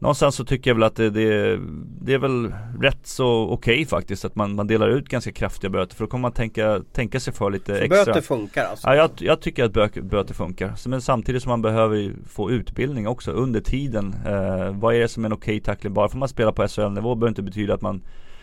någonstans 0.02 0.34
så 0.34 0.44
tycker 0.44 0.70
jag 0.70 0.74
väl 0.74 0.82
att 0.82 0.96
det, 0.96 1.10
det, 1.10 1.60
det 2.00 2.14
är 2.14 2.18
väl 2.18 2.54
rätt 2.80 3.06
så 3.06 3.42
okej 3.42 3.74
okay 3.74 3.86
faktiskt 3.86 4.24
att 4.24 4.36
man, 4.36 4.54
man 4.54 4.66
delar 4.66 4.88
ut 4.88 5.08
ganska 5.08 5.32
kraftiga 5.32 5.70
böter 5.70 5.96
för 5.96 6.04
då 6.04 6.10
kommer 6.10 6.22
man 6.22 6.32
tänka, 6.32 6.82
tänka 6.92 7.20
sig 7.20 7.32
för 7.32 7.50
lite 7.50 7.76
så 7.76 7.82
extra 7.82 8.04
Böter 8.04 8.20
funkar 8.20 8.64
alltså? 8.64 8.88
Ja 8.88 8.94
jag, 8.94 9.10
jag 9.18 9.40
tycker 9.40 9.64
att 9.64 9.72
böter, 9.72 10.00
böter 10.00 10.34
funkar. 10.34 10.88
Men 10.88 11.02
samtidigt 11.02 11.42
som 11.42 11.50
man 11.50 11.62
behöver 11.62 12.12
få 12.28 12.50
utbildning 12.50 13.08
också 13.08 13.30
under 13.30 13.60
tiden. 13.60 14.14
Eh, 14.26 14.70
vad 14.70 14.94
är 14.94 15.00
det 15.00 15.08
som 15.08 15.24
är 15.24 15.28
en 15.28 15.32
okej 15.32 15.56
okay 15.56 15.60
tackling? 15.60 15.94
Bara 15.94 16.08
för 16.08 16.16
att 16.16 16.20
man 16.20 16.28
spelar 16.28 16.52
på 16.52 16.68
SHL-nivå 16.68 17.14
behöver 17.14 17.28
inte 17.28 17.42
betyda 17.42 17.74
att 17.74 17.82
man 17.82 18.02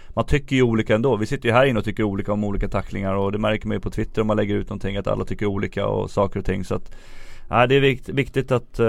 man 0.09 0.25
tycker 0.25 0.55
ju 0.55 0.61
olika 0.61 0.95
ändå. 0.95 1.15
Vi 1.15 1.25
sitter 1.25 1.49
ju 1.49 1.55
här 1.55 1.65
inne 1.65 1.79
och 1.79 1.85
tycker 1.85 2.03
olika 2.03 2.33
om 2.33 2.43
olika 2.43 2.67
tacklingar 2.67 3.13
och 3.13 3.31
det 3.31 3.37
märker 3.37 3.67
man 3.67 3.75
ju 3.75 3.81
på 3.81 3.89
Twitter 3.89 4.21
om 4.21 4.27
man 4.27 4.37
lägger 4.37 4.55
ut 4.55 4.69
någonting 4.69 4.97
att 4.97 5.07
alla 5.07 5.25
tycker 5.25 5.45
olika 5.45 5.87
och 5.87 6.11
saker 6.11 6.39
och 6.39 6.45
ting 6.45 6.65
så 6.65 6.75
att 6.75 6.95
Nej 7.49 7.67
det 7.67 7.75
är 7.75 7.79
vikt, 7.79 8.09
viktigt 8.09 8.51
att, 8.51 8.79
uh, 8.79 8.85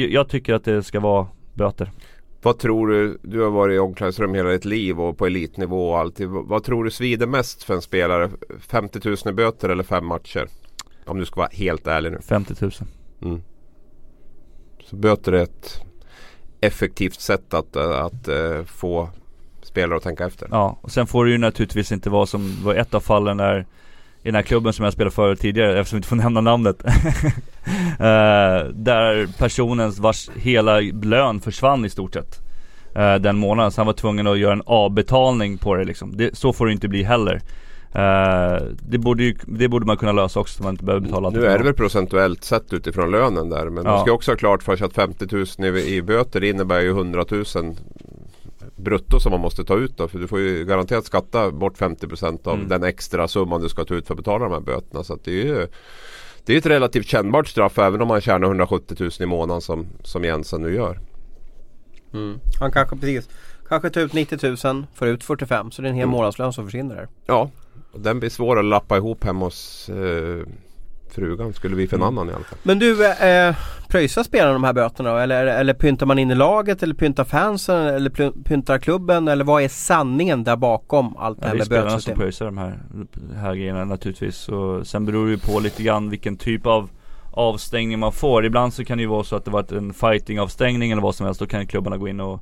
jag 0.00 0.28
tycker 0.28 0.54
att 0.54 0.64
det 0.64 0.82
ska 0.82 1.00
vara 1.00 1.26
böter. 1.54 1.92
Vad 2.42 2.58
tror 2.58 2.88
du, 2.88 3.18
du 3.22 3.40
har 3.40 3.50
varit 3.50 3.74
i 3.74 3.78
omklädningsrum 3.78 4.34
hela 4.34 4.48
ditt 4.48 4.64
liv 4.64 5.00
och 5.00 5.18
på 5.18 5.26
elitnivå 5.26 5.90
och 5.90 5.98
alltid. 5.98 6.28
Vad 6.28 6.64
tror 6.64 6.84
du 6.84 6.90
svider 6.90 7.26
mest 7.26 7.62
för 7.62 7.74
en 7.74 7.82
spelare? 7.82 8.30
50 8.60 9.00
000 9.04 9.16
i 9.26 9.32
böter 9.32 9.68
eller 9.68 9.82
fem 9.82 10.06
matcher? 10.06 10.48
Om 11.06 11.18
du 11.18 11.24
ska 11.24 11.40
vara 11.40 11.50
helt 11.52 11.86
ärlig 11.86 12.12
nu. 12.12 12.18
50 12.20 12.54
000. 12.60 12.70
Mm. 13.22 13.42
Så 14.84 14.96
böter 14.96 15.32
är 15.32 15.42
ett 15.42 15.80
effektivt 16.60 17.20
sätt 17.20 17.54
att, 17.54 17.76
att, 17.76 18.14
att 18.14 18.28
uh, 18.28 18.64
få 18.64 19.08
spelare 19.62 19.96
att 19.96 20.02
tänka 20.02 20.26
efter. 20.26 20.48
Ja, 20.50 20.78
och 20.80 20.90
sen 20.90 21.06
får 21.06 21.24
det 21.24 21.30
ju 21.30 21.38
naturligtvis 21.38 21.92
inte 21.92 22.10
vara 22.10 22.26
som 22.26 22.64
var 22.64 22.74
ett 22.74 22.94
av 22.94 23.00
fallen 23.00 23.36
där 23.36 23.66
i 24.24 24.28
den 24.28 24.34
här 24.34 24.42
klubben 24.42 24.72
som 24.72 24.84
jag 24.84 24.92
spelade 24.92 25.14
för 25.14 25.36
tidigare 25.36 25.80
eftersom 25.80 25.96
vi 25.96 25.98
inte 25.98 26.08
får 26.08 26.16
nämna 26.30 26.40
namnet. 26.40 26.84
uh, 26.84 26.90
där 28.74 29.38
personens 29.38 29.98
vars 29.98 30.30
hela 30.36 30.80
lön 30.80 31.40
försvann 31.40 31.84
i 31.84 31.90
stort 31.90 32.14
sett. 32.14 32.40
Uh, 32.98 33.14
den 33.14 33.36
månaden, 33.36 33.70
så 33.70 33.80
han 33.80 33.86
var 33.86 33.94
tvungen 33.94 34.26
att 34.26 34.38
göra 34.38 34.52
en 34.52 34.62
avbetalning 34.66 35.58
på 35.58 35.74
det 35.74 35.84
liksom. 35.84 36.16
Det, 36.16 36.36
så 36.36 36.52
får 36.52 36.66
det 36.66 36.72
inte 36.72 36.88
bli 36.88 37.02
heller. 37.02 37.34
Uh, 37.96 38.66
det, 38.82 38.98
borde 38.98 39.24
ju, 39.24 39.34
det 39.46 39.68
borde 39.68 39.86
man 39.86 39.96
kunna 39.96 40.12
lösa 40.12 40.40
också 40.40 40.56
så 40.56 40.62
man 40.62 40.72
inte 40.72 40.84
behöver 40.84 41.06
betala 41.06 41.30
Nu 41.30 41.46
är 41.46 41.58
det 41.58 41.64
väl 41.64 41.74
procentuellt 41.74 42.44
sett 42.44 42.72
utifrån 42.72 43.10
lönen 43.10 43.48
där. 43.48 43.70
Men 43.70 43.84
ja. 43.84 43.90
man 43.90 44.00
ska 44.00 44.12
också 44.12 44.30
ha 44.30 44.36
klart 44.36 44.62
för 44.62 44.76
sig 44.76 44.86
att 44.86 44.94
50 44.94 45.26
000 45.58 45.76
i, 45.76 45.94
i 45.94 46.02
böter 46.02 46.44
innebär 46.44 46.80
ju 46.80 46.90
100 46.90 47.24
000 47.30 47.44
brutto 48.76 49.20
som 49.20 49.30
man 49.30 49.40
måste 49.40 49.64
ta 49.64 49.76
ut 49.76 49.96
då. 49.96 50.08
För 50.08 50.18
du 50.18 50.26
får 50.26 50.40
ju 50.40 50.64
garanterat 50.64 51.06
skatta 51.06 51.50
bort 51.50 51.78
50% 51.78 52.48
av 52.48 52.54
mm. 52.54 52.68
den 52.68 52.84
extra 52.84 53.28
summan 53.28 53.62
du 53.62 53.68
ska 53.68 53.84
ta 53.84 53.94
ut 53.94 54.06
för 54.06 54.14
att 54.14 54.18
betala 54.18 54.44
de 54.44 54.52
här 54.52 54.60
böterna. 54.60 55.04
Så 55.04 55.18
det 55.24 55.30
är 55.30 55.44
ju 55.44 55.66
det 56.46 56.54
är 56.54 56.58
ett 56.58 56.66
relativt 56.66 57.06
kännbart 57.06 57.48
straff 57.48 57.78
även 57.78 58.02
om 58.02 58.08
man 58.08 58.20
tjänar 58.20 58.46
170 58.46 58.96
000 59.00 59.10
i 59.20 59.26
månaden 59.26 59.60
som, 59.60 59.86
som 60.02 60.24
Jensen 60.24 60.62
nu 60.62 60.74
gör. 60.74 61.00
Mm. 62.12 62.38
Han 62.60 62.72
kanske 62.72 62.96
precis 62.96 63.28
Kanske 63.68 63.90
tar 63.90 64.00
ut 64.00 64.12
90 64.12 64.56
000, 64.64 64.86
får 64.94 65.08
ut 65.08 65.24
45 65.24 65.70
så 65.70 65.82
det 65.82 65.88
är 65.88 65.90
en 65.90 65.96
hel 65.96 66.02
mm. 66.02 66.16
månadslön 66.16 66.52
som 66.52 66.64
försvinner 66.64 66.94
där. 66.94 67.08
Ja, 67.26 67.50
den 67.94 68.20
blir 68.20 68.30
svår 68.30 68.58
att 68.58 68.64
lappa 68.64 68.96
ihop 68.96 69.24
hemma 69.24 69.44
hos 69.44 69.88
eh, 69.88 70.46
frugan 71.14 71.52
skulle 71.52 71.76
vi 71.76 71.86
för 71.86 71.96
en 71.96 72.02
mm. 72.02 72.18
annan 72.18 72.30
i 72.30 72.34
alla 72.34 72.44
fall. 72.44 72.58
Men 72.62 72.78
du, 72.78 73.06
eh, 73.06 73.56
pröjsar 73.88 74.22
spelarna 74.22 74.52
de 74.52 74.64
här 74.64 74.72
böterna 74.72 75.22
eller, 75.22 75.46
eller 75.46 75.74
pyntar 75.74 76.06
man 76.06 76.18
in 76.18 76.30
i 76.30 76.34
laget 76.34 76.82
eller 76.82 76.94
pyntar 76.94 77.24
fansen 77.24 77.86
eller 77.86 78.10
pyntar 78.42 78.78
klubben 78.78 79.28
eller 79.28 79.44
vad 79.44 79.62
är 79.62 79.68
sanningen 79.68 80.44
där 80.44 80.56
bakom 80.56 81.16
allt 81.16 81.40
det 81.40 81.46
här 81.46 81.54
med 81.54 81.68
bötesystem? 81.68 81.78
Det 81.78 81.84
är 81.84 81.90
spelarna 81.90 82.00
som 82.00 82.14
pröjsar 82.14 82.46
de 82.46 82.58
här, 82.58 82.78
här 83.40 83.54
grejerna 83.54 83.84
naturligtvis 83.84 84.48
och 84.48 84.86
sen 84.86 85.06
beror 85.06 85.26
det 85.26 85.32
ju 85.32 85.38
på 85.38 85.60
lite 85.60 85.82
grann 85.82 86.10
vilken 86.10 86.36
typ 86.36 86.66
av 86.66 86.90
avstängning 87.30 87.98
man 87.98 88.12
får. 88.12 88.44
Ibland 88.44 88.74
så 88.74 88.84
kan 88.84 88.98
det 88.98 89.02
ju 89.02 89.08
vara 89.08 89.24
så 89.24 89.36
att 89.36 89.44
det 89.44 89.50
varit 89.50 89.72
en 89.72 89.94
fighting 89.94 90.40
avstängning 90.40 90.90
eller 90.90 91.02
vad 91.02 91.14
som 91.14 91.26
helst. 91.26 91.40
Då 91.40 91.46
kan 91.46 91.66
klubbarna 91.66 91.96
gå 91.96 92.08
in 92.08 92.20
och 92.20 92.40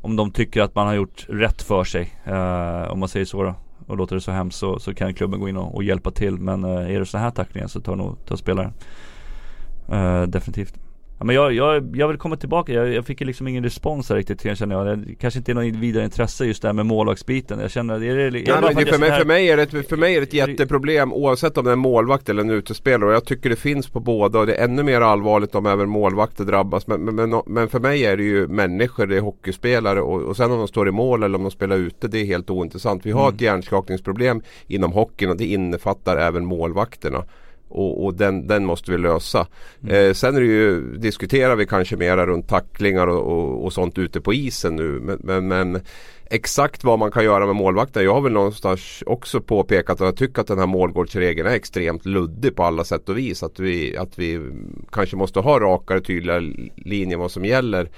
om 0.00 0.16
de 0.16 0.30
tycker 0.30 0.62
att 0.62 0.74
man 0.74 0.86
har 0.86 0.94
gjort 0.94 1.26
rätt 1.28 1.62
för 1.62 1.84
sig, 1.84 2.12
eh, 2.24 2.92
om 2.92 3.00
man 3.00 3.08
säger 3.08 3.26
så 3.26 3.42
då 3.42 3.54
och 3.92 3.98
låter 3.98 4.14
det 4.14 4.20
så 4.20 4.32
hemskt 4.32 4.58
så, 4.58 4.78
så 4.78 4.94
kan 4.94 5.14
klubben 5.14 5.40
gå 5.40 5.48
in 5.48 5.56
och, 5.56 5.74
och 5.74 5.84
hjälpa 5.84 6.10
till. 6.10 6.38
Men 6.38 6.64
eh, 6.64 6.94
är 6.94 6.98
det 6.98 7.06
så 7.06 7.18
här 7.18 7.30
tacklingar 7.30 7.68
så 7.68 7.80
tar 7.80 7.96
nog 7.96 8.24
tar 8.26 8.36
spelaren. 8.36 8.72
Eh, 9.88 10.22
definitivt. 10.22 10.74
Ja, 11.22 11.26
men 11.26 11.36
jag, 11.36 11.52
jag, 11.52 11.96
jag 11.96 12.08
vill 12.08 12.16
komma 12.16 12.36
tillbaka, 12.36 12.72
jag, 12.72 12.88
jag 12.92 13.06
fick 13.06 13.20
ju 13.20 13.26
liksom 13.26 13.48
ingen 13.48 13.64
respons 13.64 14.08
här 14.08 14.16
riktigt 14.16 14.58
känner 14.58 14.76
jag. 14.76 14.98
Det 14.98 15.14
kanske 15.14 15.38
inte 15.38 15.52
är 15.52 15.54
något 15.54 15.64
vidare 15.64 16.04
intresse 16.04 16.44
just 16.44 16.62
det 16.62 16.68
här 16.68 16.72
med 16.72 16.86
målvaktsbiten. 16.86 17.60
Jag 17.60 17.70
känner, 17.70 17.94
är 17.94 18.16
det, 18.16 18.22
är 18.22 18.30
det, 18.30 18.60
men 18.60 18.74
det, 18.74 18.86
för, 18.86 18.98
mig, 18.98 19.18
för, 19.18 19.24
mig 19.24 19.50
är 19.50 19.56
det 19.56 19.62
ett, 19.62 19.88
för 19.88 19.96
mig 19.96 20.16
är 20.16 20.20
det 20.20 20.26
ett 20.26 20.34
jätteproblem 20.34 21.12
oavsett 21.12 21.58
om 21.58 21.64
det 21.64 21.70
är 21.70 21.72
en 21.72 21.78
målvakt 21.78 22.28
eller 22.28 22.42
en 22.42 22.50
utespelare. 22.50 23.08
Och 23.08 23.14
jag 23.14 23.24
tycker 23.24 23.50
det 23.50 23.56
finns 23.56 23.88
på 23.88 24.00
båda 24.00 24.38
och 24.38 24.46
det 24.46 24.54
är 24.54 24.64
ännu 24.64 24.82
mer 24.82 25.00
allvarligt 25.00 25.54
om 25.54 25.66
även 25.66 25.88
målvakter 25.88 26.44
drabbas. 26.44 26.86
Men, 26.86 27.04
men, 27.04 27.14
men, 27.14 27.42
men 27.46 27.68
för 27.68 27.80
mig 27.80 28.06
är 28.06 28.16
det 28.16 28.24
ju 28.24 28.48
människor, 28.48 29.06
det 29.06 29.16
är 29.16 29.20
hockeyspelare 29.20 30.00
och, 30.00 30.22
och 30.22 30.36
sen 30.36 30.50
om 30.50 30.58
de 30.58 30.68
står 30.68 30.88
i 30.88 30.92
mål 30.92 31.22
eller 31.22 31.36
om 31.36 31.42
de 31.42 31.50
spelar 31.50 31.76
ute, 31.76 32.08
det 32.08 32.18
är 32.18 32.24
helt 32.24 32.50
ointressant. 32.50 33.06
Vi 33.06 33.10
har 33.10 33.22
mm. 33.22 33.34
ett 33.34 33.40
hjärnskakningsproblem 33.40 34.42
inom 34.66 34.92
hockeyn 34.92 35.30
och 35.30 35.36
det 35.36 35.46
innefattar 35.46 36.16
även 36.16 36.44
målvakterna. 36.44 37.24
Och, 37.72 38.04
och, 38.04 38.14
den, 38.14 38.46
den 38.46 38.64
måste 38.64 38.90
vi 38.90 38.98
lösa. 38.98 39.46
Mm. 39.82 39.94
Eh, 39.94 40.12
sen 40.12 40.36
är 40.36 40.40
ju, 40.40 40.96
diskuterar 40.96 41.56
vi 41.56 41.66
kanske 41.66 41.96
mera 41.96 42.26
runt 42.26 42.48
tacklingar 42.48 43.06
och, 43.06 43.32
och, 43.32 43.64
och 43.64 43.72
sånt 43.72 43.98
ute 43.98 44.20
på 44.20 44.34
isen 44.34 44.76
nu. 44.76 45.00
Men, 45.02 45.18
men, 45.22 45.48
men, 45.48 45.80
exakt 46.24 46.84
vad 46.84 46.98
man 46.98 47.10
kan 47.10 47.24
göra 47.24 47.46
med 47.46 47.56
målvakten. 47.56 48.04
Jag 48.04 48.14
har 48.14 48.20
väl 48.20 48.32
någonstans 48.32 49.02
också 49.06 49.40
påpekat 49.40 50.00
att 50.00 50.06
jag 50.06 50.16
tycker 50.16 50.40
att 50.40 50.46
den 50.46 50.58
här 50.58 50.66
målgårdsregeln 50.66 51.48
är 51.48 51.54
extremt 51.54 52.06
luddig 52.06 52.56
på 52.56 52.64
alla 52.64 52.84
sätt 52.84 53.08
och 53.08 53.18
vis. 53.18 53.42
Att 53.42 53.60
vi, 53.60 53.96
att 53.96 54.18
vi 54.18 54.40
kanske 54.92 55.16
måste 55.16 55.40
ha 55.40 55.60
rakare 55.60 56.00
tydliga 56.00 56.38
linjer 56.76 57.18
vad 57.18 57.30
som 57.30 57.44
gäller 57.44 57.88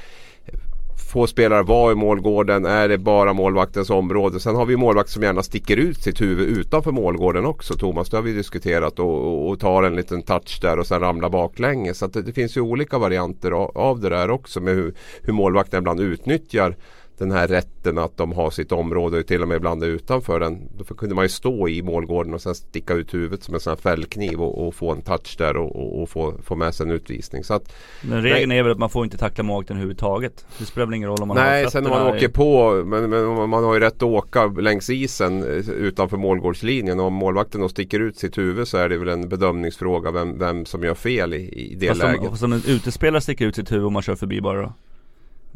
få 1.14 1.26
spelare 1.26 1.62
vara 1.62 1.92
i 1.92 1.94
målgården? 1.94 2.64
Är 2.64 2.88
det 2.88 2.98
bara 2.98 3.32
målvaktens 3.32 3.90
område? 3.90 4.40
Sen 4.40 4.54
har 4.54 4.66
vi 4.66 4.76
målvakter 4.76 5.12
som 5.12 5.22
gärna 5.22 5.42
sticker 5.42 5.76
ut 5.76 6.02
sitt 6.02 6.20
huvud 6.20 6.58
utanför 6.58 6.92
målgården 6.92 7.44
också 7.44 7.74
Thomas. 7.74 8.10
Det 8.10 8.16
har 8.16 8.22
vi 8.22 8.32
diskuterat 8.32 8.98
och, 8.98 9.24
och, 9.24 9.48
och 9.50 9.60
tar 9.60 9.82
en 9.82 9.96
liten 9.96 10.22
touch 10.22 10.58
där 10.62 10.78
och 10.78 10.86
sen 10.86 11.00
ramlar 11.00 11.28
baklänges. 11.28 11.98
Så 11.98 12.06
det, 12.06 12.22
det, 12.22 12.32
finns 12.32 12.56
ju 12.56 12.60
olika 12.60 12.98
varianter 12.98 13.50
av, 13.50 13.78
av 13.78 14.00
det 14.00 14.08
där 14.08 14.30
också 14.30 14.60
med 14.60 14.74
hur, 14.74 14.94
hur 15.22 15.32
målvakten 15.32 15.78
ibland 15.78 16.00
utnyttjar 16.00 16.76
den 17.18 17.32
här 17.32 17.48
rätten 17.48 17.98
att 17.98 18.16
de 18.16 18.32
har 18.32 18.50
sitt 18.50 18.72
område 18.72 19.18
och 19.18 19.26
till 19.26 19.42
och 19.42 19.48
med 19.48 19.56
ibland 19.56 19.84
utanför 19.84 20.40
den. 20.40 20.68
Då 20.78 20.94
kunde 20.94 21.14
man 21.14 21.24
ju 21.24 21.28
stå 21.28 21.68
i 21.68 21.82
målgården 21.82 22.34
och 22.34 22.40
sen 22.40 22.54
sticka 22.54 22.94
ut 22.94 23.14
huvudet 23.14 23.42
som 23.42 23.54
en 23.54 23.60
sån 23.60 23.70
här 23.70 23.76
fällkniv 23.76 24.42
och, 24.42 24.66
och 24.66 24.74
få 24.74 24.92
en 24.92 25.02
touch 25.02 25.34
där 25.38 25.56
och, 25.56 25.76
och, 25.76 26.02
och, 26.02 26.10
få, 26.10 26.34
få 26.42 26.56
med 26.56 26.74
sig 26.74 26.86
en 26.86 26.92
utvisning. 26.92 27.44
Så 27.44 27.54
att, 27.54 27.72
men 28.02 28.22
regeln 28.22 28.48
nej, 28.48 28.58
är 28.58 28.62
väl 28.62 28.72
att 28.72 28.78
man 28.78 28.90
får 28.90 29.04
inte 29.04 29.18
tackla 29.18 29.44
målvakten 29.44 29.76
överhuvudtaget? 29.76 30.46
Det 30.58 30.64
spelar 30.64 30.86
väl 30.86 30.94
ingen 30.94 31.08
roll 31.08 31.22
om 31.22 31.28
man 31.28 31.36
nej, 31.36 31.64
har 31.64 31.70
sen 31.70 31.82
när 31.82 31.90
man 31.90 32.16
åker 32.16 32.28
på, 32.28 32.82
men, 32.86 33.10
men, 33.10 33.50
man 33.50 33.64
har 33.64 33.74
ju 33.74 33.80
rätt 33.80 33.96
att 33.96 34.02
åka 34.02 34.46
längs 34.46 34.90
isen 34.90 35.42
eh, 35.42 35.70
utanför 35.70 36.16
målgårdslinjen 36.16 37.00
och 37.00 37.06
om 37.06 37.14
målvakten 37.14 37.60
då 37.60 37.68
sticker 37.68 38.00
ut 38.00 38.18
sitt 38.18 38.38
huvud 38.38 38.68
så 38.68 38.76
är 38.76 38.88
det 38.88 38.98
väl 38.98 39.08
en 39.08 39.28
bedömningsfråga 39.28 40.10
vem, 40.10 40.38
vem 40.38 40.64
som 40.64 40.82
gör 40.82 40.94
fel 40.94 41.34
i, 41.34 41.70
i 41.72 41.74
det 41.74 41.88
fast 41.88 42.02
läget. 42.02 42.30
Fast 42.30 42.42
om 42.42 42.52
en 42.52 42.62
utespelare 42.66 43.20
sticker 43.20 43.46
ut 43.46 43.54
sitt 43.54 43.72
huvud 43.72 43.84
och 43.84 43.92
man 43.92 44.02
kör 44.02 44.16
förbi 44.16 44.40
bara 44.40 44.62
då? 44.62 44.72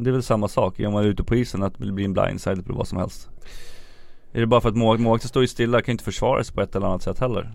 Det 0.00 0.10
är 0.10 0.12
väl 0.12 0.22
samma 0.22 0.48
sak, 0.48 0.80
om 0.80 0.92
man 0.92 1.04
är 1.04 1.08
ute 1.08 1.24
på 1.24 1.36
isen 1.36 1.62
att 1.62 1.78
det 1.78 1.92
blir 1.92 2.04
en 2.04 2.12
blindside 2.12 2.66
på 2.66 2.72
vad 2.72 2.88
som 2.88 2.98
helst 2.98 3.28
Är 4.32 4.40
det 4.40 4.46
bara 4.46 4.60
för 4.60 4.68
att 4.68 4.76
målvakten 4.76 5.28
står 5.28 5.42
ju 5.42 5.48
stilla, 5.48 5.82
kan 5.82 5.92
inte 5.92 6.04
försvara 6.04 6.44
sig 6.44 6.54
på 6.54 6.62
ett 6.62 6.76
eller 6.76 6.86
annat 6.86 7.02
sätt 7.02 7.18
heller 7.18 7.54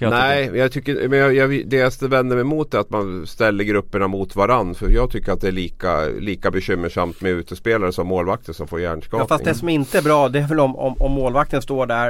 jag 0.00 0.10
Nej, 0.10 0.46
tycka. 0.46 0.58
jag 0.58 0.72
tycker, 0.72 1.08
men 1.08 1.18
jag, 1.18 1.34
jag, 1.34 1.68
det 1.68 1.76
jag 1.76 2.08
vänder 2.08 2.36
mig 2.36 2.40
emot 2.40 2.74
är 2.74 2.78
att 2.78 2.90
man 2.90 3.26
ställer 3.26 3.64
grupperna 3.64 4.08
mot 4.08 4.36
varandra. 4.36 4.74
För 4.74 4.90
jag 4.90 5.10
tycker 5.10 5.32
att 5.32 5.40
det 5.40 5.48
är 5.48 5.52
lika, 5.52 6.04
lika 6.06 6.50
bekymmersamt 6.50 7.20
med 7.20 7.32
utespelare 7.32 7.92
som 7.92 8.06
målvakter 8.06 8.52
som 8.52 8.68
får 8.68 8.80
hjärnskakning. 8.80 9.20
Ja, 9.20 9.26
fast 9.26 9.44
det 9.44 9.54
som 9.54 9.68
inte 9.68 9.98
är 9.98 10.02
bra 10.02 10.28
det 10.28 10.38
är 10.38 10.48
väl 10.48 10.60
om, 10.60 10.76
om, 10.76 10.94
om 10.98 11.12
målvakten 11.12 11.62
står 11.62 11.86
där, 11.86 12.08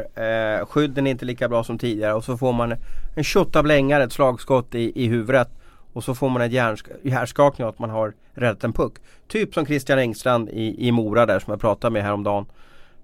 eh, 0.60 0.66
skydden 0.66 1.06
är 1.06 1.10
inte 1.10 1.24
lika 1.24 1.48
bra 1.48 1.64
som 1.64 1.78
tidigare 1.78 2.14
och 2.14 2.24
så 2.24 2.36
får 2.36 2.52
man 2.52 2.74
en 3.16 3.24
tjottablängare, 3.24 4.04
ett 4.04 4.12
slagskott 4.12 4.74
i, 4.74 4.92
i 5.04 5.06
huvudet. 5.06 5.48
Och 5.92 6.04
så 6.04 6.14
får 6.14 6.28
man 6.28 6.42
en 6.42 6.50
hjärnskakning 6.50 7.64
av 7.64 7.72
att 7.72 7.78
man 7.78 7.90
har 7.90 8.14
räddat 8.34 8.64
en 8.64 8.72
puck. 8.72 8.92
Typ 9.28 9.54
som 9.54 9.66
Christian 9.66 9.98
Engstrand 9.98 10.48
i, 10.48 10.86
i 10.88 10.92
Mora 10.92 11.26
där 11.26 11.38
som 11.38 11.50
jag 11.50 11.60
pratade 11.60 11.92
med 11.92 12.02
häromdagen. 12.02 12.46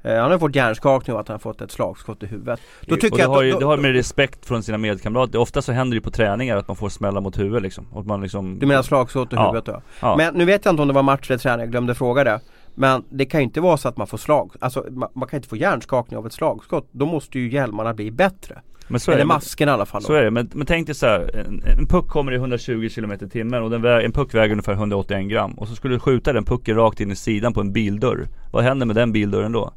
Eh, 0.03 0.21
han 0.21 0.31
har 0.31 0.39
fått 0.39 0.55
hjärnskakning 0.55 1.15
och 1.15 1.21
att 1.21 1.29
han 1.29 1.35
har 1.35 1.39
fått 1.39 1.61
ett 1.61 1.71
slagskott 1.71 2.23
i 2.23 2.27
huvudet. 2.27 2.61
Då 2.81 2.97
tycker 2.97 3.13
och 3.13 3.17
det, 3.17 3.23
jag 3.23 3.29
har 3.29 3.43
ju, 3.43 3.53
då, 3.53 3.59
det 3.59 3.67
har 3.67 3.77
med 3.77 3.93
respekt 3.93 4.47
från 4.47 4.63
sina 4.63 4.79
medkamrater. 4.79 5.39
Ofta 5.39 5.63
så 5.63 5.73
händer 5.73 5.95
det 5.95 6.01
på 6.01 6.11
träningar 6.11 6.57
att 6.57 6.69
man 6.69 6.77
får 6.77 6.89
smälla 6.89 7.21
mot 7.21 7.39
huvudet 7.39 7.63
liksom. 7.63 7.87
Och 7.93 8.07
man 8.07 8.23
liksom 8.23 8.59
du 8.59 8.67
menar 8.67 8.83
slagskott 8.83 9.33
i 9.33 9.37
ja. 9.37 9.47
huvudet 9.47 9.65
då? 9.65 9.83
Ja. 10.01 10.17
Men 10.17 10.35
nu 10.35 10.45
vet 10.45 10.65
jag 10.65 10.73
inte 10.73 10.83
om 10.83 10.89
det 10.89 10.95
var 10.95 11.03
match 11.03 11.31
eller 11.31 11.39
träning, 11.39 11.61
jag 11.61 11.71
glömde 11.71 11.95
fråga 11.95 12.25
det. 12.25 12.41
Men 12.75 13.05
det 13.09 13.25
kan 13.25 13.41
ju 13.41 13.45
inte 13.45 13.61
vara 13.61 13.77
så 13.77 13.89
att 13.89 13.97
man 13.97 14.07
får 14.07 14.19
slag, 14.19 14.53
alltså 14.61 14.85
man, 14.91 15.09
man 15.15 15.29
kan 15.29 15.37
inte 15.37 15.49
få 15.49 15.57
hjärnskakning 15.57 16.19
av 16.19 16.27
ett 16.27 16.33
slagskott. 16.33 16.89
Då 16.93 17.07
måste 17.07 17.39
ju 17.39 17.53
hjälmarna 17.53 17.95
bli 17.95 18.11
bättre. 18.11 18.61
Men 18.89 19.01
så 19.01 19.11
Eller 19.11 19.19
är 19.19 19.25
det, 19.25 19.29
masken 19.29 19.69
i 19.69 19.73
alla 19.73 19.87
fall. 19.87 20.03
Då. 20.03 20.07
Så 20.07 20.13
är 20.13 20.25
det, 20.25 20.31
men, 20.31 20.51
men 20.55 20.67
tänk 20.67 20.87
dig 20.87 20.95
så 20.95 21.07
här, 21.07 21.37
en, 21.37 21.63
en 21.79 21.87
puck 21.87 22.09
kommer 22.09 22.33
i 22.33 22.37
120 22.37 22.89
km 22.95 23.13
i 23.13 23.29
timmen 23.29 23.63
och 23.63 23.71
den 23.71 23.83
vä 23.83 24.03
en 24.03 24.13
puck 24.13 24.35
väger 24.35 24.53
ungefär 24.53 24.73
181 24.73 25.29
gram. 25.29 25.53
Och 25.53 25.69
så 25.69 25.75
skulle 25.75 25.95
du 25.95 26.01
skjuta 26.01 26.33
den 26.33 26.45
pucken 26.45 26.77
rakt 26.77 27.01
in 27.01 27.11
i 27.11 27.17
sidan 27.17 27.53
på 27.53 27.61
en 27.61 27.73
bildörr. 27.73 28.29
Vad 28.53 28.65
händer 28.65 28.87
med 28.87 28.97
den 28.97 29.13
bildörren 29.13 29.53
då? 29.53 29.73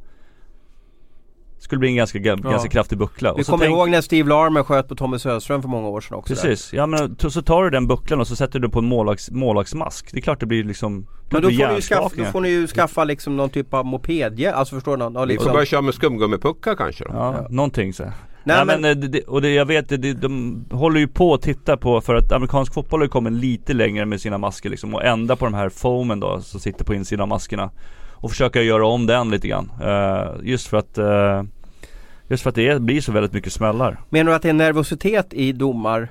Skulle 1.60 1.80
bli 1.80 1.89
en 1.89 1.95
ganska, 1.95 2.19
ja. 2.19 2.36
ganska 2.36 2.69
kraftig 2.69 2.98
buckla. 2.98 3.34
Vi 3.34 3.43
kommer 3.43 3.65
tänk... 3.65 3.76
ihåg 3.76 3.89
när 3.89 4.02
Steve 4.02 4.30
Larmer 4.30 4.63
sköt 4.63 4.88
på 4.88 4.95
Tommy 4.95 5.19
Söderström 5.19 5.62
för 5.62 5.69
många 5.69 5.88
år 5.88 6.02
sedan 6.02 6.17
också. 6.17 6.34
Precis, 6.34 6.69
där. 6.69 6.78
ja 6.78 6.86
men 6.86 7.15
så 7.19 7.41
tar 7.41 7.63
du 7.63 7.69
den 7.69 7.88
bucklan 7.88 8.19
och 8.19 8.28
så 8.28 8.36
sätter 8.36 8.60
du 8.60 8.69
på 8.69 8.80
en 8.80 8.86
målvaks, 8.86 9.32
målvaktsmask. 9.32 10.12
Det 10.12 10.19
är 10.19 10.22
klart 10.22 10.39
det 10.39 10.45
blir 10.45 10.63
liksom 10.63 11.08
Men 11.30 11.41
då 11.41 11.50
får, 11.50 11.67
ni 11.67 11.76
ju 11.76 11.82
skaffa, 11.82 12.10
då 12.15 12.26
får 12.26 12.41
ni 12.41 12.50
ju 12.50 12.67
skaffa 12.67 13.04
liksom 13.04 13.38
någon 13.38 13.50
typ 13.50 13.74
av 13.74 13.86
moped, 13.86 14.45
alltså 14.45 14.76
förstår 14.76 14.98
du? 14.98 15.04
Liksom... 15.04 15.28
Vi 15.28 15.38
får 15.38 15.52
börja 15.52 15.65
köra 15.65 15.82
med 15.82 15.93
skumgummipuckar 15.93 16.76
kanske 16.76 17.04
då. 17.04 17.10
Ja, 17.13 17.36
ja. 17.38 17.48
någonting 17.50 17.93
så. 17.93 18.04
Nej, 18.43 18.58
ja, 18.58 18.65
men, 18.65 18.82
men 18.82 19.04
eh, 19.04 19.10
det, 19.10 19.21
och 19.23 19.41
det, 19.41 19.49
jag 19.49 19.65
vet, 19.65 19.89
det, 19.89 20.13
de 20.13 20.65
håller 20.71 20.99
ju 20.99 21.08
på 21.08 21.34
att 21.34 21.41
titta 21.41 21.78
på 21.78 22.02
för 22.02 22.15
att 22.15 22.32
amerikansk 22.32 22.73
fotboll 22.73 22.99
har 22.99 23.06
ju 23.06 23.10
kommit 23.10 23.34
lite 23.34 23.73
längre 23.73 24.06
med 24.06 24.21
sina 24.21 24.38
masker 24.38 24.69
liksom 24.69 24.95
och 24.95 25.04
ändra 25.04 25.36
på 25.36 25.45
de 25.45 25.54
här 25.54 25.69
foamen 25.69 26.19
då 26.19 26.41
som 26.41 26.60
sitter 26.60 26.86
på 26.86 26.93
insidan 26.93 27.21
av 27.21 27.28
maskerna. 27.28 27.71
Och 28.21 28.30
försöka 28.30 28.62
göra 28.62 28.88
om 28.88 29.06
den 29.06 29.32
lite 29.32 29.47
grann. 29.47 29.71
Uh, 29.82 30.47
just 30.49 30.67
för 30.67 30.78
att 30.78 30.97
uh, 30.97 31.43
Just 32.30 32.43
för 32.43 32.49
att 32.49 32.56
det 32.56 32.82
blir 32.82 33.02
så 33.02 33.12
väldigt 33.12 33.34
mycket 33.34 33.54
smällar. 33.54 34.02
Menar 34.10 34.32
du 34.32 34.36
att 34.36 34.41
det 34.41 34.49
är 34.49 34.54
nervositet 34.54 35.34
i 35.34 35.52
domar 35.52 36.08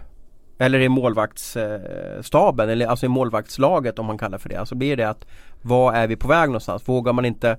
eller 0.58 0.80
i 0.80 0.88
målvaktsstaben 0.88 2.68
eller 2.68 2.86
alltså 2.86 3.06
i 3.06 3.08
målvaktslaget 3.08 3.98
om 3.98 4.06
man 4.06 4.18
kallar 4.18 4.38
för 4.38 4.48
det. 4.48 4.56
Alltså 4.56 4.74
blir 4.74 4.96
det 4.96 5.08
att 5.08 5.26
var 5.62 5.92
är 5.92 6.06
vi 6.06 6.16
på 6.16 6.28
väg 6.28 6.48
någonstans? 6.48 6.88
Vågar 6.88 7.12
man 7.12 7.24
inte 7.24 7.56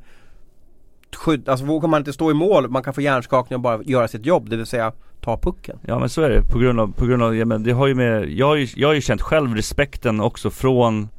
skydda, 1.15 1.51
alltså 1.51 1.65
vågar 1.65 1.87
man 1.87 2.01
inte 2.01 2.13
stå 2.13 2.31
i 2.31 2.33
mål, 2.33 2.69
man 2.69 2.83
kan 2.83 2.93
få 2.93 3.01
hjärnskakning 3.01 3.55
och 3.55 3.61
bara 3.61 3.83
göra 3.83 4.07
sitt 4.07 4.25
jobb, 4.25 4.49
det 4.49 4.57
vill 4.57 4.65
säga 4.65 4.91
ta 5.21 5.37
pucken. 5.37 5.79
Ja 5.85 5.99
men 5.99 6.09
så 6.09 6.21
är 6.21 6.29
det, 6.29 6.41
på 6.41 6.59
grund 6.59 6.79
av, 6.79 6.91
på 6.91 7.05
grund 7.05 7.23
av 7.23 7.35
ja, 7.35 7.45
men 7.45 7.63
det 7.63 7.71
har 7.71 7.87
ju 7.87 7.95
med, 7.95 8.29
jag 8.29 8.45
har 8.45 8.55
ju, 8.55 8.67
jag 8.75 8.87
har 8.87 8.93
ju 8.93 9.01
känt 9.01 9.21
själv 9.21 9.55
respekten 9.55 10.21
också 10.21 10.49
från 10.49 11.09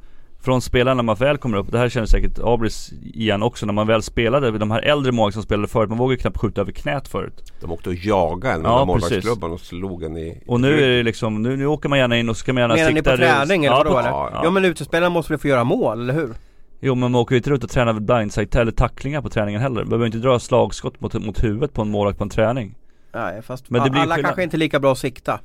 från 0.43 0.61
spelarna 0.61 0.93
när 0.93 1.03
man 1.03 1.15
väl 1.15 1.37
kommer 1.37 1.57
upp, 1.57 1.71
det 1.71 1.77
här 1.77 1.89
känner 1.89 2.07
säkert 2.07 2.39
Abris 2.43 2.91
igen 3.01 3.43
också 3.43 3.65
när 3.65 3.73
man 3.73 3.87
väl 3.87 4.01
spelade, 4.01 4.51
de 4.51 4.71
här 4.71 4.81
äldre 4.81 5.11
mål 5.11 5.33
som 5.33 5.43
spelade 5.43 5.67
förut, 5.67 5.89
man 5.89 5.97
vågade 5.97 6.21
knappt 6.21 6.37
skjuta 6.37 6.61
över 6.61 6.71
knät 6.71 7.07
förut 7.07 7.53
De 7.61 7.71
åkte 7.71 7.89
och 7.89 7.95
jagade 7.95 8.55
en 8.55 8.61
med 8.61 8.71
ja, 8.71 8.85
målvaktsklubban 8.85 9.51
och 9.51 9.59
slog 9.59 10.03
en 10.03 10.17
i 10.17 10.43
Och 10.47 10.61
nu 10.61 10.83
är 10.83 10.87
det 10.87 11.03
liksom, 11.03 11.41
nu, 11.41 11.57
nu 11.57 11.65
åker 11.65 11.89
man 11.89 11.99
gärna 11.99 12.17
in 12.17 12.29
och 12.29 12.37
så 12.37 12.45
kan 12.45 12.55
man 12.55 12.61
gärna 12.61 12.73
Menar 12.73 12.89
sikta 12.89 13.11
ni 13.11 13.17
på 13.17 13.23
träning 13.23 13.65
eller 13.65 13.77
ja, 13.77 13.83
vadå 13.83 13.99
eller? 13.99 14.09
Ja, 14.09 14.41
ja. 14.43 14.49
men 14.49 14.65
utespelarna 14.65 15.09
måste 15.09 15.33
väl 15.33 15.39
få 15.39 15.47
göra 15.47 15.63
mål, 15.63 16.01
eller 16.01 16.13
hur? 16.13 16.33
Jo 16.83 16.95
men 16.95 17.11
man 17.11 17.21
åker 17.21 17.35
ju 17.35 17.37
inte 17.37 17.49
ut 17.49 17.63
och 17.63 17.69
tränar 17.69 17.93
blindside 17.93 18.55
eller 18.55 18.71
tacklingar 18.71 19.21
på 19.21 19.29
träningen 19.29 19.61
heller. 19.61 19.81
Man 19.81 19.89
behöver 19.89 20.05
inte 20.05 20.17
dra 20.17 20.39
slagskott 20.39 21.01
mot, 21.01 21.13
mot 21.13 21.43
huvudet 21.43 21.73
på 21.73 21.81
en 21.81 21.91
målvakt 21.91 22.17
på 22.17 22.23
en 22.23 22.29
träning. 22.29 22.75
Nej 23.13 23.41
fast 23.41 23.69
men 23.69 23.83
det 23.83 23.89
blir 23.89 24.01
alla 24.01 24.15
skillnad. 24.15 24.29
kanske 24.29 24.43
inte 24.43 24.57
lika 24.57 24.79
bra 24.79 24.91
att 24.91 24.97
sikta. 24.97 25.39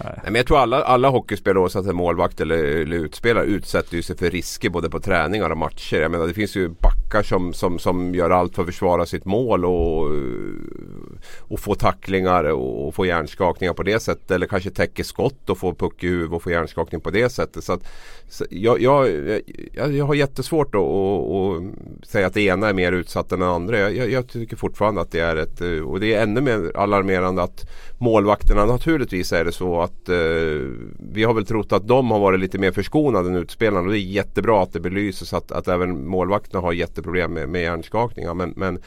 Nej. 0.00 0.20
men 0.24 0.34
jag 0.34 0.46
tror 0.46 0.58
alla, 0.58 0.82
alla 0.82 1.08
hockeyspelare 1.08 1.62
oavsett 1.62 1.86
om 1.86 1.96
målvakt 1.96 2.40
eller, 2.40 2.56
eller 2.56 2.96
utspelare 2.96 3.44
utsätter 3.44 3.96
ju 3.96 4.02
sig 4.02 4.16
för 4.16 4.30
risker 4.30 4.70
både 4.70 4.90
på 4.90 5.00
träningar 5.00 5.50
och 5.50 5.58
matcher. 5.58 5.96
Jag 5.96 6.10
menar 6.10 6.26
det 6.26 6.34
finns 6.34 6.56
ju 6.56 6.68
backar 6.68 7.22
som, 7.22 7.52
som, 7.52 7.78
som 7.78 8.14
gör 8.14 8.30
allt 8.30 8.54
för 8.54 8.62
att 8.62 8.68
försvara 8.68 9.06
sitt 9.06 9.24
mål 9.24 9.64
och, 9.64 10.10
och 11.38 11.60
få 11.60 11.74
tacklingar 11.74 12.44
och 12.44 12.94
få 12.94 13.06
hjärnskakningar 13.06 13.74
på 13.74 13.82
det 13.82 14.00
sättet. 14.00 14.30
Eller 14.30 14.46
kanske 14.46 14.70
täcker 14.70 15.04
skott 15.04 15.50
och 15.50 15.58
får 15.58 15.74
puck 15.74 16.04
i 16.04 16.08
huvudet 16.08 16.32
och 16.32 16.42
få 16.42 16.50
hjärnskakning 16.50 17.00
på 17.00 17.10
det 17.10 17.28
sättet. 17.28 17.64
Så 17.64 17.72
att, 17.72 17.88
så 18.28 18.44
jag, 18.50 18.80
jag, 18.80 19.08
jag, 19.72 19.92
jag 19.92 20.04
har 20.04 20.14
jättesvårt 20.14 20.74
att, 20.74 20.80
och, 20.80 21.36
och 21.36 21.62
säga 22.02 22.26
att 22.26 22.34
det 22.34 22.42
ena 22.42 22.68
är 22.68 22.74
mer 22.74 22.92
utsatt 22.92 23.32
än 23.32 23.40
det 23.40 23.46
andra. 23.46 23.78
Jag, 23.90 24.10
jag, 24.10 24.28
tycker 24.28 24.56
fortfarande 24.56 25.00
att 25.00 25.10
det 25.10 25.20
är 25.20 25.36
ett 25.36 25.60
och 25.84 26.00
det 26.00 26.14
är 26.14 26.22
ännu 26.22 26.40
mer 26.40 26.76
alarmerande 26.76 27.42
att 27.42 27.64
målvakterna 27.98 28.66
naturligtvis 28.66 29.32
är 29.32 29.44
det 29.44 29.52
så 29.52 29.80
att 29.80 30.08
eh, 30.08 30.16
vi 31.12 31.24
har 31.24 31.34
väl 31.34 31.46
trott 31.46 31.72
att 31.72 31.88
de 31.88 32.10
har 32.10 32.18
varit 32.18 32.40
lite 32.40 32.58
mer 32.58 32.72
förskonade 32.72 33.28
än 33.28 33.36
utspelarna 33.36 33.86
och 33.86 33.92
det 33.92 33.98
är 33.98 34.00
jättebra 34.00 34.62
att 34.62 34.72
det 34.72 34.80
belyses 34.80 35.32
att, 35.32 35.52
att 35.52 35.68
även 35.68 36.06
målvakterna 36.06 36.60
har 36.60 36.72
jätteproblem 36.72 37.32
med, 37.32 37.48
med 37.48 37.62
hjärnskakningar. 37.62 38.34
Men, 38.34 38.52
men 38.56 38.78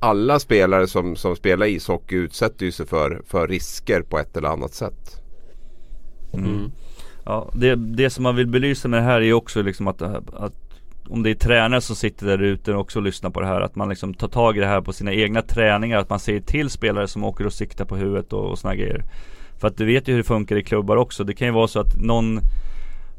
alla 0.00 0.38
spelare 0.38 0.86
som, 0.86 1.16
som 1.16 1.36
spelar 1.36 1.66
ishockey 1.66 2.16
utsätter 2.16 2.66
ju 2.66 2.72
sig 2.72 2.86
för, 2.86 3.22
för 3.26 3.48
risker 3.48 4.02
på 4.02 4.18
ett 4.18 4.36
eller 4.36 4.48
annat 4.48 4.74
sätt. 4.74 5.22
Mm. 6.32 6.72
Ja, 7.24 7.50
det, 7.54 7.74
det 7.74 8.10
som 8.10 8.22
man 8.22 8.36
vill 8.36 8.46
belysa 8.46 8.88
med 8.88 8.98
det 9.00 9.04
här 9.04 9.20
är 9.20 9.32
också 9.32 9.62
liksom 9.62 9.88
att, 9.88 10.02
att 10.02 10.54
om 11.08 11.22
det 11.22 11.30
är 11.30 11.34
tränare 11.34 11.80
som 11.80 11.96
sitter 11.96 12.26
där 12.26 12.42
ute 12.42 12.74
och 12.74 12.80
också 12.80 13.00
lyssnar 13.00 13.30
på 13.30 13.40
det 13.40 13.46
här 13.46 13.60
Att 13.60 13.76
man 13.76 13.88
liksom 13.88 14.14
tar 14.14 14.28
tag 14.28 14.56
i 14.56 14.60
det 14.60 14.66
här 14.66 14.80
på 14.80 14.92
sina 14.92 15.12
egna 15.12 15.42
träningar 15.42 15.98
Att 15.98 16.10
man 16.10 16.20
säger 16.20 16.40
till 16.40 16.70
spelare 16.70 17.08
som 17.08 17.24
åker 17.24 17.46
och 17.46 17.52
siktar 17.52 17.84
på 17.84 17.96
huvudet 17.96 18.32
och, 18.32 18.50
och 18.50 18.58
sådana 18.58 18.76
grejer 18.76 19.04
För 19.58 19.68
att 19.68 19.76
du 19.76 19.84
vet 19.84 20.08
ju 20.08 20.12
hur 20.12 20.18
det 20.18 20.24
funkar 20.24 20.56
i 20.56 20.64
klubbar 20.64 20.96
också 20.96 21.24
Det 21.24 21.34
kan 21.34 21.48
ju 21.48 21.54
vara 21.54 21.68
så 21.68 21.80
att 21.80 21.96
någon 21.96 22.40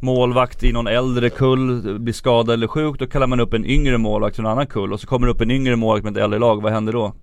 målvakt 0.02 0.64
i 0.64 0.72
någon 0.72 0.88
äldre 0.88 1.30
kull 1.30 2.00
blir 2.00 2.14
skadad 2.14 2.54
eller 2.54 2.68
sjuk, 2.68 3.00
då 3.00 3.08
kallar 3.08 3.28
man 3.28 3.40
upp 3.40 3.54
en 3.54 3.66
yngre 3.66 3.98
målvakt 3.98 4.36
från 4.36 4.46
en 4.46 4.52
annan 4.52 4.68
kull 4.68 4.94
och 4.94 5.00
så 5.00 5.08
kommer 5.08 5.28
det 5.28 5.34
upp 5.34 5.42
en 5.42 5.52
yngre 5.52 5.76
målvakt 5.76 6.04
med 6.04 6.18
ett 6.18 6.24
äldre 6.24 6.40
lag, 6.40 6.62
vad 6.62 6.72
händer 6.72 6.94
då? 6.94 7.14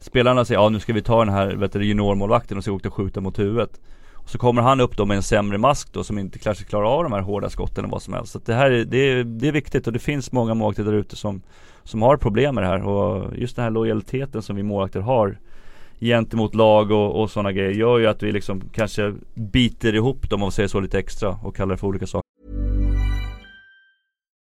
Spelarna 0.00 0.44
säger 0.44 0.60
ja 0.60 0.68
nu 0.68 0.80
ska 0.80 0.92
vi 0.92 1.02
ta 1.02 1.24
den 1.24 1.34
här 1.34 1.56
vet 1.56 1.72
du, 1.72 1.84
juniormålvakten 1.84 2.58
och 2.58 2.64
så 2.64 2.72
åka 2.72 2.88
och 2.88 2.94
skjuta 2.94 3.20
mot 3.20 3.38
huvudet. 3.38 3.80
Och 4.14 4.30
så 4.30 4.38
kommer 4.38 4.62
han 4.62 4.80
upp 4.80 4.96
då 4.96 5.06
med 5.06 5.16
en 5.16 5.22
sämre 5.22 5.58
mask 5.58 5.92
då 5.92 6.04
som 6.04 6.18
inte 6.18 6.38
kanske 6.38 6.64
klarar 6.64 6.84
av 6.84 7.02
de 7.02 7.12
här 7.12 7.20
hårda 7.20 7.50
skotten 7.50 7.84
eller 7.84 7.92
vad 7.92 8.02
som 8.02 8.14
helst. 8.14 8.32
Så 8.32 8.40
det 8.44 8.54
här 8.54 8.70
är, 8.70 8.84
det 8.84 8.98
är, 8.98 9.24
det 9.24 9.48
är 9.48 9.52
viktigt 9.52 9.86
och 9.86 9.92
det 9.92 9.98
finns 9.98 10.32
många 10.32 10.54
målvakter 10.54 10.84
där 10.84 10.92
ute 10.92 11.16
som, 11.16 11.42
som 11.82 12.02
har 12.02 12.16
problem 12.16 12.54
med 12.54 12.64
det 12.64 12.68
här 12.68 12.84
och 12.84 13.36
just 13.36 13.56
den 13.56 13.62
här 13.62 13.70
lojaliteten 13.70 14.42
som 14.42 14.56
vi 14.56 14.62
målvakter 14.62 15.00
har 15.00 15.38
gentemot 16.00 16.54
lag 16.54 16.90
och, 16.90 17.22
och 17.22 17.30
sådana 17.30 17.52
grejer 17.52 17.72
gör 17.72 17.98
ju 17.98 18.06
att 18.06 18.22
vi 18.22 18.32
liksom 18.32 18.62
kanske 18.72 19.14
biter 19.34 19.94
ihop 19.94 20.30
dem 20.30 20.36
om 20.36 20.40
man 20.40 20.52
säger 20.52 20.68
så 20.68 20.80
lite 20.80 20.98
extra 20.98 21.38
och 21.42 21.56
kallar 21.56 21.74
det 21.74 21.78
för 21.78 21.86
olika 21.86 22.06
saker. 22.06 22.23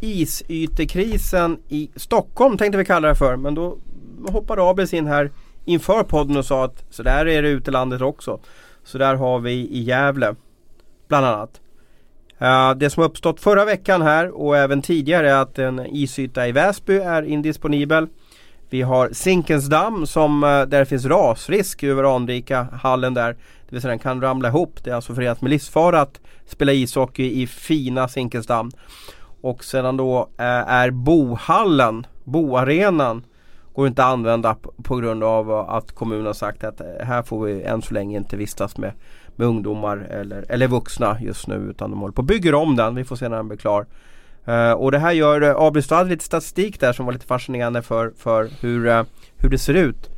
isytekrisen 0.00 1.58
i 1.68 1.90
Stockholm 1.96 2.58
tänkte 2.58 2.78
vi 2.78 2.84
kalla 2.84 3.08
det 3.08 3.14
för. 3.14 3.36
Men 3.36 3.54
då 3.54 3.78
hoppade 4.28 4.62
Abels 4.62 4.94
in 4.94 5.06
här 5.06 5.30
inför 5.64 6.02
podden 6.02 6.36
och 6.36 6.44
sa 6.44 6.64
att 6.64 6.84
så 6.90 7.02
där 7.02 7.26
är 7.26 7.42
det 7.42 7.48
ute 7.48 7.70
i 7.70 7.72
landet 7.72 8.02
också. 8.02 8.40
Så 8.84 8.98
där 8.98 9.14
har 9.14 9.38
vi 9.38 9.52
i 9.52 9.82
Gävle 9.82 10.34
bland 11.08 11.26
annat. 11.26 11.60
Uh, 12.42 12.78
det 12.78 12.90
som 12.90 13.02
uppstått 13.02 13.40
förra 13.40 13.64
veckan 13.64 14.02
här 14.02 14.30
och 14.30 14.56
även 14.56 14.82
tidigare 14.82 15.30
är 15.30 15.36
att 15.36 15.58
en 15.58 15.86
isyta 15.86 16.48
i 16.48 16.52
Väsby 16.52 16.96
är 16.96 17.22
indisponibel. 17.22 18.06
Vi 18.70 18.82
har 18.82 19.10
Zinkensdamm 19.12 20.06
som, 20.06 20.44
uh, 20.44 20.50
där 20.50 20.78
det 20.78 20.86
finns 20.86 21.04
rasrisk 21.04 21.82
över 21.82 22.16
anrika 22.16 22.62
hallen 22.62 23.14
där. 23.14 23.32
Det 23.32 23.36
vill 23.68 23.80
säga 23.80 23.90
den 23.90 23.98
kan 23.98 24.20
ramla 24.20 24.48
ihop. 24.48 24.84
Det 24.84 24.90
är 24.90 24.94
alltså 24.94 25.14
förenat 25.14 25.40
med 25.40 25.50
livsfara 25.50 26.00
att 26.00 26.20
spela 26.46 26.72
ishockey 26.72 27.42
i 27.42 27.46
fina 27.46 28.08
Zinkensdamm. 28.08 28.70
Och 29.44 29.64
sedan 29.64 29.96
då 29.96 30.28
eh, 30.38 30.44
är 30.46 30.90
Bohallen, 30.90 32.06
Boarenan 32.24 33.24
går 33.72 33.86
inte 33.86 34.04
att 34.04 34.12
använda 34.12 34.56
på 34.82 34.96
grund 34.96 35.24
av 35.24 35.52
att 35.52 35.92
kommunen 35.92 36.26
har 36.26 36.32
sagt 36.32 36.64
att 36.64 36.80
eh, 36.80 36.86
här 37.00 37.22
får 37.22 37.44
vi 37.44 37.62
än 37.62 37.82
så 37.82 37.94
länge 37.94 38.16
inte 38.16 38.36
vistas 38.36 38.76
med, 38.76 38.92
med 39.36 39.46
ungdomar 39.46 39.96
eller, 39.96 40.44
eller 40.48 40.68
vuxna 40.68 41.18
just 41.20 41.48
nu 41.48 41.54
utan 41.54 41.90
de 41.90 42.00
håller 42.00 42.12
på 42.12 42.20
och 42.20 42.26
bygger 42.26 42.54
om 42.54 42.76
den. 42.76 42.94
Vi 42.94 43.04
får 43.04 43.16
se 43.16 43.28
när 43.28 43.36
den 43.36 43.48
blir 43.48 43.58
klar. 43.58 43.86
Uh, 44.48 44.72
och 44.72 44.92
det 44.92 44.98
här 44.98 45.12
gör 45.12 45.42
uh, 45.42 45.56
Abelstad 45.56 45.96
hade 45.96 46.10
lite 46.10 46.24
statistik 46.24 46.80
där 46.80 46.92
som 46.92 47.06
var 47.06 47.12
lite 47.12 47.26
fascinerande 47.26 47.82
för, 47.82 48.12
för 48.18 48.50
hur, 48.60 48.86
uh, 48.86 49.02
hur 49.36 49.48
det 49.48 49.58
ser 49.58 49.74
ut 49.74 50.10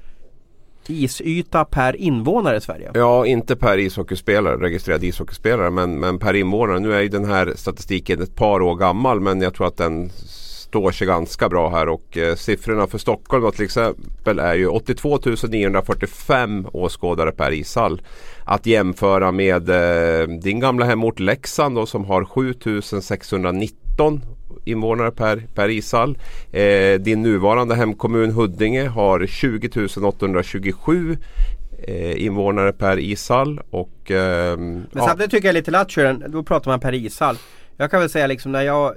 isyta 0.90 1.64
per 1.64 1.96
invånare 1.96 2.56
i 2.56 2.60
Sverige? 2.60 2.90
Ja, 2.94 3.26
inte 3.26 3.56
per 3.56 3.78
ishockeyspelare, 3.78 4.56
registrerad 4.56 5.04
ishockeyspelare, 5.04 5.70
men, 5.70 6.00
men 6.00 6.18
per 6.18 6.34
invånare. 6.34 6.80
Nu 6.80 6.94
är 6.94 7.00
ju 7.00 7.08
den 7.08 7.24
här 7.24 7.52
statistiken 7.56 8.22
ett 8.22 8.34
par 8.34 8.62
år 8.62 8.74
gammal, 8.74 9.20
men 9.20 9.40
jag 9.40 9.54
tror 9.54 9.66
att 9.66 9.76
den 9.76 10.10
står 10.68 10.90
sig 10.90 11.06
ganska 11.06 11.48
bra 11.48 11.68
här 11.68 11.88
och 11.88 12.16
eh, 12.16 12.34
siffrorna 12.34 12.86
för 12.86 12.98
Stockholm 12.98 13.42
då, 13.44 13.50
till 13.50 13.64
exempel 13.64 14.38
är 14.38 14.54
ju 14.54 14.66
82 14.66 15.18
945 15.48 16.66
åskådare 16.72 17.32
per 17.32 17.52
ishall. 17.52 18.02
Att 18.44 18.66
jämföra 18.66 19.32
med 19.32 19.68
eh, 19.68 20.28
din 20.28 20.60
gamla 20.60 20.84
hemort 20.84 21.20
Leksand 21.20 21.76
då, 21.76 21.86
som 21.86 22.04
har 22.04 22.24
7 22.24 22.54
619 23.02 24.20
invånare 24.64 25.10
per, 25.10 25.42
per 25.54 25.68
ishall. 25.68 26.18
Eh, 26.52 27.00
din 27.00 27.22
nuvarande 27.22 27.74
hemkommun 27.74 28.30
Huddinge 28.30 28.88
har 28.88 29.26
20 29.26 29.68
827 30.06 31.18
eh, 31.78 32.24
invånare 32.24 32.72
per 32.72 32.98
ishall. 32.98 33.60
Och, 33.70 34.10
eh, 34.10 34.58
Men 34.58 34.86
samtidigt 34.92 35.30
tycker 35.30 35.48
jag 35.48 35.54
lite 35.54 35.70
lattjo, 35.70 36.12
då 36.28 36.42
pratar 36.42 36.70
man 36.70 36.80
per 36.80 36.94
ishall. 36.94 37.36
Jag 37.76 37.90
kan 37.90 38.00
väl 38.00 38.10
säga 38.10 38.26
liksom 38.26 38.52
när 38.52 38.62
jag 38.62 38.94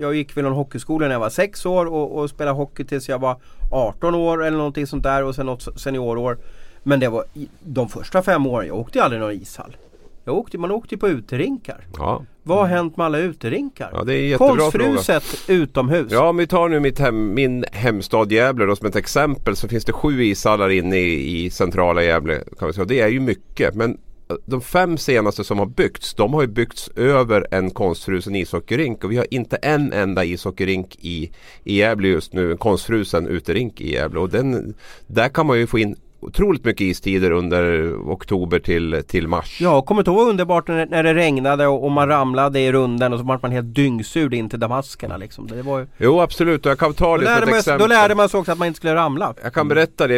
jag 0.00 0.14
gick 0.14 0.36
vid 0.36 0.44
någon 0.44 0.52
hockeyskola 0.52 1.06
när 1.06 1.14
jag 1.14 1.20
var 1.20 1.30
6 1.30 1.66
år 1.66 1.86
och, 1.86 2.18
och 2.18 2.30
spelade 2.30 2.56
hockey 2.56 2.84
tills 2.84 3.08
jag 3.08 3.18
var 3.18 3.36
18 3.70 4.14
år 4.14 4.44
eller 4.44 4.56
någonting 4.56 4.86
sånt 4.86 5.02
där 5.02 5.24
och 5.24 5.34
sen 5.34 5.46
något 5.46 5.80
seniorår. 5.80 6.38
Men 6.82 7.00
det 7.00 7.08
var 7.08 7.24
de 7.60 7.88
första 7.88 8.22
fem 8.22 8.46
åren, 8.46 8.66
jag 8.66 8.76
åkte 8.76 9.02
aldrig 9.02 9.20
någon 9.20 9.32
ishall. 9.32 9.76
Jag 10.24 10.34
åkte, 10.34 10.58
man 10.58 10.70
åkte 10.70 10.96
på 10.96 11.08
uterinkar. 11.08 11.86
Ja. 11.98 12.22
Vad 12.46 12.58
har 12.58 12.66
hänt 12.66 12.96
med 12.96 13.06
alla 13.06 13.18
uterinkar? 13.18 13.90
Ja, 13.92 14.04
det 14.04 14.14
är 14.14 14.32
en 14.32 14.38
Konstfruset 14.38 15.24
utomhus. 15.48 16.12
Ja, 16.12 16.28
om 16.28 16.36
vi 16.36 16.46
tar 16.46 16.68
nu 16.68 16.80
mitt 16.80 16.98
hem, 16.98 17.34
min 17.34 17.64
hemstad 17.72 18.32
Gävle 18.32 18.64
då, 18.64 18.76
som 18.76 18.86
ett 18.86 18.96
exempel 18.96 19.56
så 19.56 19.68
finns 19.68 19.84
det 19.84 19.92
sju 19.92 20.24
ishallar 20.24 20.70
inne 20.70 20.96
i, 20.96 21.44
i 21.44 21.50
centrala 21.50 22.02
Gävle. 22.02 22.42
Kan 22.58 22.68
vi 22.68 22.74
säga. 22.74 22.84
Det 22.84 23.00
är 23.00 23.08
ju 23.08 23.20
mycket. 23.20 23.74
Men 23.74 23.98
de 24.44 24.60
fem 24.60 24.98
senaste 24.98 25.44
som 25.44 25.58
har 25.58 25.66
byggts, 25.66 26.14
de 26.14 26.34
har 26.34 26.42
ju 26.42 26.48
byggts 26.48 26.88
över 26.96 27.46
en 27.50 27.70
konstfrusen 27.70 28.36
ishockeyrink 28.36 29.04
och 29.04 29.12
vi 29.12 29.16
har 29.16 29.26
inte 29.30 29.56
en 29.56 29.92
enda 29.92 30.24
ishockeyrink 30.24 30.96
i, 31.00 31.30
i 31.64 31.76
Gävle 31.78 32.08
just 32.08 32.32
nu, 32.32 32.50
en 32.50 32.58
konstfrusen 32.58 33.26
uterink 33.26 33.80
i 33.80 33.92
Gävle. 33.92 34.20
Och 34.20 34.30
den, 34.30 34.74
där 35.06 35.28
kan 35.28 35.46
man 35.46 35.58
ju 35.58 35.66
få 35.66 35.78
in 35.78 35.96
otroligt 36.20 36.64
mycket 36.64 36.80
istider 36.80 37.30
under 37.30 37.94
oktober 38.12 38.58
till, 38.58 39.02
till 39.06 39.28
mars. 39.28 39.58
Ja, 39.60 39.82
kommer 39.82 40.02
du 40.02 40.10
ihåg 40.10 40.28
underbart 40.28 40.68
när, 40.68 40.86
när 40.86 41.02
det 41.02 41.14
regnade 41.14 41.66
och, 41.66 41.84
och, 41.84 41.92
man 41.92 42.08
ramlade 42.08 42.60
i 42.60 42.72
runden 42.72 43.12
och 43.12 43.18
så 43.18 43.24
var 43.24 43.38
man 43.42 43.52
helt 43.52 43.74
dyngsur 43.74 44.34
in 44.34 44.50
till 44.50 44.60
damaskerna 44.60 45.16
liksom. 45.16 45.46
Det 45.46 45.62
var 45.62 45.78
ju... 45.78 45.86
Jo 45.98 46.20
absolut, 46.20 46.66
och 46.66 46.70
jag 46.70 46.78
kan 46.78 46.94
ta 46.94 47.18
det 47.18 47.24
som 47.24 47.48
ett 47.48 47.58
exempel. 47.58 47.78
Då 47.78 47.86
lärde 47.86 48.14
man 48.14 48.28
sig 48.28 48.40
också 48.40 48.52
att 48.52 48.58
man 48.58 48.68
inte 48.68 48.76
skulle 48.76 48.94
ramla. 48.94 49.34
Jag 49.42 49.52
kan 49.52 49.68
berätta 49.68 50.06
det. 50.06 50.16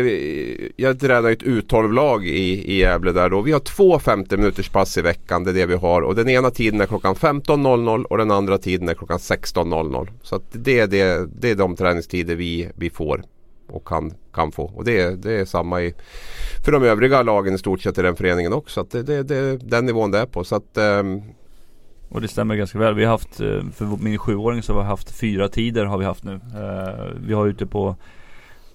Jag 0.77 1.01
tränar 1.01 1.31
ett 1.31 1.43
U12-lag 1.43 2.27
i, 2.27 2.73
i 2.73 2.79
Gävle 2.79 3.13
där 3.13 3.31
då. 3.31 3.41
Vi 3.41 3.53
har 3.53 3.61
två 3.61 3.99
50 3.99 4.37
minuters 4.37 4.69
pass 4.69 4.99
i 4.99 5.03
veckan, 5.03 5.45
det 5.45 5.51
är 5.51 5.55
det 5.55 5.67
vi 5.67 5.75
har. 5.75 6.03
Och 6.03 6.15
den 6.15 6.29
ena 6.29 6.51
tiden 6.51 6.81
är 6.81 6.87
klockan 6.87 7.15
15.00 7.15 8.05
och 8.05 8.19
den 8.19 8.31
andra 8.31 8.59
tiden 8.59 8.89
är 8.89 8.95
klockan 8.95 9.19
16.00. 9.19 10.09
Så 10.23 10.41
det, 10.53 10.79
är 10.79 10.87
det, 10.87 11.29
det 11.41 11.51
är 11.51 11.55
de 11.55 11.77
träningstider 11.77 12.37
vi, 12.37 12.71
vi 12.77 12.91
får 12.91 13.23
och 13.71 13.87
kan, 13.87 14.13
kan 14.33 14.53
få. 14.53 14.65
Och 14.75 14.85
det 14.85 15.01
är, 15.01 15.11
det 15.11 15.33
är 15.33 15.45
samma 15.45 15.83
i, 15.83 15.95
för 16.65 16.73
de 16.73 16.83
övriga 16.83 17.23
lagen 17.23 17.55
i 17.55 17.59
stort 17.59 17.81
sett 17.81 17.99
i 17.99 18.03
den 18.03 18.17
föreningen 18.17 18.53
också. 18.53 18.81
Att 18.81 18.91
det, 18.91 19.03
det, 19.03 19.23
det 19.23 19.57
den 19.57 19.87
nivån 19.87 20.11
det 20.11 20.19
är 20.19 20.27
på. 20.27 20.45
Så 20.45 20.57
att, 20.57 20.79
um... 20.79 21.23
och 22.09 22.21
det 22.21 22.29
stämmer 22.29 22.57
ganska 22.57 22.79
väl. 22.79 22.95
Vi 22.95 23.05
har 23.05 23.11
haft, 23.11 23.41
eh, 23.41 23.61
för 23.75 24.03
min 24.03 24.19
sjuåring 24.19 24.63
så 24.63 24.73
har 24.73 24.81
vi 24.81 24.87
haft 24.87 25.11
fyra 25.11 25.49
tider 25.49 25.85
har 25.85 25.99
vi 25.99 26.05
haft 26.05 26.25
nu. 26.25 26.35
Eh, 26.35 27.05
vi 27.27 27.35
har 27.35 27.47
ute 27.47 27.67
på 27.67 27.97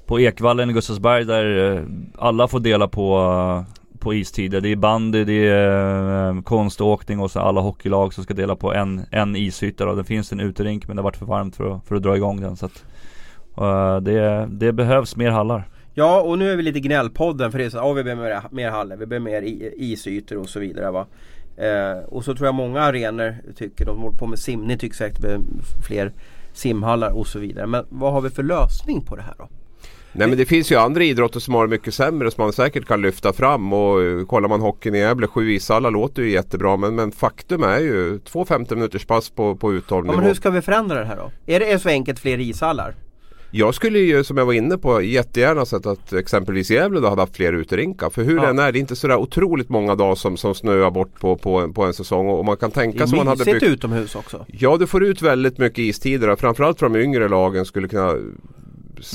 på 0.06 0.20
Ekvallen 0.20 0.70
i 0.70 0.74
Gustavsberg 0.74 1.26
där 1.26 1.76
eh, 1.76 1.84
alla 2.18 2.48
får 2.48 2.60
dela 2.60 2.88
på 2.88 3.66
på 4.04 4.14
istider. 4.14 4.62
Det 4.62 4.70
är 4.70 4.76
bandy, 4.76 5.24
det 5.24 5.48
är 5.48 6.42
konståkning 6.42 7.20
och 7.20 7.32
så 7.32 7.40
alla 7.40 7.62
hockeylag 7.62 8.14
som 8.14 8.24
ska 8.24 8.34
dela 8.34 8.56
på 8.56 8.74
en, 8.74 9.06
en 9.12 9.36
isyta. 9.36 9.86
Då. 9.86 9.96
Det 9.96 10.04
finns 10.04 10.32
en 10.32 10.40
uterink 10.40 10.88
men 10.88 10.96
det 10.96 11.02
har 11.02 11.04
varit 11.04 11.18
för 11.18 11.26
varmt 11.26 11.56
för 11.56 11.76
att, 11.76 11.88
för 11.88 11.96
att 11.96 12.04
dra 12.04 12.16
igång 12.16 12.42
den. 12.42 12.56
Så 12.56 12.66
att 12.66 12.84
Uh, 13.62 13.98
det, 13.98 14.48
det 14.52 14.74
behövs 14.74 15.16
mer 15.16 15.30
hallar. 15.30 15.70
Ja 15.94 16.22
och 16.22 16.38
nu 16.38 16.52
är 16.52 16.56
vi 16.56 16.64
lite 16.64 16.80
gnällpodden 16.80 17.52
för 17.52 17.60
det 17.60 17.66
är 17.66 17.70
så 17.70 17.78
att 17.78 17.86
oh, 17.86 17.94
vi 17.94 18.04
behöver 18.04 18.42
mer, 18.52 18.70
hallar, 18.70 18.98
vi 18.98 19.06
behöver 19.06 19.32
mer 19.32 19.42
isytor 19.78 20.38
och 20.38 20.50
så 20.50 20.60
vidare. 20.60 20.92
Va? 20.92 21.08
Uh, 21.60 22.04
och 22.04 22.26
så 22.26 22.36
tror 22.36 22.48
jag 22.48 22.56
många 22.56 22.82
arenor 22.82 23.36
tycker, 23.56 23.86
de 23.86 23.98
håller 23.98 24.18
på 24.18 24.28
med 24.28 24.40
simning, 24.40 24.78
tycker 24.78 24.96
säkert 24.96 25.16
det 25.16 25.22
behöver 25.22 25.46
fler 25.88 26.12
simhallar 26.54 27.12
och 27.18 27.28
så 27.28 27.40
vidare. 27.40 27.68
Men 27.68 27.86
vad 27.90 28.14
har 28.14 28.22
vi 28.22 28.30
för 28.30 28.44
lösning 28.44 29.02
på 29.02 29.16
det 29.16 29.22
här 29.22 29.36
då? 29.38 29.50
Nej 30.16 30.28
men 30.28 30.38
det 30.38 30.46
finns 30.46 30.72
ju 30.72 30.76
andra 30.76 31.04
idrotter 31.04 31.40
som 31.40 31.54
har 31.54 31.68
det 31.68 31.70
mycket 31.70 31.94
sämre 31.94 32.32
som 32.32 32.44
man 32.44 32.54
säkert 32.54 32.86
kan 32.86 33.02
lyfta 33.02 33.34
fram 33.34 33.74
och 33.74 34.04
eh, 34.04 34.26
kollar 34.26 34.50
man 34.50 34.62
hockeyn 34.62 34.96
i 34.96 35.00
Gävle, 35.00 35.28
sju 35.28 35.52
ishallar 35.52 35.92
låter 35.92 36.22
ju 36.22 36.32
jättebra 36.32 36.78
men, 36.78 36.96
men 36.96 37.12
faktum 37.12 37.64
är 37.64 37.80
ju 37.80 38.20
två 38.20 38.46
50 38.46 38.76
minuters 38.76 39.06
pass 39.06 39.30
på, 39.30 39.56
på 39.56 39.74
uthållig 39.74 40.12
ja, 40.12 40.16
Men 40.16 40.26
hur 40.26 40.34
ska 40.34 40.50
vi 40.50 40.62
förändra 40.62 41.00
det 41.00 41.06
här 41.06 41.16
då? 41.16 41.32
Är 41.46 41.60
det 41.60 41.80
så 41.80 41.90
enkelt 41.90 42.20
fler 42.20 42.40
ishallar? 42.40 42.96
Jag 43.56 43.76
skulle 43.76 44.00
ju 44.00 44.24
som 44.24 44.38
jag 44.38 44.46
var 44.46 44.54
inne 44.54 44.78
på 44.78 45.02
jättegärna 45.02 45.66
sett 45.66 45.86
att 45.86 46.14
exempelvis 46.14 46.72
Gävle 46.72 47.00
då 47.00 47.10
hade 47.10 47.22
haft 47.22 47.36
fler 47.36 47.54
uterinkar. 47.54 48.10
För 48.10 48.24
hur 48.24 48.36
ja. 48.36 48.46
den 48.46 48.60
är, 48.60 48.72
det 48.72 48.78
är 48.78 48.80
inte 48.80 48.96
sådär 48.96 49.16
otroligt 49.16 49.70
många 49.70 49.96
dagar 49.96 50.16
som, 50.16 50.38
som 50.38 50.56
snöar 50.56 50.92
bort 50.92 51.20
på, 51.20 51.36
på, 51.36 51.74
på 51.74 51.84
en 51.84 51.94
säsong. 51.94 52.28
Och 52.28 52.46
man 52.46 52.58
kan 52.58 52.72
tänka 52.72 53.08
sig 53.08 53.18
man 53.18 53.28
hade 53.28 53.46
byggt... 53.46 53.64
utomhus 53.64 54.16
också. 54.16 54.46
Ja, 54.48 54.78
du 54.78 54.88
får 54.88 55.04
ut 55.04 55.22
väldigt 55.22 55.58
mycket 55.58 55.80
istider. 55.80 56.36
Framförallt 56.36 56.80
för 56.80 56.90
de 56.90 57.00
yngre 57.00 57.28
lagen 57.28 57.66
skulle 57.66 57.88
kunna 57.88 58.16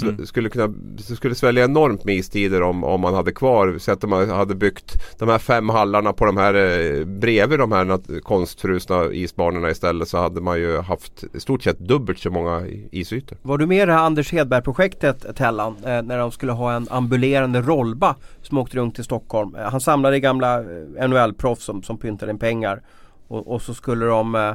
Mm. 0.03 0.27
skulle 0.27 0.49
kunna 0.49 0.67
det 0.69 1.03
skulle 1.03 1.35
svälja 1.35 1.65
enormt 1.65 2.05
med 2.05 2.15
istider 2.15 2.63
om, 2.63 2.85
om 2.85 3.01
man 3.01 3.15
hade 3.15 3.33
kvar. 3.33 3.79
Så 3.79 3.93
att 3.93 4.03
man 4.03 4.31
hade 4.31 4.55
byggt 4.55 5.19
de 5.19 5.29
här 5.29 5.39
fem 5.39 5.69
hallarna 5.69 6.13
på 6.13 6.25
de 6.25 6.37
här 6.37 6.55
eh, 6.55 7.05
bredvid 7.05 7.59
de 7.59 7.73
här 7.73 8.21
konstfrusna 8.21 9.05
isbanorna 9.13 9.71
istället 9.71 10.09
så 10.09 10.19
hade 10.19 10.41
man 10.41 10.59
ju 10.59 10.81
haft 10.81 11.25
i 11.35 11.41
stort 11.41 11.63
sett 11.63 11.79
dubbelt 11.79 12.19
så 12.19 12.31
många 12.31 12.67
isytor. 12.93 13.39
Var 13.43 13.59
du 13.59 13.67
med 13.67 13.83
i 13.83 13.87
det 13.87 13.93
här 13.93 14.05
Anders 14.05 14.33
Hedberg-projektet 14.33 15.37
Tellan? 15.37 15.77
Eh, 15.85 16.03
när 16.03 16.19
de 16.19 16.31
skulle 16.31 16.53
ha 16.53 16.73
en 16.73 16.87
ambulerande 16.91 17.61
rollba 17.61 18.17
som 18.43 18.59
åkte 18.59 18.77
runt 18.77 18.99
i 18.99 19.05
Stockholm. 19.05 19.55
Eh, 19.55 19.63
han 19.63 19.81
samlade 19.81 20.21
gamla 20.21 20.61
eh, 20.61 21.09
NHL-proffs 21.09 21.65
som, 21.65 21.83
som 21.83 21.99
pyntade 21.99 22.33
in 22.33 22.39
pengar. 22.39 22.83
Och, 23.29 23.53
och 23.55 23.63
så 23.63 23.75
skulle 23.75 24.07
de 24.07 24.35
eh, 24.35 24.53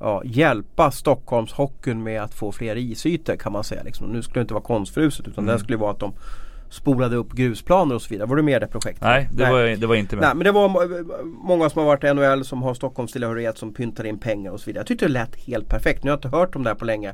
ja, 0.00 0.22
hjälpa 0.24 0.90
Stockholmshockeyn 0.90 2.02
med 2.02 2.22
att 2.22 2.34
få 2.34 2.52
fler 2.52 2.76
isytor 2.76 3.36
kan 3.36 3.52
man 3.52 3.64
säga. 3.64 3.82
Liksom. 3.82 4.06
Nu 4.06 4.22
skulle 4.22 4.40
det 4.40 4.42
inte 4.42 4.54
vara 4.54 4.64
konstfruset 4.64 5.28
utan 5.28 5.46
det 5.46 5.58
skulle 5.58 5.76
vara 5.78 5.90
att 5.90 6.00
de 6.00 6.12
spolade 6.70 7.16
upp 7.16 7.32
grusplaner 7.32 7.94
och 7.94 8.02
så 8.02 8.08
vidare. 8.08 8.28
Var 8.28 8.36
du 8.36 8.42
med 8.42 8.56
i 8.56 8.60
det 8.60 8.66
projektet? 8.66 9.02
Nej, 9.02 9.28
det, 9.32 9.50
Var, 9.50 9.58
jag- 9.60 9.80
det 9.80 9.86
var 9.86 9.94
inte 9.94 10.16
med. 10.16 10.22
Nej 10.22 10.34
men 10.34 10.44
det 10.44 10.52
var 10.52 10.68
må- 10.68 11.24
många 11.24 11.70
som 11.70 11.78
har 11.80 11.86
varit 11.86 12.04
i 12.04 12.14
NHL 12.14 12.44
som 12.44 12.62
har 12.62 12.74
Stockholmstillhörighet 12.74 13.58
som 13.58 13.72
pyntar 13.74 14.04
in 14.06 14.18
pengar 14.18 14.50
och 14.50 14.60
så 14.60 14.66
vidare. 14.66 14.80
Jag 14.80 14.86
tyckte 14.86 15.04
det 15.06 15.12
lät 15.12 15.36
helt 15.36 15.68
perfekt. 15.68 16.04
Nu 16.04 16.10
har 16.10 16.12
jag 16.12 16.18
inte 16.18 16.36
hört 16.36 16.56
om 16.56 16.62
det 16.62 16.70
här 16.70 16.74
på 16.74 16.84
länge. 16.84 17.12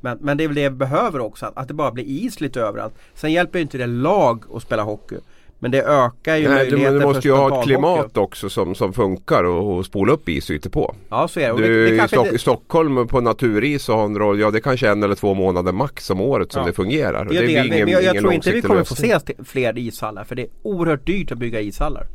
Men, 0.00 0.18
men 0.20 0.36
det 0.36 0.44
är 0.44 0.48
väl 0.48 0.54
det 0.54 0.68
vi 0.68 0.76
behöver 0.76 1.20
också, 1.20 1.46
att, 1.46 1.56
att 1.58 1.68
det 1.68 1.74
bara 1.74 1.90
blir 1.90 2.04
is 2.04 2.40
lite 2.40 2.60
överallt. 2.60 2.94
Sen 3.14 3.32
hjälper 3.32 3.58
ju 3.58 3.62
inte 3.62 3.78
det 3.78 3.86
lag 3.86 4.44
att 4.54 4.62
spela 4.62 4.82
hockey. 4.82 5.16
Men 5.60 5.70
det 5.70 5.82
ökar 5.82 6.36
ju 6.36 6.48
Nej, 6.48 6.64
du, 6.64 6.70
möjligheten 6.70 6.82
men 6.94 7.00
du 7.00 7.06
måste 7.06 7.28
ju 7.28 7.34
ha 7.34 7.58
ett 7.60 7.64
klimat 7.64 8.16
också 8.16 8.48
som, 8.50 8.74
som 8.74 8.92
funkar 8.92 9.44
och, 9.44 9.76
och 9.76 9.86
spola 9.86 10.12
upp 10.12 10.28
isytor 10.28 10.70
på. 10.70 10.94
Ja 11.08 11.28
så 11.28 11.40
är 11.40 11.46
det. 11.46 11.52
Och 11.52 11.60
det, 11.60 11.66
Du, 11.66 11.86
det 11.88 11.94
i 11.94 11.98
kanske 11.98 12.16
Stock- 12.16 12.26
inte- 12.26 12.38
Stockholm 12.38 13.06
på 13.08 13.20
naturis 13.20 13.88
och 13.88 13.96
har 13.96 14.04
en 14.04 14.18
roll, 14.18 14.40
ja 14.40 14.50
det 14.50 14.60
kanske 14.60 14.88
är 14.88 14.92
en 14.92 15.02
eller 15.02 15.14
två 15.14 15.34
månader 15.34 15.72
max 15.72 16.10
om 16.10 16.20
året 16.20 16.52
som 16.52 16.60
Ja. 16.62 16.66
det 16.66 16.72
fungerar. 16.72 17.24
Och 17.26 17.32
det 17.34 17.40
det 17.40 17.56
är 17.56 17.64
ingen, 17.64 17.84
men 17.84 17.88
jag, 17.88 18.02
jag 18.02 18.18
tror 18.18 18.32
inte 18.32 18.50
vi 18.50 18.62
kommer 18.62 18.84
få 18.84 18.94
se 18.94 19.18
fler 19.44 19.78
ishallar 19.78 20.24
för 20.24 20.34
det 20.36 20.42
är 20.42 20.48
oerhört 20.62 21.06
dyrt 21.06 21.32
att 21.32 21.38
bygga 21.38 21.60
ishallar. 21.60 22.06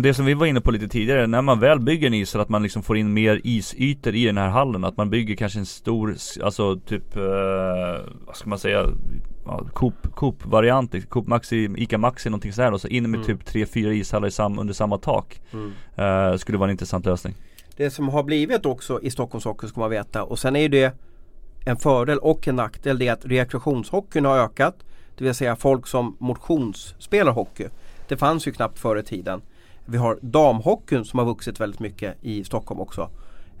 Det 0.00 0.14
som 0.14 0.24
vi 0.26 0.34
var 0.34 0.46
inne 0.46 0.60
på 0.60 0.70
lite 0.70 0.88
tidigare, 0.88 1.26
när 1.26 1.42
man 1.42 1.60
väl 1.60 1.80
bygger 1.80 2.06
en 2.06 2.14
ishall 2.14 2.40
att 2.40 2.48
man 2.48 2.62
liksom 2.62 2.82
får 2.82 2.96
in 2.96 3.12
mer 3.12 3.40
isytor 3.44 4.14
i 4.14 4.24
den 4.24 4.38
här 4.38 4.48
hallen. 4.48 4.84
Att 4.84 4.96
man 4.96 5.10
bygger 5.10 5.36
kanske 5.36 5.58
en 5.58 5.66
stor, 5.66 6.14
alltså 6.42 6.76
typ, 6.76 7.16
eh, 7.16 7.22
vad 8.26 8.36
ska 8.36 8.48
man 8.48 8.58
säga, 8.58 8.86
ja, 9.44 9.64
Coop, 9.72 9.94
Coop 10.14 10.46
variant, 10.46 11.08
Coop 11.08 11.26
Maxi, 11.26 11.68
Ica 11.76 11.98
Maxi 11.98 12.30
någonting 12.30 12.52
sådär 12.52 12.72
och 12.72 12.80
så 12.80 12.88
in 12.88 13.10
med 13.10 13.20
Mm. 13.20 13.26
typ 13.26 13.44
3-4 13.48 13.92
ishallar 13.92 14.28
i 14.28 14.30
sam, 14.30 14.58
under 14.58 14.74
samma 14.74 14.98
tak. 14.98 15.40
Eh, 15.96 16.36
skulle 16.36 16.58
vara 16.58 16.68
en 16.68 16.72
intressant 16.72 17.06
lösning. 17.06 17.34
Det 17.76 17.90
som 17.90 18.08
har 18.08 18.22
blivit 18.22 18.66
också 18.66 19.00
i 19.02 19.10
Stockholms 19.10 19.44
hockey 19.44 19.66
ska 19.68 19.80
man 19.80 19.90
veta 19.90 20.22
och 20.24 20.38
sen 20.38 20.56
är 20.56 20.60
ju 20.60 20.68
det 20.68 20.94
en 21.66 21.76
fördel 21.76 22.18
och 22.18 22.48
en 22.48 22.56
nackdel 22.56 22.98
det 22.98 23.08
är 23.08 23.12
att 23.12 23.26
rekreationshockeyn 23.26 24.24
har 24.24 24.38
ökat. 24.38 24.76
Det 25.16 25.24
vill 25.24 25.34
säga 25.34 25.56
folk 25.56 25.86
som 25.86 26.16
motionsspelar 26.20 27.32
hockey. 27.32 27.68
Det 28.08 28.16
fanns 28.16 28.46
ju 28.48 28.52
knappt 28.52 28.78
förr 28.78 28.96
i 28.98 29.02
tiden. 29.02 29.42
Vi 29.86 29.96
har 29.98 30.18
damhockeyn 30.22 31.04
som 31.04 31.18
har 31.18 31.26
vuxit 31.26 31.60
väldigt 31.60 31.80
mycket 31.80 32.16
i 32.22 32.44
Stockholm 32.44 32.80
också. 32.80 33.10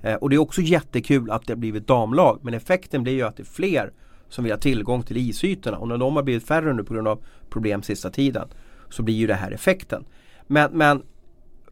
Eh, 0.02 0.14
och 0.14 0.30
det 0.30 0.36
är 0.36 0.40
också 0.40 0.60
jättekul 0.60 1.30
att 1.30 1.46
det 1.46 1.52
har 1.52 1.58
blivit 1.58 1.86
damlag 1.86 2.38
men 2.42 2.54
effekten 2.54 3.02
blir 3.02 3.12
ju 3.12 3.22
att 3.22 3.36
det 3.36 3.42
är 3.42 3.44
fler 3.44 3.92
som 4.28 4.44
vill 4.44 4.52
ha 4.52 4.58
tillgång 4.58 5.02
till 5.02 5.16
isytorna 5.16 5.78
och 5.78 5.88
när 5.88 5.98
de 5.98 6.16
har 6.16 6.22
blivit 6.22 6.46
färre 6.46 6.72
nu 6.72 6.84
på 6.84 6.94
grund 6.94 7.08
av 7.08 7.18
problem 7.50 7.82
sista 7.82 8.10
tiden 8.10 8.48
så 8.90 9.02
blir 9.02 9.14
ju 9.14 9.26
det 9.26 9.34
här 9.34 9.50
effekten. 9.50 10.04
Men, 10.46 10.72
men 10.72 11.02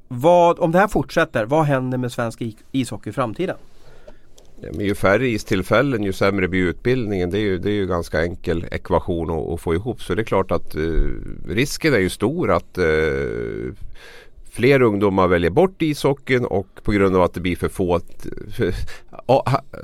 vad, 0.09 0.59
om 0.59 0.73
det 0.73 0.79
här 0.79 0.89
fortsätter, 0.89 1.45
vad 1.45 1.65
händer 1.65 1.99
med 1.99 2.13
svensk 2.13 2.43
ishockey 2.73 3.11
i 3.11 3.13
framtiden? 3.13 3.57
Men 4.61 4.87
ju 4.87 4.95
färre 4.95 5.29
istillfällen 5.29 6.03
ju 6.03 6.13
sämre 6.13 6.49
blir 6.49 6.61
utbildningen. 6.61 7.31
Det 7.31 7.39
är 7.39 7.43
ju, 7.43 7.59
det 7.59 7.71
är 7.71 7.75
ju 7.75 7.87
ganska 7.87 8.23
enkel 8.23 8.67
ekvation 8.71 9.31
att, 9.31 9.49
att 9.49 9.61
få 9.61 9.75
ihop. 9.75 10.03
Så 10.03 10.15
det 10.15 10.23
är 10.23 10.25
klart 10.25 10.51
att 10.51 10.75
eh, 10.75 10.81
risken 11.49 11.95
är 11.95 11.99
ju 11.99 12.09
stor 12.09 12.51
att 12.51 12.79
eh, 12.79 12.85
fler 14.53 14.83
ungdomar 14.83 15.29
väljer 15.29 15.51
bort 15.51 15.83
ishockeyn 15.83 16.45
och 16.45 16.67
på 16.83 16.93
grund 16.93 17.17
av 17.17 17.23
att 17.23 17.35
det 17.35 17.41
blir 17.41 17.57
för 17.57 17.69
få 17.69 18.01
för, 18.57 18.73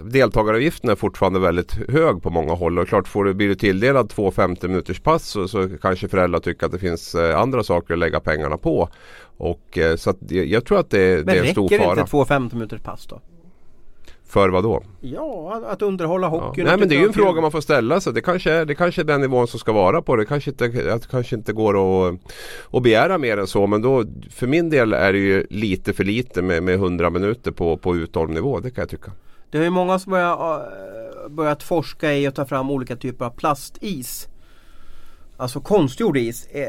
deltagaravgiften 0.04 0.90
är 0.90 0.94
fortfarande 0.94 1.38
väldigt 1.38 1.90
hög 1.90 2.22
på 2.22 2.30
många 2.30 2.54
håll 2.54 2.78
och 2.78 2.88
klart 2.88 3.08
får 3.08 3.24
du, 3.24 3.34
blir 3.34 3.48
du 3.48 3.54
tilldelad 3.54 4.10
två 4.10 4.30
50 4.30 4.68
minuters 4.68 5.00
pass 5.00 5.24
så, 5.28 5.48
så 5.48 5.68
kanske 5.82 6.08
föräldrar 6.08 6.40
tycker 6.40 6.66
att 6.66 6.72
det 6.72 6.78
finns 6.78 7.14
eh, 7.14 7.40
andra 7.40 7.62
saker 7.62 7.94
att 7.94 8.00
lägga 8.00 8.20
pengarna 8.20 8.56
på. 8.56 8.88
Och, 9.36 9.78
eh, 9.78 9.96
så 9.96 10.14
jag, 10.28 10.64
tror 10.64 10.78
att 10.78 10.90
det, 10.90 11.16
Men 11.16 11.26
det 11.26 11.38
är 11.40 11.44
en 11.44 11.52
stor 11.52 11.68
räcker 11.68 11.84
fara. 11.84 11.98
inte 12.00 12.10
två 12.10 12.24
15 12.24 12.58
minuters 12.58 12.82
pass 12.82 13.06
då? 13.06 13.20
För 14.28 14.48
vad 14.48 14.62
då? 14.64 14.82
Ja, 15.00 15.62
att 15.68 15.82
underhålla 15.82 16.26
Ja. 16.26 16.30
hockeyn. 16.30 16.64
Nej 16.64 16.74
och 16.74 16.80
men 16.80 16.88
det 16.88 16.94
är 16.94 16.98
ju 17.00 17.06
en 17.06 17.12
fråga 17.12 17.40
man 17.40 17.52
får 17.52 17.60
ställa 17.60 18.00
sig. 18.00 18.12
Det 18.12 18.20
kanske 18.20 18.52
är, 18.52 18.64
det 18.64 18.74
kanske 18.74 19.02
är 19.02 19.04
den 19.04 19.20
nivån 19.20 19.48
som 19.48 19.60
ska 19.60 19.72
vara 19.72 20.02
på 20.02 20.16
det. 20.16 20.24
kanske 20.26 20.50
inte, 20.50 20.68
det 20.68 21.08
kanske 21.10 21.36
inte 21.36 21.52
går 21.52 22.08
att, 22.08 22.14
att 22.70 22.82
begära 22.82 23.18
mer 23.18 23.36
än 23.36 23.46
så. 23.46 23.66
Men 23.66 23.82
då, 23.82 24.04
för 24.30 24.46
min 24.46 24.70
del 24.70 24.92
är 24.92 25.12
det 25.12 25.18
ju 25.18 25.46
lite 25.50 25.92
för 25.92 26.04
lite 26.04 26.42
med, 26.42 26.62
med 26.62 26.74
100 26.74 27.10
minuter 27.10 27.50
på, 27.50 27.76
på 27.76 27.96
uthållarnivå. 27.96 28.60
Det 28.60 28.70
kan 28.70 28.82
jag 28.82 28.88
tycka. 28.88 29.12
Det 29.50 29.58
är 29.58 29.62
ju 29.62 29.70
många 29.70 29.98
som 29.98 30.10
börjat, 30.10 30.40
äh, 30.40 31.28
börjat 31.28 31.62
forska 31.62 32.14
i 32.14 32.26
att 32.26 32.34
ta 32.34 32.44
fram 32.44 32.70
olika 32.70 32.96
typer 32.96 33.24
av 33.24 33.30
plastis. 33.30 34.28
Alltså 35.36 35.60
konstgjord 35.60 36.16
is. 36.16 36.46
Eh, 36.46 36.66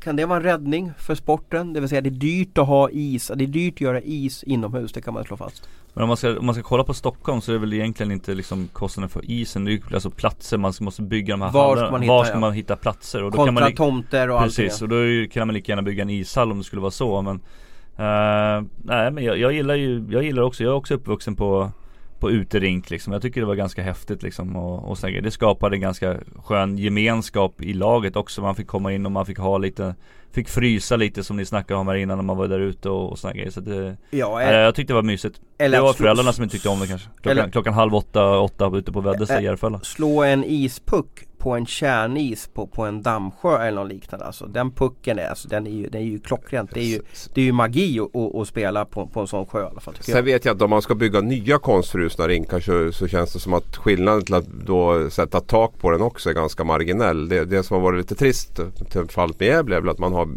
kan 0.00 0.16
det 0.16 0.26
vara 0.26 0.36
en 0.36 0.42
räddning 0.44 0.92
för 0.98 1.14
sporten? 1.14 1.72
Det 1.72 1.80
vill 1.80 1.88
säga 1.88 2.00
det 2.00 2.08
är 2.08 2.10
dyrt 2.10 2.58
att 2.58 2.66
ha 2.66 2.90
is. 2.90 3.30
Det 3.34 3.44
är 3.44 3.48
dyrt 3.48 3.74
att 3.74 3.80
göra 3.80 4.00
is 4.00 4.42
inomhus, 4.42 4.92
det 4.92 5.00
kan 5.02 5.14
man 5.14 5.24
slå 5.24 5.36
fast. 5.36 5.68
Men 5.96 6.02
om 6.02 6.08
man, 6.08 6.16
ska, 6.16 6.38
om 6.38 6.46
man 6.46 6.54
ska 6.54 6.62
kolla 6.64 6.84
på 6.84 6.94
Stockholm 6.94 7.40
så 7.40 7.50
är 7.50 7.54
det 7.54 7.58
väl 7.58 7.72
egentligen 7.72 8.12
inte 8.12 8.34
liksom 8.34 8.68
kostnaden 8.72 9.08
för 9.08 9.30
isen. 9.30 9.64
Det 9.64 9.70
är 9.70 9.72
ju 9.72 9.80
alltså 9.94 10.10
platser, 10.10 10.58
man 10.58 10.72
måste 10.80 11.02
bygga 11.02 11.34
de 11.34 11.42
här 11.42 11.50
Var 11.52 11.76
ska 11.76 11.84
hallarna. 11.84 11.90
man 11.90 12.02
hitta, 12.02 12.12
Var 12.12 12.24
ska 12.24 12.38
man 12.38 12.52
hitta 12.52 12.76
platser? 12.76 13.22
Och 13.24 13.30
då 13.30 13.36
kan 13.36 13.46
Kontra 13.46 13.60
man 13.62 13.70
li- 13.70 13.76
tomter 13.76 14.30
och 14.30 14.40
Precis, 14.40 14.72
allt 14.72 14.82
och 14.82 14.88
då 14.88 15.04
ju, 15.04 15.28
kan 15.28 15.46
man 15.46 15.54
lika 15.54 15.72
gärna 15.72 15.82
bygga 15.82 16.02
en 16.02 16.10
ishall 16.10 16.52
om 16.52 16.58
det 16.58 16.64
skulle 16.64 16.82
vara 16.82 16.90
så 16.90 17.22
men 17.22 17.36
eh, 17.96 18.66
Nej 18.84 19.10
men 19.10 19.24
jag, 19.24 19.38
jag 19.38 19.52
gillar 19.52 19.74
ju, 19.74 20.04
jag 20.10 20.22
gillar 20.24 20.42
också, 20.42 20.64
jag 20.64 20.70
är 20.72 20.76
också 20.76 20.94
uppvuxen 20.94 21.36
på 21.36 21.70
på 22.20 22.30
uterink 22.30 22.90
liksom. 22.90 23.12
Jag 23.12 23.22
tycker 23.22 23.40
det 23.40 23.46
var 23.46 23.54
ganska 23.54 23.82
häftigt 23.82 24.22
liksom 24.22 24.56
och, 24.56 24.90
och. 24.90 24.98
Det 25.22 25.30
skapade 25.30 25.76
en 25.76 25.80
ganska 25.80 26.16
skön 26.44 26.78
gemenskap 26.78 27.62
i 27.62 27.72
laget 27.72 28.16
också. 28.16 28.42
Man 28.42 28.54
fick 28.54 28.66
komma 28.66 28.92
in 28.92 29.06
och 29.06 29.12
man 29.12 29.26
fick 29.26 29.38
ha 29.38 29.58
lite 29.58 29.94
Fick 30.36 30.48
frysa 30.48 30.96
lite 30.96 31.24
som 31.24 31.36
ni 31.36 31.44
snackade 31.44 31.80
om 31.80 31.88
här 31.88 31.94
innan 31.94 32.18
när 32.18 32.24
man 32.24 32.36
var 32.36 32.48
där 32.48 32.60
ute 32.60 32.88
och, 32.90 33.12
och 33.12 33.18
grejer. 33.34 33.50
Så 33.50 33.60
det, 33.60 33.96
Ja, 34.10 34.42
eh, 34.42 34.50
jag 34.56 34.74
tyckte 34.74 34.92
det 34.92 34.94
var 34.94 35.02
mysigt. 35.02 35.40
eller 35.58 35.78
det 35.78 35.82
var 35.82 35.92
föräldrarna 35.92 36.32
som 36.32 36.42
inte 36.44 36.52
tyckte 36.52 36.68
om 36.68 36.80
det 36.80 36.86
kanske. 36.86 37.08
Klockan, 37.22 37.38
Eller- 37.38 37.50
klockan 37.50 37.74
halv 37.74 37.94
åtta, 37.94 38.38
åtta 38.38 38.70
ute 38.76 38.92
på 38.92 39.00
Väddesta 39.00 39.34
Eh, 39.34 39.40
i 39.40 39.44
Järfälla. 39.44 39.80
slå 39.80 40.22
en 40.22 40.44
ispuck 40.44 41.24
på 41.38 41.54
en 41.54 41.66
kärnis 41.66 42.48
på, 42.54 42.66
på 42.66 42.84
en 42.84 43.02
dammsjö 43.02 43.58
eller 43.58 43.82
något 43.82 43.92
liknande. 43.92 44.26
Alltså 44.26 44.46
den 44.46 44.70
pucken 44.70 45.18
är, 45.18 45.28
alltså, 45.28 45.48
den 45.48 45.66
är 45.66 45.70
ju, 45.70 45.88
den 45.88 46.00
är 46.00 46.06
ju 46.06 46.18
klockrent. 46.18 46.70
Det 46.74 46.80
är 46.80 46.84
ju, 46.84 47.00
det 47.34 47.40
är 47.40 47.44
ju 47.44 47.52
magi 47.52 48.00
att, 48.40 48.48
spela 48.48 48.84
på, 48.84 49.06
på 49.06 49.20
en 49.20 49.26
sån 49.26 49.46
sjö 49.46 49.62
i 49.62 49.66
alla 49.66 49.80
fall. 49.80 49.94
Sen 50.00 50.14
jag. 50.14 50.22
vet 50.22 50.44
jag 50.44 50.56
att 50.56 50.62
om 50.62 50.70
man 50.70 50.82
ska 50.82 50.94
bygga 50.94 51.20
nya 51.20 51.58
konstfrusna 51.58 52.28
rinkar 52.28 52.60
så, 52.60 52.92
så 52.92 53.08
känns 53.08 53.32
det 53.32 53.38
som 53.38 53.54
att 53.54 53.76
skillnaden 53.76 54.24
till 54.24 54.34
att 54.34 54.46
då 54.46 55.10
sätta 55.10 55.40
tak 55.40 55.78
på 55.78 55.90
den 55.90 56.02
också 56.02 56.30
är 56.30 56.34
ganska 56.34 56.64
marginell. 56.64 57.28
Det, 57.28 57.44
det 57.44 57.62
som 57.62 57.74
har 57.74 57.82
varit 57.82 57.98
lite 57.98 58.14
trist 58.14 58.60
till 58.90 59.08
fallet 59.08 59.40
med 59.40 59.48
Gävle 59.48 59.76
är 59.76 59.80
väl 59.80 59.90
att 59.90 59.98
man 59.98 60.12
har 60.12 60.28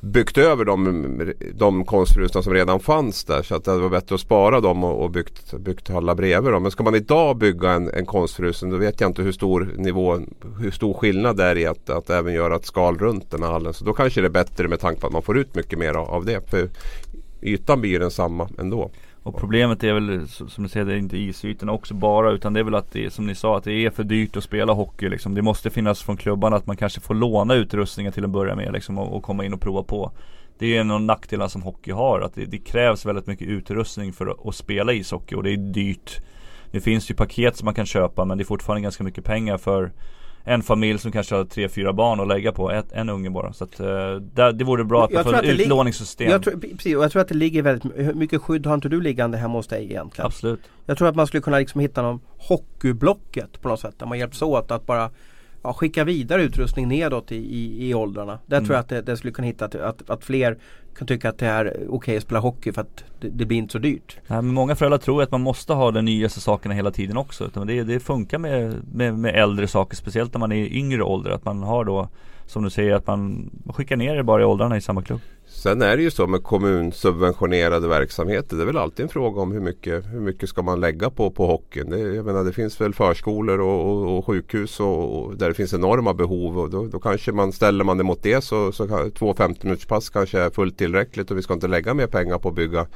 byggt 0.00 0.38
över 0.38 0.64
de, 0.64 1.32
de 1.54 1.84
konstfrusna 1.84 2.42
som 2.42 2.54
redan 2.54 2.80
fanns 2.80 3.24
där. 3.24 3.42
Så 3.42 3.54
att 3.54 3.64
det 3.64 3.78
var 3.78 3.88
bättre 3.88 4.14
att 4.14 4.20
spara 4.20 4.60
dem 4.60 4.84
och, 4.84 5.04
och 5.04 5.10
byggt, 5.10 5.54
byggt 5.58 5.88
hallar 5.88 6.14
bredvid 6.14 6.52
dem. 6.52 6.62
Men 6.62 6.72
ska 6.72 6.82
man 6.82 6.94
idag 6.94 7.36
bygga 7.36 7.70
en, 7.70 7.90
en 7.90 8.06
konstfrusen 8.06 8.70
då 8.70 8.76
vet 8.76 9.00
jag 9.00 9.10
inte 9.10 9.22
hur 9.22 9.32
stor 9.32 9.74
nivå, 9.76 10.20
hur 10.60 10.70
stor 10.70 10.94
skillnad 10.94 11.36
det 11.36 11.44
är 11.44 11.56
i 11.56 11.66
att, 11.66 11.90
att 11.90 12.10
även 12.10 12.34
göra 12.34 12.56
ett 12.56 12.66
skal 12.66 12.98
runt 12.98 13.30
den 13.30 13.42
här 13.42 13.50
hallen. 13.50 13.74
Så 13.74 13.84
då 13.84 13.92
kanske 13.92 14.20
det 14.20 14.26
är 14.26 14.30
bättre 14.30 14.68
med 14.68 14.80
tanke 14.80 15.00
på 15.00 15.06
att 15.06 15.12
man 15.12 15.22
får 15.22 15.38
ut 15.38 15.54
mycket 15.54 15.78
mer 15.78 15.94
av, 15.94 16.10
av 16.10 16.24
det. 16.24 16.50
För 16.50 16.68
ytan 17.42 17.80
blir 17.80 17.90
ju 17.90 17.98
densamma 17.98 18.48
ändå. 18.58 18.90
Och 19.28 19.36
problemet 19.36 19.84
är 19.84 19.92
väl 19.92 20.28
som 20.28 20.62
ni 20.62 20.68
säger, 20.68 20.86
det 20.86 20.92
är 20.92 20.98
inte 20.98 21.16
isytorna 21.16 21.72
också 21.72 21.94
bara 21.94 22.30
utan 22.30 22.52
det 22.52 22.60
är 22.60 22.64
väl 22.64 22.74
att 22.74 22.92
det 22.92 23.04
är 23.04 23.10
som 23.10 23.26
ni 23.26 23.34
sa 23.34 23.56
att 23.56 23.64
det 23.64 23.72
är 23.72 23.90
för 23.90 24.04
dyrt 24.04 24.36
att 24.36 24.44
spela 24.44 24.72
hockey 24.72 25.08
liksom. 25.08 25.34
Det 25.34 25.42
måste 25.42 25.70
finnas 25.70 26.02
från 26.02 26.16
klubbarna 26.16 26.56
att 26.56 26.66
man 26.66 26.76
kanske 26.76 27.00
får 27.00 27.14
låna 27.14 27.54
utrustningen 27.54 28.12
till 28.12 28.24
att 28.24 28.30
börja 28.30 28.54
med 28.54 28.72
liksom 28.72 28.98
och, 28.98 29.16
och 29.16 29.22
komma 29.22 29.44
in 29.44 29.54
och 29.54 29.60
prova 29.60 29.82
på. 29.82 30.12
Det 30.58 30.76
är 30.76 30.80
en 30.80 30.90
av 30.90 31.02
nackdelarna 31.02 31.48
som 31.48 31.62
hockey 31.62 31.90
har 31.90 32.20
att 32.20 32.34
det, 32.34 32.44
det 32.44 32.58
krävs 32.58 33.06
väldigt 33.06 33.26
mycket 33.26 33.48
utrustning 33.48 34.12
för 34.12 34.26
att, 34.26 34.46
att 34.46 34.54
spela 34.54 34.92
ishockey 34.92 35.34
och 35.34 35.42
det 35.42 35.52
är 35.52 35.56
dyrt. 35.56 36.20
Det 36.70 36.80
finns 36.80 37.10
ju 37.10 37.14
paket 37.14 37.56
som 37.56 37.64
man 37.64 37.74
kan 37.74 37.86
köpa 37.86 38.24
men 38.24 38.38
det 38.38 38.42
är 38.42 38.46
fortfarande 38.46 38.82
ganska 38.82 39.04
mycket 39.04 39.24
pengar 39.24 39.58
för 39.58 39.92
en 40.48 40.62
familj 40.62 40.98
som 40.98 41.12
kanske 41.12 41.34
har 41.34 41.44
tre, 41.44 41.68
fyra 41.68 41.92
barn 41.92 42.20
att 42.20 42.28
lägga 42.28 42.52
på, 42.52 42.70
ett, 42.70 42.92
en 42.92 43.08
unge 43.08 43.30
bara. 43.30 43.52
Så 43.52 43.64
att 43.64 43.80
eh, 43.80 43.86
där, 44.14 44.52
det 44.52 44.64
vore 44.64 44.84
bra 44.84 45.04
att 45.04 45.10
Jag 45.10 45.16
man 45.16 45.24
får 45.24 45.30
tror 45.30 45.50
ett 45.50 45.56
det 45.58 45.62
utlåningssystem. 45.62 46.30
Jag 46.30 46.42
tror, 46.42 46.60
precis, 46.60 46.96
och 46.96 47.04
jag 47.04 47.12
tror 47.12 47.22
att 47.22 47.28
det 47.28 47.34
ligger 47.34 47.62
väldigt 47.62 47.92
Hur 47.96 48.14
mycket 48.14 48.42
skydd 48.42 48.66
har 48.66 48.74
inte 48.74 48.88
du 48.88 49.00
liggande 49.00 49.38
hemma 49.38 49.54
hos 49.54 49.66
dig 49.66 49.84
egentligen? 49.84 50.26
Absolut. 50.26 50.60
Jag 50.86 50.98
tror 50.98 51.08
att 51.08 51.16
man 51.16 51.26
skulle 51.26 51.40
kunna 51.40 51.58
liksom 51.58 51.80
hitta 51.80 52.02
någon 52.02 52.20
hockeyblocket 52.38 53.60
på 53.62 53.68
något 53.68 53.80
sätt 53.80 53.98
där 53.98 54.06
man 54.06 54.18
hjälps 54.18 54.42
åt 54.42 54.70
att 54.70 54.86
bara 54.86 55.10
ja, 55.62 55.72
skicka 55.72 56.04
vidare 56.04 56.42
utrustning 56.42 56.88
nedåt 56.88 57.32
i, 57.32 57.36
i, 57.36 57.88
i 57.88 57.94
åldrarna. 57.94 58.38
Där 58.46 58.56
Mm. 58.56 58.66
tror 58.66 58.74
jag 58.76 58.80
att 58.80 58.88
det, 58.88 59.02
det 59.02 59.16
skulle 59.16 59.32
kunna 59.32 59.46
hitta 59.46 59.64
att, 59.64 59.74
att, 59.74 60.10
att 60.10 60.24
fler 60.24 60.58
kan 60.98 61.06
tycka 61.06 61.28
att 61.28 61.38
det 61.38 61.46
är 61.46 61.86
okej 61.88 62.16
att 62.16 62.22
spela 62.22 62.40
hockey 62.40 62.72
för 62.72 62.80
att 62.80 63.04
det, 63.20 63.28
det 63.28 63.44
blir 63.46 63.58
inte 63.58 63.72
så 63.72 63.78
dyrt. 63.78 64.16
Nej, 64.26 64.42
men 64.42 64.54
många 64.54 64.76
föräldrar 64.76 64.98
tror 64.98 65.22
att 65.22 65.30
man 65.30 65.40
måste 65.40 65.72
ha 65.72 65.90
de 65.90 66.04
nyaste 66.04 66.40
sakerna 66.40 66.74
hela 66.74 66.90
tiden 66.90 67.16
också. 67.16 67.44
Utan 67.46 67.66
det, 67.66 67.82
det 67.84 68.00
funkar 68.00 68.38
med, 68.38 68.74
med, 68.92 69.18
med 69.18 69.34
äldre 69.34 69.66
saker, 69.68 69.96
speciellt 69.96 70.34
när 70.34 70.38
man 70.40 70.52
är 70.52 70.56
i 70.56 70.78
yngre 70.78 71.02
ålder. 71.02 71.30
Att 71.30 71.44
man 71.44 71.62
har 71.62 71.84
då, 71.84 72.08
som 72.46 72.64
du 72.64 72.70
säger, 72.70 72.94
att 72.94 73.06
man 73.06 73.50
skickar 73.74 73.96
ner 73.96 74.16
det 74.16 74.22
bara 74.22 74.42
i 74.42 74.44
åldrarna 74.44 74.76
i 74.76 74.80
samma 74.80 75.02
klubb. 75.02 75.20
Sen 75.62 75.82
är 75.82 75.96
det 75.96 76.02
ju 76.02 76.10
så 76.10 76.26
med 76.26 76.42
kommunsubventionerade 76.42 77.88
verksamheter. 77.88 78.56
Det 78.56 78.62
är 78.62 78.66
väl 78.66 78.76
alltid 78.78 79.02
en 79.02 79.08
fråga 79.08 79.40
om 79.40 79.52
hur 79.52 79.60
mycket, 79.60 80.04
hur 80.12 80.20
mycket 80.20 80.48
ska 80.48 80.62
man 80.62 80.80
lägga 80.80 81.10
på, 81.10 81.30
på 81.30 81.46
hockeyn. 81.46 81.90
Det, 81.90 81.98
jag 81.98 82.24
menar, 82.26 82.44
det 82.44 82.52
finns 82.52 82.80
väl 82.80 82.94
förskolor 82.94 83.60
och, 83.60 83.90
och, 83.90 84.18
och 84.18 84.26
sjukhus 84.26 84.80
och, 84.80 85.22
och 85.24 85.36
där 85.36 85.48
det 85.48 85.54
finns 85.54 85.74
enorma 85.74 86.14
behov. 86.14 86.58
Och 86.58 86.70
då, 86.70 86.86
då 86.86 86.98
kanske 87.00 87.32
man 87.32 87.52
ställer 87.52 87.84
man 87.84 87.98
det 87.98 88.04
mot 88.04 88.22
det 88.22 88.44
så, 88.44 88.72
så 88.72 88.88
kan, 88.88 89.10
två 89.10 89.34
15 89.34 89.60
minuters 89.68 89.86
pass 89.86 90.10
kanske 90.10 90.40
är 90.40 90.50
fullt 90.50 90.78
tillräckligt 90.78 91.30
och 91.30 91.38
vi 91.38 91.42
ska 91.42 91.54
inte 91.54 91.68
lägga 91.68 91.94
mer 91.94 92.06
pengar 92.06 92.38
på 92.38 92.48
att 92.48 92.54
bygga 92.54 92.86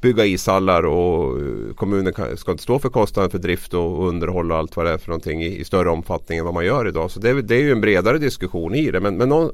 bygga 0.00 0.24
ishallar 0.24 0.82
och 0.86 1.38
eh, 1.38 1.74
kommunen 1.76 2.12
kan, 2.12 2.36
ska 2.36 2.50
inte 2.50 2.62
stå 2.62 2.78
för 2.78 2.88
kostnaden 2.88 3.30
för 3.30 3.38
drift 3.38 3.74
och 3.74 4.08
underhåll 4.08 4.52
och 4.52 4.58
allt 4.58 4.76
vad 4.76 4.86
det 4.86 4.92
är 4.92 4.98
för 4.98 5.08
någonting 5.08 5.42
i, 5.42 5.58
i 5.60 5.64
större 5.64 5.90
omfattning 5.90 6.38
än 6.38 6.44
vad 6.44 6.54
man 6.54 6.64
gör 6.64 6.88
idag. 6.88 7.10
Så 7.10 7.20
det, 7.20 7.30
är- 7.30 7.34
det 7.34 7.54
är 7.56 7.60
ju 7.60 7.72
en 7.72 7.80
bredare 7.80 8.18
diskussion 8.18 8.74
i 8.74 8.90
det. 8.90 9.00
Men, 9.00 9.16
men 9.16 9.28
någon, 9.28 9.50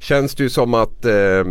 känns 0.00 0.34
det 0.34 0.42
ju 0.42 0.50
som 0.50 0.74
att 0.74 1.04
eh, 1.04 1.44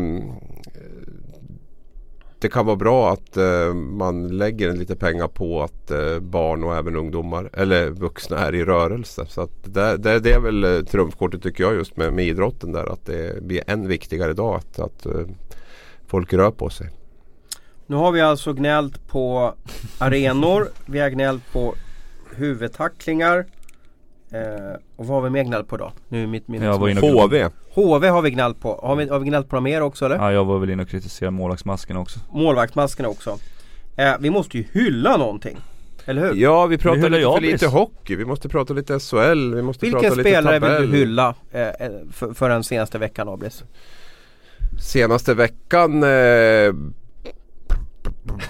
det 2.41 2.49
kan 2.49 2.65
vara 2.65 2.75
bra 2.75 3.13
att 3.13 3.37
eh, 3.37 3.73
man 3.73 4.37
lägger 4.37 4.73
lite 4.73 4.95
pengar 4.95 5.27
på 5.27 5.63
att 5.63 5.91
eh, 5.91 6.19
barn 6.19 6.63
och 6.63 6.75
även 6.75 6.95
ungdomar 6.95 7.49
eller 7.53 7.89
vuxna 7.89 8.37
är 8.37 8.55
i 8.55 8.65
rörelse. 8.65 9.25
Så 9.29 9.41
att 9.41 9.51
det, 9.63 9.97
det, 9.97 10.19
det 10.19 10.33
är 10.33 10.39
väl 10.39 10.63
eh, 10.63 10.81
trumfkortet 10.81 11.43
tycker 11.43 11.63
jag 11.63 11.73
just 11.73 11.97
med, 11.97 12.13
med 12.13 12.25
idrotten 12.25 12.71
där 12.71 12.93
att 12.93 13.05
det 13.05 13.43
blir 13.43 13.61
än 13.67 13.87
viktigare 13.87 14.31
idag 14.31 14.55
att, 14.55 14.79
att 14.79 15.05
eh, 15.05 15.25
folk 16.07 16.33
rör 16.33 16.51
på 16.51 16.69
sig. 16.69 16.89
Nu 17.87 17.95
har 17.95 18.11
vi 18.11 18.21
alltså 18.21 18.53
gnällt 18.53 19.07
på 19.07 19.53
arenor, 19.97 20.67
vi 20.85 20.99
har 20.99 21.09
gnällt 21.09 21.53
på 21.53 21.75
huvudtacklingar. 22.35 23.45
Eh, 24.33 24.75
och 24.95 25.05
vad 25.05 25.17
har 25.17 25.21
vi 25.21 25.29
mer 25.29 25.43
gnällt 25.43 25.67
på 25.67 25.77
då? 25.77 25.91
Nu 26.07 26.23
är 26.23 26.27
mitt 26.27 26.47
minne 26.47 26.65
Jag 26.65 26.77
var 26.77 26.89
inne 26.89 27.01
HV. 27.01 27.49
HV 27.73 28.07
har 28.07 28.21
vi 28.21 28.31
gnällt 28.31 28.59
på. 28.59 28.79
Har 28.83 28.95
vi, 28.95 29.09
har 29.09 29.19
vi 29.19 29.25
gnällt 29.25 29.49
på 29.49 29.55
något 29.55 29.63
mer 29.63 29.81
också 29.81 30.05
eller? 30.05 30.15
Ja, 30.15 30.31
jag 30.31 30.45
var 30.45 30.59
väl 30.59 30.69
inne 30.69 30.83
och 30.83 30.89
kritiserade 30.89 31.31
målvaktsmasken 31.31 31.97
också. 31.97 32.19
Målvaktsmaskerna 32.31 33.09
också. 33.09 33.37
Eh, 33.95 34.13
vi 34.19 34.29
måste 34.29 34.57
ju 34.57 34.63
hylla 34.71 35.17
någonting. 35.17 35.57
Eller 36.05 36.21
hur? 36.21 36.35
Ja, 36.35 36.65
vi 36.65 36.77
pratar 36.77 37.09
lite 37.09 37.21
jag 37.21 37.35
för 37.35 37.41
lite 37.41 37.67
hockey. 37.67 38.15
Vi 38.15 38.25
måste 38.25 38.49
prata 38.49 38.73
lite 38.73 38.99
SHL. 38.99 39.55
Vi 39.55 39.61
måste 39.61 39.85
Vilken 39.85 40.01
prata 40.01 40.15
lite 40.15 40.29
spelare 40.29 40.59
tabell. 40.59 40.81
vill 40.81 40.91
du 40.91 40.97
hylla 40.97 41.35
eh, 41.51 41.61
eh, 41.61 41.91
för, 42.11 42.33
för 42.33 42.49
den 42.49 42.63
senaste 42.63 42.97
veckan 42.97 43.29
Abris? 43.29 43.63
Senaste 44.79 45.33
veckan 45.33 46.03
eh, 46.03 46.73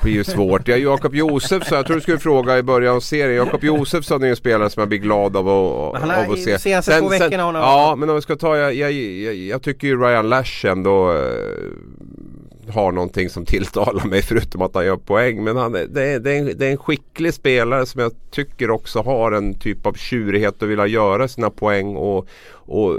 blir 0.02 0.14
ju 0.14 0.24
svårt. 0.24 0.68
Jag 0.68 0.80
Jakob 0.80 1.16
Josefsson, 1.16 1.76
jag 1.78 1.86
tror 1.86 1.96
du 1.96 2.02
skulle 2.02 2.18
fråga 2.20 2.58
i 2.58 2.64
början 2.64 2.96
av 2.96 3.00
serien. 3.00 3.36
Jakob 3.36 3.64
Josefsson 3.64 4.22
är 4.22 4.26
ju 4.26 4.30
en 4.30 4.36
spelare 4.36 4.70
som 4.70 4.82
jag 4.82 4.90
blir 4.90 5.00
glad 5.00 5.38
av, 5.38 5.48
att- 5.50 6.02
han 6.02 6.10
har- 6.10 6.26
av 6.26 6.32
att 6.32 6.40
se. 6.40 6.60
senaste 6.60 7.00
två 7.00 7.10
veckorna 7.10 7.44
har 7.44 7.54
han- 7.54 7.62
Ja, 7.62 7.96
men 7.96 8.10
om 8.10 8.16
vi 8.16 8.22
ska 8.22 8.36
ta, 8.36 8.58
jag, 8.58 8.74
jag, 8.74 8.92
jag, 8.92 9.36
jag 9.36 9.62
tycker 9.62 9.88
ju 9.88 10.02
Ryan 10.02 10.30
Lash 10.30 10.66
ändå 10.66 11.12
eh, 11.12 12.74
har 12.74 12.92
någonting 12.92 13.30
som 13.30 13.46
tilltalar 13.46 14.06
mig 14.06 14.22
förutom 14.22 14.62
att 14.62 14.76
han 14.76 14.86
gör 14.86 14.98
poäng. 14.98 15.44
Men 15.44 15.58
han, 15.58 15.76
är- 15.76 15.88
det, 15.90 16.04
är, 16.04 16.20
det, 16.20 16.32
är 16.32 16.38
en, 16.40 16.52
det 16.58 16.68
är 16.68 16.72
en 16.72 16.78
skicklig 16.78 17.34
spelare 17.34 17.86
som 17.86 18.02
jag 18.02 18.12
tycker 18.32 18.70
också 18.72 19.02
har 19.02 19.32
en 19.32 19.54
typ 19.54 19.86
av 19.86 19.94
tjurighet 19.94 20.62
och 20.62 20.70
vilja 20.72 20.88
göra 20.88 21.28
sina 21.28 21.50
poäng. 21.50 21.96
Och, 21.96 22.28
och 22.54 22.96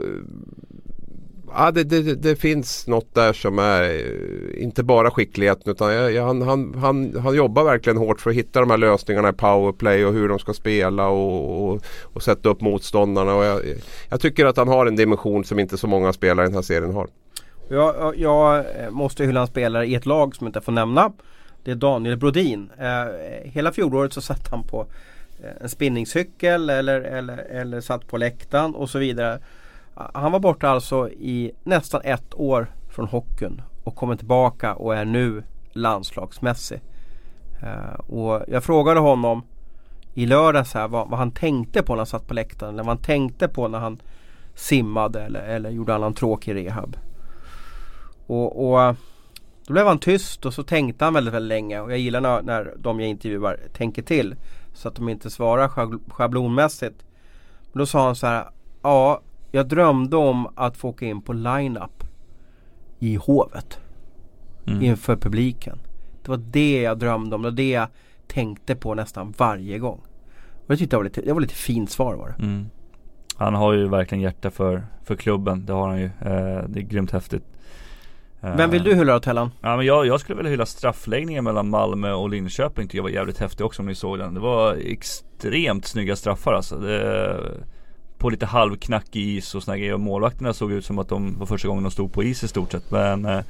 Ja, 1.56 1.70
det, 1.70 1.84
det, 1.84 2.14
det 2.14 2.36
finns 2.36 2.86
något 2.86 3.14
där 3.14 3.32
som 3.32 3.58
är 3.58 3.82
eh, 3.82 4.62
inte 4.62 4.82
bara 4.82 5.10
skickligheten 5.10 5.72
utan 5.72 5.92
jag, 5.94 6.12
jag, 6.12 6.24
han, 6.26 6.42
han, 6.42 6.74
han, 6.78 7.16
han 7.20 7.34
jobbar 7.34 7.64
verkligen 7.64 7.96
hårt 7.96 8.20
för 8.20 8.30
att 8.30 8.36
hitta 8.36 8.60
de 8.60 8.70
här 8.70 8.76
lösningarna 8.78 9.28
i 9.28 9.32
powerplay 9.32 10.06
och 10.06 10.12
hur 10.12 10.28
de 10.28 10.38
ska 10.38 10.52
spela 10.52 11.08
och, 11.08 11.68
och, 11.72 11.82
och 12.02 12.22
sätta 12.22 12.48
upp 12.48 12.60
motståndarna. 12.60 13.34
Och 13.34 13.44
jag, 13.44 13.60
jag 14.10 14.20
tycker 14.20 14.46
att 14.46 14.56
han 14.56 14.68
har 14.68 14.86
en 14.86 14.96
dimension 14.96 15.44
som 15.44 15.58
inte 15.58 15.78
så 15.78 15.86
många 15.86 16.12
spelare 16.12 16.46
i 16.46 16.48
den 16.48 16.54
här 16.54 16.62
serien 16.62 16.94
har. 16.94 17.08
Jag, 17.68 18.14
jag- 18.16 18.58
eh, 18.58 18.90
måste 18.90 19.24
hylla 19.24 19.40
en 19.40 19.46
spelare 19.46 19.86
i 19.86 19.94
ett 19.94 20.06
lag 20.06 20.36
som 20.36 20.46
jag 20.46 20.48
inte 20.48 20.60
får 20.60 20.72
nämna. 20.72 21.12
Det 21.64 21.70
är 21.70 21.74
Daniel 21.74 22.16
Brodin. 22.16 22.70
Eh, 22.78 23.50
hela 23.50 23.72
fjolåret 23.72 24.12
så 24.12 24.20
satt 24.20 24.48
han 24.50 24.62
på 24.62 24.86
en 25.60 25.68
spinningcykel 25.68 26.70
eller, 26.70 27.00
eller, 27.00 27.38
eller 27.38 27.80
satt 27.80 28.06
på 28.08 28.16
läktaren 28.16 28.74
och 28.74 28.90
så 28.90 28.98
vidare. 28.98 29.38
Han 29.94 30.32
var 30.32 30.40
borta 30.40 30.68
alltså 30.68 31.08
i 31.10 31.52
nästan 31.62 32.00
ett 32.04 32.34
år 32.34 32.66
från 32.88 33.08
hockeyn 33.08 33.62
och 33.84 33.96
kommer 33.96 34.16
tillbaka 34.16 34.74
och 34.74 34.96
är 34.96 35.04
nu 35.04 35.42
landslagsmässig. 35.72 36.80
Eh, 37.62 38.00
och 38.06 38.42
jag 38.48 38.64
frågade 38.64 39.00
honom 39.00 39.42
i 40.14 40.26
lördags 40.26 40.74
här 40.74 40.88
vad, 40.88 41.08
vad 41.08 41.18
han 41.18 41.30
tänkte 41.30 41.82
på 41.82 41.92
när 41.92 41.98
han 41.98 42.06
satt 42.06 42.26
på 42.26 42.34
läktaren 42.34 42.74
eller 42.74 42.82
vad 42.82 42.96
han 42.96 43.04
tänkte 43.04 43.48
på 43.48 43.68
när 43.68 43.78
han 43.78 44.02
simmade 44.54 45.22
eller, 45.22 45.40
eller 45.40 45.70
gjorde 45.70 45.94
annan 45.94 46.14
tråkig 46.14 46.54
rehab. 46.54 46.96
Och, 48.26 48.72
och 48.72 48.96
då 49.66 49.72
blev 49.72 49.86
han 49.86 49.98
tyst 49.98 50.46
och 50.46 50.54
så 50.54 50.62
tänkte 50.62 51.04
han 51.04 51.14
väldigt, 51.14 51.34
väldigt 51.34 51.48
länge 51.48 51.80
och 51.80 51.92
jag 51.92 51.98
gillar 51.98 52.20
när, 52.20 52.42
när 52.42 52.74
de 52.76 53.00
jag 53.00 53.08
intervjuar 53.08 53.60
tänker 53.72 54.02
till. 54.02 54.34
Så 54.74 54.88
att 54.88 54.94
de 54.94 55.08
inte 55.08 55.30
svarar 55.30 55.68
schablonmässigt. 56.10 57.04
Men 57.72 57.78
då 57.78 57.86
sa 57.86 58.06
han 58.06 58.16
så 58.16 58.26
här. 58.26 58.50
Ja, 58.82 59.20
jag 59.52 59.68
drömde 59.68 60.16
om 60.16 60.48
att 60.54 60.76
få 60.76 60.88
åka 60.88 61.06
in 61.06 61.22
på 61.22 61.32
line-up 61.32 62.04
i 62.98 63.16
Hovet. 63.16 63.78
Mm. 64.66 64.82
Inför 64.82 65.16
publiken. 65.16 65.78
Det 66.22 66.28
var 66.28 66.36
det 66.50 66.82
jag 66.82 66.98
drömde 66.98 67.36
om. 67.36 67.42
Det 67.42 67.48
var 67.48 67.56
det 67.56 67.70
jag 67.70 67.88
tänkte 68.26 68.74
på 68.74 68.94
nästan 68.94 69.34
varje 69.38 69.78
gång. 69.78 70.00
Och 70.52 70.70
jag 70.70 70.78
tyckte 70.78 70.96
det 70.96 70.98
var 70.98 71.04
lite, 71.04 71.20
det 71.20 71.32
var 71.32 71.40
lite 71.40 71.54
fint 71.54 71.90
svar 71.90 72.14
var 72.14 72.28
det. 72.28 72.44
Mm. 72.44 72.66
Han 73.36 73.54
har 73.54 73.72
ju 73.72 73.88
verkligen 73.88 74.22
hjärta 74.22 74.50
för, 74.50 74.86
för 75.04 75.14
klubben, 75.14 75.66
det 75.66 75.72
har 75.72 75.88
han 75.88 76.00
ju. 76.00 76.04
Eh, 76.04 76.64
det 76.68 76.80
är 76.80 76.82
grymt 76.82 77.10
häftigt. 77.10 77.44
Eh, 78.40 78.56
Vem 78.56 78.70
vill 78.70 78.82
du 78.82 78.94
hylla 78.94 79.12
då 79.12 79.20
Tellan? 79.20 79.50
Ja 79.60 79.76
men 79.76 79.86
jag, 79.86 80.06
jag 80.06 80.20
skulle 80.20 80.36
vilja 80.36 80.50
hylla 80.50 80.66
straffläggningen 80.66 81.44
mellan 81.44 81.68
Malmö 81.68 82.12
och 82.12 82.30
Linköping 82.30 82.86
tycker 82.86 82.98
jag 82.98 83.02
var 83.02 83.10
jävligt 83.10 83.38
häftig 83.38 83.66
också 83.66 83.82
om 83.82 83.86
ni 83.86 83.94
såg 83.94 84.18
den. 84.18 84.34
Det 84.34 84.40
var 84.40 84.74
extremt 84.74 85.84
snygga 85.86 86.16
straffar 86.16 86.52
alltså. 86.52 86.78
Det, 86.78 87.38
på 88.22 88.30
lite 88.30 88.46
halvknackig 88.46 89.36
is 89.36 89.54
och 89.54 89.62
såna 89.62 89.76
grejer. 89.78 89.94
Och 89.94 90.00
målvakterna 90.00 90.52
såg 90.52 90.72
ut 90.72 90.84
som 90.84 90.98
att 90.98 91.08
de 91.08 91.38
var 91.38 91.46
första 91.46 91.68
gången 91.68 91.84
de 91.84 91.90
stod 91.90 92.12
på 92.12 92.22
is 92.22 92.44
i 92.44 92.48
stort 92.48 92.72
sett. 92.72 92.90
Men 92.90 93.24
eh, 93.24 93.40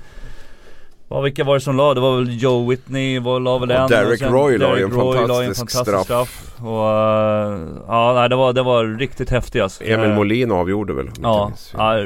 vilka 1.24 1.44
var 1.44 1.54
det 1.54 1.60
som 1.60 1.76
la? 1.76 1.94
Det 1.94 2.00
var 2.00 2.16
väl 2.16 2.42
Joe 2.42 2.70
Whitney 2.70 3.18
var, 3.18 3.40
la 3.40 3.58
väl 3.58 3.70
Och 3.70 3.76
en 3.76 3.88
Derek 3.88 4.18
sen 4.18 4.32
Roy 4.32 4.58
la 4.58 4.78
ju 4.78 4.84
en 4.84 4.90
la 4.90 4.96
fantastisk 5.14 5.70
straff. 5.70 6.04
straff. 6.04 6.52
Och 6.60 6.88
eh, 6.90 7.58
ja 7.88 8.12
nej, 8.14 8.28
det 8.28 8.36
var, 8.36 8.52
det 8.52 8.62
var 8.62 8.84
riktigt 8.98 9.30
häftigt 9.30 9.62
alltså. 9.62 9.84
Emil 9.84 10.10
Eh, 10.10 10.16
Molin 10.16 10.52
avgjorde 10.52 10.92
väl? 10.92 11.10
Ja, 11.22 11.52
ja, 11.72 11.96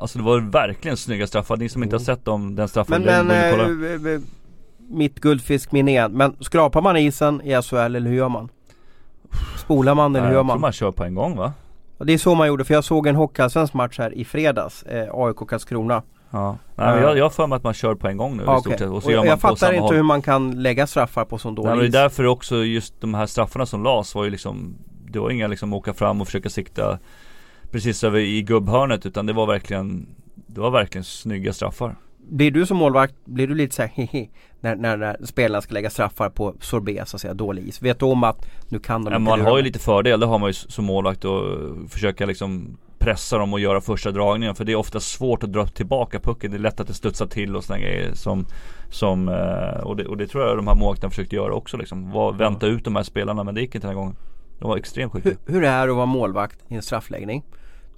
alltså 0.00 0.18
det 0.18 0.24
var 0.24 0.40
verkligen 0.40 0.96
snygga 0.96 1.26
straffar. 1.26 1.56
Ni 1.56 1.68
som 1.68 1.82
inte 1.82 1.96
har 1.96 2.00
sett 2.00 2.24
dem, 2.24 2.56
den 2.56 2.68
straffen, 2.68 3.02
Men, 3.02 3.26
men 3.26 3.30
och 3.54 3.60
eh, 3.60 3.68
kolla. 3.96 4.12
eh, 4.14 4.20
mitt 4.88 5.20
guldfiskminne 5.20 5.90
igen. 5.90 6.12
Men 6.12 6.36
skrapar 6.40 6.80
man 6.82 6.96
isen 6.96 7.40
i 7.44 7.62
SHL 7.62 7.76
eller 7.76 8.00
hur 8.00 8.16
gör 8.16 8.28
man? 8.28 8.48
Spolar 9.56 9.94
man 9.94 10.16
eller 10.16 10.26
hur 10.26 10.32
gör 10.32 10.38
jag 10.38 10.44
tror 10.46 10.54
man? 10.54 10.60
man 10.60 10.72
kör 10.72 10.90
på 10.92 11.04
en 11.04 11.14
gång 11.14 11.36
va? 11.36 11.52
Och 11.98 12.06
det 12.06 12.12
är 12.12 12.18
så 12.18 12.34
man 12.34 12.48
gjorde 12.48 12.64
för 12.64 12.74
jag 12.74 12.84
såg 12.84 13.06
en 13.06 13.16
hockeyallsvensk 13.16 13.74
match 13.74 13.98
här 13.98 14.14
i 14.14 14.24
fredags. 14.24 14.82
Eh, 14.82 15.08
AIK 15.12 15.36
Karlskrona. 15.48 16.02
Ja. 16.30 16.58
Nej, 16.76 16.86
men 16.94 17.04
Eh. 17.04 17.16
jag, 17.18 17.24
har 17.24 17.30
för 17.30 17.46
mig 17.46 17.56
att 17.56 17.64
man 17.64 17.74
kör 17.74 17.94
på 17.94 18.08
en 18.08 18.16
gång 18.16 18.36
nu 18.36 18.42
Ja, 18.46 18.56
i 18.56 18.60
stort 18.60 18.66
okej. 18.72 18.78
sett. 18.78 18.88
Och 18.90 19.02
så 19.02 19.06
Och 19.08 19.12
gör 19.12 19.18
jag, 19.18 19.26
man 19.30 19.38
fattar 19.38 19.72
inte 19.72 19.82
håll. 19.82 19.94
hur 19.94 20.02
man 20.02 20.22
kan 20.22 20.62
lägga 20.62 20.86
straffar 20.86 21.24
på 21.24 21.38
sån 21.38 21.54
Nej, 21.54 21.64
men 21.64 21.76
dålig 21.76 21.92
det 21.92 21.98
är 21.98 22.02
därför 22.02 22.26
också 22.26 22.56
just 22.64 23.00
de 23.00 23.14
här 23.14 23.26
straffarna 23.26 23.66
som 23.66 23.82
las 23.82 24.14
var 24.14 24.24
ju 24.24 24.30
liksom 24.30 24.74
Det 25.10 25.18
var 25.18 25.30
inga 25.30 25.46
liksom 25.46 25.72
åka 25.72 25.94
fram 25.94 26.20
och 26.20 26.26
försöka 26.26 26.48
sikta 26.48 26.98
Precis 27.70 28.04
över 28.04 28.18
i 28.18 28.42
gubbhörnet 28.42 29.06
utan 29.06 29.26
det 29.26 29.32
var 29.32 29.46
verkligen 29.46 30.06
Det 30.46 30.60
var 30.60 30.70
verkligen 30.70 31.04
snygga 31.04 31.52
straffar 31.52 31.96
Blir 32.28 32.50
du 32.50 32.66
som 32.66 32.76
målvakt, 32.76 33.14
blir 33.24 33.46
du 33.46 33.54
lite 33.54 33.74
såhär 33.74 33.88
hehe 33.88 34.28
när, 34.60 34.76
när, 34.76 34.96
när 34.96 35.16
spelarna 35.24 35.62
ska 35.62 35.74
lägga 35.74 35.90
straffar 35.90 36.30
på 36.30 36.54
sorbet 36.60 37.08
så 37.08 37.16
att 37.16 37.20
säga, 37.20 37.34
dålig 37.34 37.68
is? 37.68 37.82
Vet 37.82 37.98
du 37.98 38.06
om 38.06 38.24
att 38.24 38.46
nu 38.68 38.78
kan 38.78 39.04
de 39.04 39.12
ja, 39.12 39.18
Man 39.18 39.40
har 39.40 39.56
ju 39.56 39.62
lite 39.62 39.78
fördel, 39.78 40.20
det 40.20 40.26
har 40.26 40.38
man 40.38 40.48
ju 40.48 40.52
som 40.52 40.84
målvakt 40.84 41.24
och 41.24 41.42
försöka 41.90 42.26
liksom 42.26 42.76
Pressa 42.98 43.38
dem 43.38 43.52
och 43.52 43.60
göra 43.60 43.80
första 43.80 44.10
dragningen. 44.10 44.54
För 44.54 44.64
det 44.64 44.72
är 44.72 44.76
ofta 44.76 45.00
svårt 45.00 45.42
att 45.42 45.52
dra 45.52 45.66
tillbaka 45.66 46.20
pucken 46.20 46.50
Det 46.50 46.56
är 46.56 46.58
lätt 46.58 46.80
att 46.80 46.86
det 46.86 46.94
studsar 46.94 47.26
till 47.26 47.56
och 47.56 47.64
sådana 47.64 47.82
grejer 47.82 48.14
som 48.14 48.46
Som 48.90 49.28
eh, 49.28 49.80
och, 49.80 49.96
det, 49.96 50.06
och 50.06 50.16
det 50.16 50.26
tror 50.26 50.44
jag 50.44 50.56
de 50.56 50.66
här 50.66 50.74
målvakterna 50.74 51.10
försökte 51.10 51.36
göra 51.36 51.54
också 51.54 51.76
liksom. 51.76 52.10
Var, 52.10 52.32
Vänta 52.32 52.66
ut 52.66 52.84
de 52.84 52.96
här 52.96 53.02
spelarna 53.02 53.44
men 53.44 53.54
det 53.54 53.60
gick 53.60 53.74
inte 53.74 53.86
den 53.86 53.96
här 53.96 54.02
gången. 54.02 54.16
De 54.58 54.68
var 54.68 54.76
extremt 54.76 55.12
skickliga. 55.12 55.36
Hur, 55.46 55.54
hur 55.54 55.64
är 55.64 55.86
det 55.86 55.92
att 55.92 55.96
vara 55.96 56.06
målvakt 56.06 56.58
i 56.68 56.74
en 56.74 56.82
straffläggning? 56.82 57.42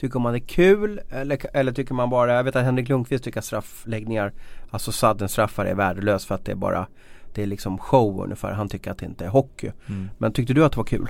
Tycker 0.00 0.18
man 0.18 0.32
det 0.32 0.38
är 0.38 0.46
kul 0.46 1.00
eller, 1.10 1.56
eller 1.56 1.72
tycker 1.72 1.94
man 1.94 2.10
bara, 2.10 2.34
jag 2.34 2.44
vet 2.44 2.56
att 2.56 2.64
Henrik 2.64 2.88
Lundqvist 2.88 3.24
tycker 3.24 3.38
att 3.38 3.44
straffläggningar 3.44 4.32
Alltså 4.70 4.92
sudden 4.92 5.28
straffar 5.28 5.64
är 5.64 5.74
värdelös 5.74 6.26
för 6.26 6.34
att 6.34 6.44
det 6.44 6.52
är 6.52 6.56
bara 6.56 6.86
Det 7.34 7.42
är 7.42 7.46
liksom 7.46 7.78
show 7.78 8.22
ungefär, 8.24 8.52
han 8.52 8.68
tycker 8.68 8.90
att 8.90 8.98
det 8.98 9.06
inte 9.06 9.24
är 9.24 9.28
hockey 9.28 9.70
mm. 9.86 10.10
Men 10.18 10.32
tyckte 10.32 10.54
du 10.54 10.64
att 10.64 10.72
det 10.72 10.78
var 10.78 10.84
kul? 10.84 11.08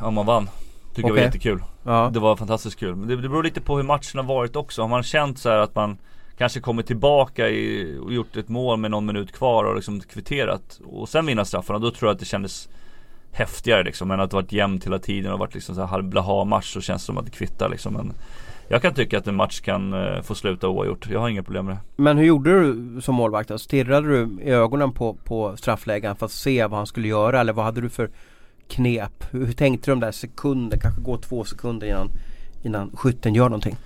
Om 0.00 0.14
man 0.14 0.26
vann 0.26 0.48
Tycker 0.94 1.08
jag 1.08 1.12
Okej. 1.12 1.22
var 1.22 1.26
jättekul. 1.26 1.62
Ja. 1.84 2.10
Det 2.12 2.20
var 2.20 2.36
fantastiskt 2.36 2.78
kul. 2.78 2.94
Men 2.96 3.08
det, 3.08 3.16
det 3.16 3.28
beror 3.28 3.42
lite 3.42 3.60
på 3.60 3.76
hur 3.76 3.82
matchen 3.82 4.18
har 4.18 4.34
varit 4.34 4.56
också. 4.56 4.82
Har 4.82 4.88
man 4.88 5.02
känt 5.02 5.38
så 5.38 5.48
här 5.48 5.58
att 5.58 5.74
man 5.74 5.98
kanske 6.38 6.60
kommer 6.60 6.82
tillbaka 6.82 7.48
i, 7.48 7.98
och 8.02 8.12
gjort 8.12 8.36
ett 8.36 8.48
mål 8.48 8.78
med 8.78 8.90
någon 8.90 9.06
minut 9.06 9.32
kvar 9.32 9.64
och 9.64 9.74
liksom 9.74 10.00
kvitterat 10.00 10.80
och 10.84 11.08
sen 11.08 11.26
vinna 11.26 11.44
straffarna. 11.44 11.78
Då 11.78 11.90
tror 11.90 12.08
jag 12.08 12.14
att 12.14 12.18
det 12.20 12.24
kändes 12.24 12.68
häftigare 13.34 13.82
liksom. 13.82 14.10
Än 14.10 14.20
att 14.20 14.30
det 14.30 14.36
varit 14.36 14.52
jämnt 14.52 14.86
hela 14.86 14.98
tiden 14.98 15.32
och 15.32 15.38
varit 15.38 15.54
liksom 15.54 15.74
så 15.74 15.84
här 15.84 16.02
blaha 16.02 16.44
match 16.44 16.72
så 16.72 16.80
känns 16.80 17.02
det 17.02 17.06
som 17.06 17.18
att 17.18 17.24
det 17.24 17.30
kvittar 17.30 17.68
liksom. 17.68 17.92
Men 17.92 18.12
jag 18.68 18.82
kan 18.82 18.94
tycka 18.94 19.18
att 19.18 19.26
en 19.26 19.34
match 19.34 19.60
kan 19.60 19.92
eh, 19.92 20.22
få 20.22 20.34
sluta 20.34 20.68
oavgjort. 20.68 21.08
Jag 21.10 21.20
har 21.20 21.28
inga 21.28 21.42
problem 21.42 21.66
med 21.66 21.74
det. 21.74 22.02
Men 22.02 22.18
hur 22.18 22.24
gjorde 22.24 22.60
du 22.60 23.00
som 23.00 23.14
målvakt? 23.14 23.48
då? 23.48 23.58
Stirrade 23.58 24.08
du 24.08 24.42
i 24.42 24.50
ögonen 24.50 24.92
på, 24.92 25.14
på 25.14 25.56
straffläggaren 25.56 26.16
för 26.16 26.26
att 26.26 26.32
se 26.32 26.66
vad 26.66 26.78
han 26.78 26.86
skulle 26.86 27.08
göra? 27.08 27.40
Eller 27.40 27.52
vad 27.52 27.64
hade 27.64 27.80
du 27.80 27.88
för 27.88 28.10
knep? 28.68 29.24
Hur, 29.30 29.52
tänkte 29.52 29.90
du 29.90 29.94
de 29.94 30.00
där 30.00 30.12
sekunder? 30.12 30.78
Kanske 30.78 31.00
gå 31.00 31.16
två 31.16 31.44
sekunder 31.44 31.86
innan, 31.86 32.10
innan 32.62 32.90
skytten 32.96 33.34
gör 33.34 33.44
någonting? 33.48 33.76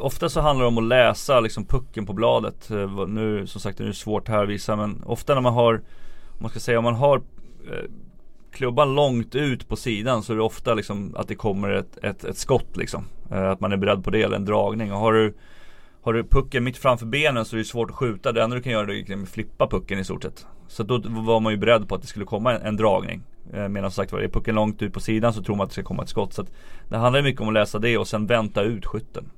Ofta 0.00 0.28
så 0.28 0.40
handlar 0.40 0.64
det 0.64 0.68
om 0.68 0.78
att 0.78 0.84
läsa 0.84 1.40
liksom 1.40 1.64
pucken 1.64 2.06
på 2.06 2.12
bladet. 2.12 2.70
Eh, 2.70 3.06
Nu 3.06 3.46
som 3.46 3.60
sagt 3.60 3.78
nu 3.78 3.84
är 3.84 3.88
det 3.88 3.94
svårt 3.94 4.28
här 4.28 4.42
att 4.42 4.48
visa 4.48 4.76
men 4.76 5.02
ofta 5.06 5.34
när 5.34 5.40
man 5.40 5.54
har 5.54 5.74
Om 5.74 6.38
man 6.40 6.50
ska 6.50 6.60
säga 6.60 6.78
om 6.78 6.84
man 6.84 6.94
har 6.94 7.16
eh, 7.16 7.90
Klubban 8.54 8.94
långt 8.94 9.34
ut 9.34 9.68
på 9.68 9.76
sidan 9.76 10.22
så 10.22 10.32
är 10.32 10.36
det 10.36 10.42
ofta 10.42 10.74
liksom 10.74 11.14
att 11.16 11.28
det 11.28 11.34
kommer 11.34 11.70
ett, 11.70 11.98
ett, 12.02 12.24
ett 12.24 12.38
skott 12.38 12.76
liksom. 12.76 13.04
Eh, 13.30 13.50
att 13.50 13.60
man 13.60 13.72
är 13.72 13.76
beredd 13.76 14.04
på 14.04 14.10
det 14.10 14.22
eller 14.22 14.36
en 14.36 14.44
dragning. 14.44 14.92
Och 14.92 14.98
har 14.98 15.12
du 15.12 15.34
Har 16.02 16.12
du 16.12 16.24
pucken 16.24 16.64
mitt 16.64 16.76
framför 16.76 17.06
benen 17.06 17.44
så 17.44 17.56
är 17.56 17.58
det 17.58 17.64
svårt 17.64 17.90
att 17.90 17.96
skjuta. 17.96 18.32
Det 18.32 18.42
enda 18.42 18.56
du 18.56 18.62
kan 18.62 18.72
göra 18.72 18.86
är 18.86 18.90
att 18.90 18.96
liksom 18.96 19.26
flippa 19.26 19.66
pucken 19.66 19.98
i 19.98 20.04
stort 20.04 20.22
sett. 20.22 20.46
Så 20.68 20.82
då 20.82 20.98
var 21.08 21.40
man 21.40 21.52
ju 21.52 21.58
beredd 21.58 21.88
på 21.88 21.94
att 21.94 22.02
det 22.02 22.08
skulle 22.08 22.24
komma 22.24 22.52
en, 22.52 22.62
en 22.62 22.76
dragning. 22.76 23.22
Eh, 23.52 23.68
Medan 23.68 23.90
som 23.90 24.02
sagt 24.02 24.12
var, 24.12 24.20
är 24.20 24.28
pucken 24.28 24.54
långt 24.54 24.82
ut 24.82 24.92
på 24.92 25.00
sidan 25.00 25.32
så 25.32 25.42
tror 25.42 25.56
man 25.56 25.64
att 25.64 25.70
det 25.70 25.74
ska 25.74 25.82
komma 25.82 26.02
ett 26.02 26.08
skott. 26.08 26.32
Så 26.32 26.42
att 26.42 26.52
det 26.88 26.96
handlar 26.96 27.22
mycket 27.22 27.40
om 27.40 27.48
att 27.48 27.54
läsa 27.54 27.78
det 27.78 27.98
och 27.98 28.08
sen 28.08 28.26
vänta 28.26 28.62
ut 28.62 28.86
skytten. 28.86 29.30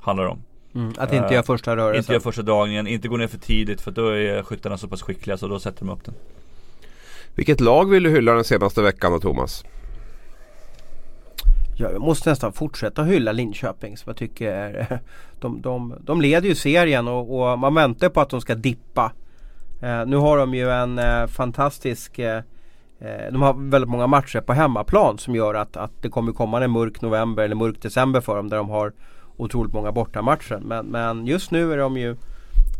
Handlar 0.00 0.24
det 0.24 0.30
om. 0.30 0.42
Mm, 0.74 0.92
att 0.98 1.12
inte 1.12 1.26
Eh, 1.26 1.32
göra 1.32 1.42
första 1.42 1.76
rörelsen? 1.76 1.98
Inte 1.98 2.12
göra 2.12 2.22
första 2.22 2.42
dragningen, 2.42 2.86
inte 2.86 3.08
gå 3.08 3.16
ner 3.16 3.26
för 3.26 3.38
tidigt 3.38 3.80
för 3.80 3.90
då 3.90 4.08
är 4.08 4.42
skyttarna 4.42 4.78
så 4.78 4.88
pass 4.88 5.02
skickliga 5.02 5.36
så 5.36 5.48
då 5.48 5.58
sätter 5.58 5.84
de 5.86 5.92
upp 5.92 6.04
den. 6.04 6.14
Vilket 7.34 7.60
lag 7.60 7.90
vill 7.90 8.02
du 8.02 8.10
hylla 8.10 8.32
den 8.32 8.44
senaste 8.44 8.82
veckan 8.82 9.12
då 9.12 9.20
Thomas? 9.20 9.64
Jag 11.76 12.00
måste 12.00 12.30
nästan 12.30 12.52
fortsätta 12.52 13.04
hylla 13.04 13.32
Linköping 13.32 13.96
som 13.96 14.10
jag 14.10 14.16
tycker 14.16 14.52
är, 14.52 15.00
de, 15.40 15.62
de, 15.62 15.94
de 16.00 16.20
leder 16.20 16.48
ju 16.48 16.54
serien 16.54 17.08
och, 17.08 17.52
och 17.52 17.58
man 17.58 17.74
väntar 17.74 18.08
på 18.08 18.20
att 18.20 18.30
de 18.30 18.40
ska 18.40 18.54
dippa. 18.54 19.12
Eh, 19.82 20.06
nu 20.06 20.16
har 20.16 20.38
de 20.38 20.54
ju 20.54 20.70
en 20.70 20.98
eh, 20.98 21.26
fantastisk 21.26 22.18
eh, 22.18 22.42
eh, 23.00 23.32
De 23.32 23.42
har 23.42 23.70
väldigt 23.70 23.90
många 23.90 24.06
matcher 24.06 24.40
på 24.40 24.52
hemmaplan 24.52 25.18
som 25.18 25.34
gör 25.34 25.54
att, 25.54 25.76
att 25.76 26.02
det 26.02 26.08
kommer 26.08 26.32
komma 26.32 26.64
en 26.64 26.70
mörk 26.70 27.00
november 27.00 27.42
eller 27.42 27.56
mörk 27.56 27.82
december 27.82 28.20
för 28.20 28.36
dem 28.36 28.48
där 28.48 28.56
de 28.56 28.68
har 28.68 28.92
otroligt 29.36 29.72
många 29.72 29.92
bortamatcher. 29.92 30.60
Men, 30.64 30.86
men 30.86 31.26
just 31.26 31.50
nu 31.50 31.72
är 31.72 31.76
de 31.78 31.96
ju 31.96 32.16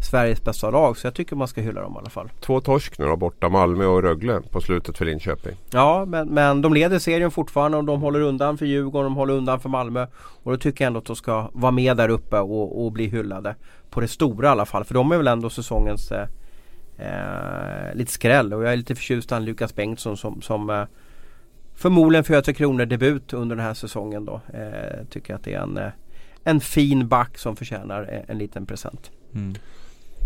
Sveriges 0.05 0.45
bästa 0.45 0.71
lag 0.71 0.97
så 0.97 1.07
jag 1.07 1.15
tycker 1.15 1.37
man 1.37 1.49
ska 1.49 1.61
hylla 1.61 1.81
dem 1.81 1.95
i 1.95 1.99
alla 1.99 2.11
fall. 2.11 2.31
Två 2.41 2.61
torsk 2.61 2.99
nu 2.99 3.07
då 3.07 3.17
borta 3.17 3.49
Malmö 3.49 3.85
och 3.85 4.03
Rögle 4.03 4.41
på 4.51 4.61
slutet 4.61 4.99
för 4.99 5.05
Linköping. 5.05 5.57
Ja 5.71 6.05
men, 6.05 6.29
men 6.29 6.63
de 6.63 6.75
leder 6.75 6.99
serien 6.99 7.31
fortfarande 7.31 7.79
och 7.79 7.85
de 7.85 8.01
håller 8.01 8.21
undan 8.21 8.59
för 8.59 8.67
Djurgården, 8.67 9.05
de 9.05 9.17
håller 9.17 9.35
undan 9.35 9.61
för 9.61 9.69
Malmö. 9.69 10.07
Och 10.43 10.53
då 10.53 10.59
tycker 10.59 10.85
jag 10.85 10.87
ändå 10.87 10.99
att 10.99 11.05
de 11.05 11.17
ska 11.17 11.51
vara 11.53 11.73
med 11.73 11.97
där 11.97 12.09
uppe 12.09 12.39
och, 12.39 12.85
och 12.85 12.93
bli 12.93 13.07
hyllade. 13.07 13.55
På 13.91 14.01
det 14.01 14.09
stora 14.09 14.49
i 14.49 14.51
alla 14.51 14.67
fall 14.67 14.85
för 14.85 14.95
de 14.95 15.13
är 15.13 15.17
väl 15.17 15.29
ändå 15.29 15.51
säsongens 15.51 16.13
eh, 16.13 16.29
eh, 16.99 17.95
lite 17.95 18.13
skräll. 18.13 18.55
Och 18.55 18.65
jag 18.65 18.73
är 18.73 18.77
lite 18.77 18.95
förtjust 18.95 19.33
i 19.33 19.41
Lukas 19.41 19.75
Bengtsson 19.75 20.17
som, 20.17 20.43
som 20.43 20.71
eh, 20.71 20.85
förmodligen 21.75 22.25
för 22.25 22.35
Göte 22.35 22.55
Kronor 22.55 22.87
debut 22.87 23.33
under 23.33 23.57
den 23.57 23.65
här 23.65 23.75
säsongen 23.75 24.25
då. 24.25 24.41
Eh, 24.55 25.05
tycker 25.11 25.35
att 25.35 25.45
det 25.45 25.55
är 25.55 25.61
en, 25.61 25.79
eh, 25.79 25.91
en 26.45 26.61
fin 26.61 27.09
back 27.09 27.39
som 27.39 27.57
förtjänar 27.57 28.03
en, 28.03 28.25
en 28.29 28.39
liten 28.39 28.67
present. 28.67 29.11
Mm. 29.35 29.55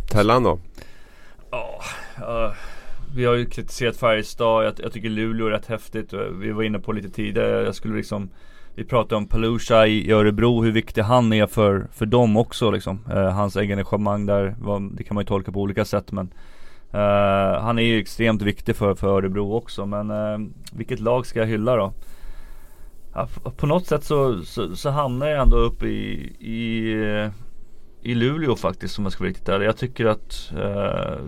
Tellan 0.08 0.42
då? 0.42 0.58
Ja, 1.50 1.80
uh, 2.18 2.52
vi 3.14 3.24
har 3.24 3.34
ju 3.34 3.46
kritiserat 3.46 3.96
Färjestad, 3.96 4.64
jag, 4.64 4.74
jag 4.78 4.92
tycker 4.92 5.08
Luleå 5.08 5.46
är 5.46 5.50
rätt 5.50 5.66
häftigt. 5.66 6.12
Eh, 6.12 6.20
vi 6.20 6.52
var 6.52 6.62
inne 6.62 6.78
på 6.78 6.92
lite 6.92 7.10
tidigare, 7.10 7.64
jag 7.64 7.74
skulle 7.74 7.96
liksom 7.96 8.30
Vi 8.74 8.84
pratade 8.84 9.16
om 9.16 9.26
Palusha 9.26 9.86
i, 9.86 10.12
Örebro, 10.12 10.62
hur 10.62 10.72
viktig 10.72 11.02
han 11.02 11.32
är 11.32 11.46
för, 11.46 11.86
för 11.92 12.06
dem 12.06 12.36
också 12.36 12.70
liksom. 12.70 13.00
Uh, 13.14 13.28
hans 13.28 13.56
engagemang 13.56 14.26
där, 14.26 14.56
var, 14.60 14.96
det 14.96 15.04
kan 15.04 15.14
man 15.14 15.22
ju 15.22 15.26
tolka 15.26 15.52
på 15.52 15.60
olika 15.60 15.84
sätt 15.84 16.12
men 16.12 16.32
uh, 16.94 17.60
Han 17.60 17.78
är 17.78 17.82
ju 17.82 18.00
extremt 18.00 18.42
viktig 18.42 18.76
för, 18.76 18.94
för 18.94 19.08
Örebro 19.08 19.52
också 19.52 19.86
men 19.86 20.10
uh, 20.10 20.48
vilket 20.72 21.00
lag 21.00 21.26
ska 21.26 21.38
jag 21.38 21.46
hylla 21.46 21.76
då? 21.76 21.92
På 23.56 23.66
något 23.66 23.86
sätt 23.86 24.04
så, 24.04 24.42
så, 24.42 24.76
så 24.76 24.90
hamnar 24.90 25.26
jag 25.26 25.42
ändå 25.42 25.56
upp 25.56 25.82
i, 25.82 25.96
i 26.40 26.94
i 28.06 28.14
Luleå 28.14 28.56
faktiskt 28.56 28.98
om 28.98 29.04
jag 29.04 29.12
ska 29.12 29.20
vara 29.24 29.28
riktigt 29.28 29.48
ärlig. 29.48 29.66
Jag 29.66 29.76
tycker 29.76 30.06
att 30.06 30.52
eh, 30.52 31.18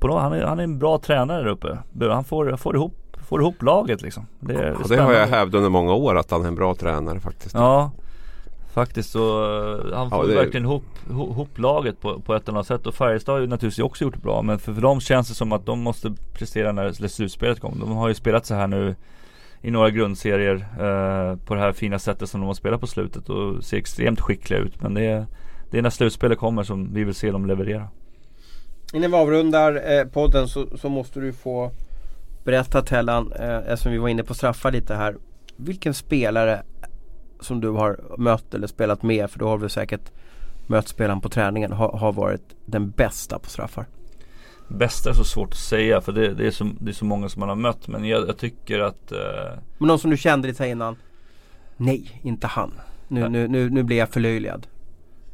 han, 0.00 0.32
är, 0.32 0.44
han 0.44 0.58
är 0.58 0.64
en 0.64 0.78
bra 0.78 0.98
tränare 0.98 1.42
där 1.42 1.50
uppe. 1.50 1.78
Han 2.00 2.24
får, 2.24 2.56
får, 2.56 2.76
ihop, 2.76 2.94
får 3.28 3.40
ihop 3.40 3.62
laget 3.62 4.02
liksom. 4.02 4.26
Det, 4.40 4.52
Ja, 4.80 4.86
det 4.88 4.96
har 5.02 5.12
jag 5.12 5.26
hävdat 5.26 5.54
under 5.58 5.70
många 5.70 5.94
år 5.94 6.16
att 6.18 6.30
han 6.30 6.44
är 6.44 6.48
en 6.48 6.54
bra 6.54 6.74
tränare 6.74 7.20
faktiskt. 7.20 7.54
Ja 7.54 7.90
Faktiskt 8.72 9.10
så 9.10 9.44
eh, 9.44 9.96
han 9.96 10.08
Ja, 10.10 10.16
får 10.22 10.28
det- 10.28 10.34
verkligen 10.34 10.66
ihop, 10.66 10.82
ihop 11.10 11.30
ihop 11.30 11.58
laget 11.58 12.00
på, 12.00 12.20
på 12.20 12.34
ett 12.34 12.42
eller 12.48 12.56
annat 12.58 12.66
sätt 12.66 12.86
och 12.86 12.94
Färjestad 12.94 13.34
har 13.34 13.40
ju 13.40 13.46
naturligtvis 13.46 13.84
också 13.84 14.04
gjort 14.04 14.14
det 14.14 14.20
bra 14.20 14.42
men 14.42 14.58
för, 14.58 14.74
för 14.74 14.82
dem 14.82 15.00
känns 15.00 15.28
det 15.28 15.34
som 15.34 15.52
att 15.52 15.66
de 15.66 15.80
måste 15.80 16.12
prestera 16.32 16.72
när 16.72 17.08
slutspelet 17.08 17.60
kommer. 17.60 17.80
De 17.80 17.92
har 17.96 18.08
ju 18.08 18.14
spelat 18.14 18.46
så 18.46 18.54
här 18.54 18.66
nu 18.66 18.94
i 19.62 19.70
några 19.70 19.90
grundserier 19.90 20.54
eh, 20.54 21.36
på 21.46 21.54
det 21.54 21.60
här 21.60 21.72
fina 21.72 21.98
sättet 21.98 22.28
som 22.30 22.40
de 22.40 22.46
har 22.46 22.54
spelat 22.54 22.80
på 22.80 22.86
slutet 22.86 23.28
och 23.28 23.64
ser 23.64 23.76
extremt 23.76 24.20
skickliga 24.20 24.60
ut 24.60 24.82
men 24.82 24.94
det 24.94 25.02
är, 25.06 25.26
det 25.70 25.78
är 25.78 25.82
när 25.82 25.90
slutspelet 25.90 26.38
kommer 26.38 26.62
som 26.62 26.94
vi 26.94 27.04
vill 27.04 27.14
se 27.14 27.30
dem 27.30 27.46
leverera. 27.46 27.88
Innan 28.92 29.10
vi 29.10 29.16
avrundar 29.16 29.98
eh, 29.98 30.04
podden 30.04 30.48
så, 30.48 30.66
så 30.78 30.88
måste 30.88 31.20
du 31.20 31.32
få 31.32 31.70
berätta 32.44 32.82
Tellan, 32.82 33.32
eh, 33.32 33.56
eftersom 33.56 33.92
vi 33.92 33.98
var 33.98 34.08
inne 34.08 34.22
på 34.22 34.34
straffar 34.34 34.72
lite 34.72 34.94
här. 34.94 35.16
Vilken 35.56 35.94
spelare 35.94 36.62
som 37.40 37.60
du 37.60 37.68
har 37.68 38.00
mött 38.18 38.54
eller 38.54 38.66
spelat 38.66 39.02
med, 39.02 39.30
för 39.30 39.38
då 39.38 39.48
har 39.48 39.58
vi 39.58 39.68
säkert 39.68 40.12
mött 40.66 40.88
spelaren 40.88 41.20
på 41.20 41.28
träningen, 41.28 41.72
har, 41.72 41.92
har 41.92 42.12
varit 42.12 42.42
den 42.64 42.90
bästa 42.90 43.38
på 43.38 43.50
straffar? 43.50 43.86
Bästa 44.68 45.10
är 45.10 45.14
så 45.14 45.24
svårt 45.24 45.48
att 45.52 45.58
säga 45.58 46.00
för 46.00 46.12
det, 46.12 46.34
det, 46.34 46.46
är, 46.46 46.50
så, 46.50 46.64
det 46.80 46.90
är 46.90 46.94
så 46.94 47.04
många 47.04 47.28
som 47.28 47.40
man 47.40 47.48
har 47.48 47.56
mött 47.56 47.88
men 47.88 48.04
jag, 48.04 48.28
jag 48.28 48.38
tycker 48.38 48.80
att 48.80 49.12
eh, 49.12 49.18
Men 49.78 49.88
någon 49.88 49.98
som 49.98 50.10
du 50.10 50.16
kände 50.16 50.48
lite 50.48 50.66
innan? 50.66 50.96
Nej, 51.76 52.20
inte 52.22 52.46
han. 52.46 52.72
Nu, 53.08 53.20
Ja. 53.20 53.28
nu, 53.28 53.48
nu, 53.48 53.70
nu 53.70 53.82
blir 53.82 53.96
jag 53.96 54.08
förlöjligad. 54.08 54.66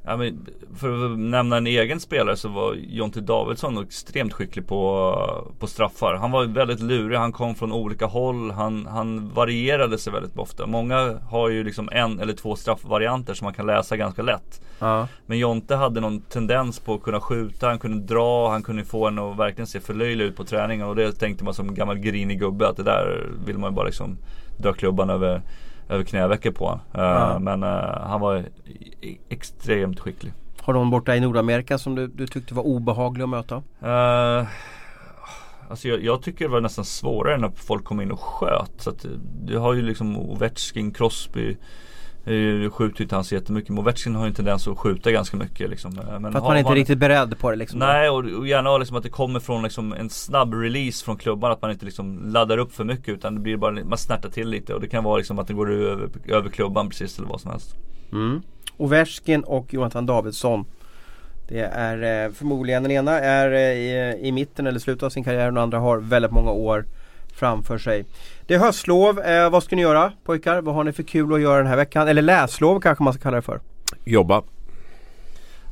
Ja, 0.04 0.16
men 0.16 0.46
för 0.76 1.12
att 1.12 1.18
nämna 1.18 1.56
en 1.56 1.66
egen 1.66 2.00
spelare 2.00 2.36
så 2.36 2.48
var 2.48 2.74
Jonte 2.74 3.20
Davidsson 3.20 3.82
extremt 3.82 4.32
skicklig 4.32 4.66
på, 4.66 5.14
på 5.58 5.66
straffar. 5.66 6.14
Han 6.14 6.30
var 6.30 6.44
väldigt 6.44 6.80
lurig, 6.80 7.18
han 7.18 7.32
kom 7.32 7.54
från 7.54 7.72
olika 7.72 8.06
håll, 8.06 8.50
han, 8.50 8.86
han 8.86 9.28
varierade 9.28 9.98
sig 9.98 10.12
väldigt 10.12 10.38
ofta. 10.38 10.66
Många 10.66 11.18
har 11.30 11.48
ju 11.48 11.64
liksom 11.64 11.88
en 11.92 12.20
eller 12.20 12.32
två 12.32 12.56
straffvarianter 12.56 13.34
som 13.34 13.44
man 13.44 13.54
kan 13.54 13.66
läsa 13.66 13.96
ganska 13.96 14.22
lätt. 14.22 14.60
Ja. 14.78 15.08
Men 15.26 15.38
Jonte 15.38 15.76
hade 15.76 16.00
någon 16.00 16.20
tendens 16.20 16.80
på 16.80 16.94
att 16.94 17.02
kunna 17.02 17.20
skjuta, 17.20 17.68
han 17.68 17.78
kunde 17.78 18.14
dra, 18.14 18.50
han 18.50 18.62
kunde 18.62 18.84
få 18.84 19.06
en 19.06 19.18
att 19.18 19.36
verkligen 19.36 19.66
se 19.66 19.80
förlöjlig 19.80 20.24
ut 20.24 20.36
på 20.36 20.44
träningen. 20.44 20.86
Och 20.86 20.96
det 20.96 21.12
tänkte 21.12 21.44
man 21.44 21.54
som 21.54 21.74
gammal 21.74 21.98
grinig 21.98 22.38
gubbe 22.40 22.68
att 22.68 22.76
det 22.76 22.82
där 22.82 23.26
vill 23.46 23.58
man 23.58 23.70
ju 23.70 23.74
bara 23.74 23.86
liksom 23.86 24.18
dra 24.58 24.72
klubban 24.72 25.10
över 25.10 25.42
över 25.92 26.04
knäveckor 26.04 26.50
på 26.50 26.64
honom. 26.64 26.80
Eh. 26.94 27.38
Men 27.38 27.62
eh, 27.62 28.00
han 28.02 28.20
var 28.20 28.36
i- 29.00 29.18
extremt 29.28 30.00
skicklig. 30.00 30.32
Har 30.60 30.72
någon 30.74 30.90
borta 30.90 31.16
i 31.16 31.20
Nordamerika 31.20 31.78
som 31.78 31.94
du, 31.94 32.06
du 32.06 32.26
tyckte 32.26 32.54
var 32.54 32.62
obehaglig 32.62 33.22
att 33.22 33.28
möta? 33.28 33.56
Uh, 33.56 34.46
alltså 35.70 35.88
jag, 35.88 36.04
jag 36.04 36.22
tycker 36.22 36.44
det 36.44 36.50
var 36.50 36.60
nästan 36.60 36.84
svårare 36.84 37.38
när 37.38 37.50
folk 37.56 37.84
kom 37.84 38.00
in 38.00 38.10
och 38.12 38.20
sköt. 38.20 38.72
Så 38.76 38.90
att, 38.90 39.06
du 39.44 39.58
har 39.58 39.74
ju 39.74 39.82
liksom 39.82 40.16
Ovechkin, 40.16 40.92
Crosby. 40.92 41.56
Skjuter 42.24 42.98
ju 42.98 43.02
inte 43.02 43.14
han 43.14 43.24
så 43.24 43.34
jättemycket. 43.34 43.70
Men 43.70 43.78
Ovechkin 43.78 44.14
har 44.14 44.24
ju 44.24 44.28
en 44.28 44.34
tendens 44.34 44.68
att 44.68 44.78
skjuta 44.78 45.12
ganska 45.12 45.36
mycket 45.36 45.70
liksom. 45.70 46.00
Men 46.20 46.32
För 46.32 46.38
att 46.38 46.44
man 46.44 46.58
inte 46.58 46.70
är 46.70 46.74
riktigt 46.74 46.98
beredd 46.98 47.38
på 47.38 47.50
det 47.50 47.56
liksom? 47.56 47.78
Nej 47.78 48.08
och, 48.08 48.24
och 48.24 48.46
gärna 48.46 48.78
liksom 48.78 48.96
att 48.96 49.02
det 49.02 49.08
kommer 49.08 49.40
från 49.40 49.62
liksom 49.62 49.92
en 49.92 50.10
snabb 50.10 50.54
release 50.54 51.04
från 51.04 51.16
klubban. 51.16 51.52
Att 51.52 51.62
man 51.62 51.70
inte 51.70 51.84
liksom 51.84 52.32
laddar 52.32 52.58
upp 52.58 52.72
för 52.72 52.84
mycket 52.84 53.08
utan 53.08 53.34
det 53.34 53.40
blir 53.40 53.56
bara, 53.56 53.84
man 53.84 53.98
snärtar 53.98 54.28
till 54.28 54.48
lite. 54.48 54.74
Och 54.74 54.80
det 54.80 54.88
kan 54.88 55.04
vara 55.04 55.16
liksom 55.16 55.38
att 55.38 55.46
det 55.46 55.54
går 55.54 55.72
över, 55.72 56.08
över 56.28 56.50
klubban 56.50 56.88
precis 56.88 57.18
eller 57.18 57.28
vad 57.28 57.40
som 57.40 57.50
helst. 57.50 57.76
Mm. 58.12 58.42
Ovechkin 58.76 59.44
och 59.44 59.74
Jonathan 59.74 60.06
Davidsson. 60.06 60.64
Det 61.48 61.60
är 61.60 62.26
eh, 62.26 62.32
förmodligen, 62.32 62.82
den 62.82 62.92
ena 62.92 63.20
är 63.20 63.52
eh, 63.52 63.60
i, 63.60 64.18
i 64.22 64.32
mitten 64.32 64.66
eller 64.66 64.78
slutet 64.78 65.02
av 65.02 65.10
sin 65.10 65.24
karriär 65.24 65.46
och 65.46 65.52
den 65.52 65.62
andra 65.62 65.78
har 65.78 65.98
väldigt 65.98 66.30
många 66.30 66.50
år 66.50 66.84
framför 67.42 67.78
sig. 67.78 68.04
Det 68.46 68.54
är 68.54 68.58
höstlov, 68.58 69.18
eh, 69.20 69.50
vad 69.50 69.62
ska 69.62 69.76
ni 69.76 69.82
göra 69.82 70.12
pojkar? 70.24 70.60
Vad 70.62 70.74
har 70.74 70.84
ni 70.84 70.92
för 70.92 71.02
kul 71.02 71.34
att 71.34 71.40
göra 71.40 71.56
den 71.58 71.66
här 71.66 71.76
veckan? 71.76 72.08
Eller 72.08 72.22
läslov 72.22 72.80
kanske 72.80 73.04
man 73.04 73.12
ska 73.12 73.22
kalla 73.22 73.36
det 73.36 73.42
för. 73.42 73.60
Jobba. 74.04 74.42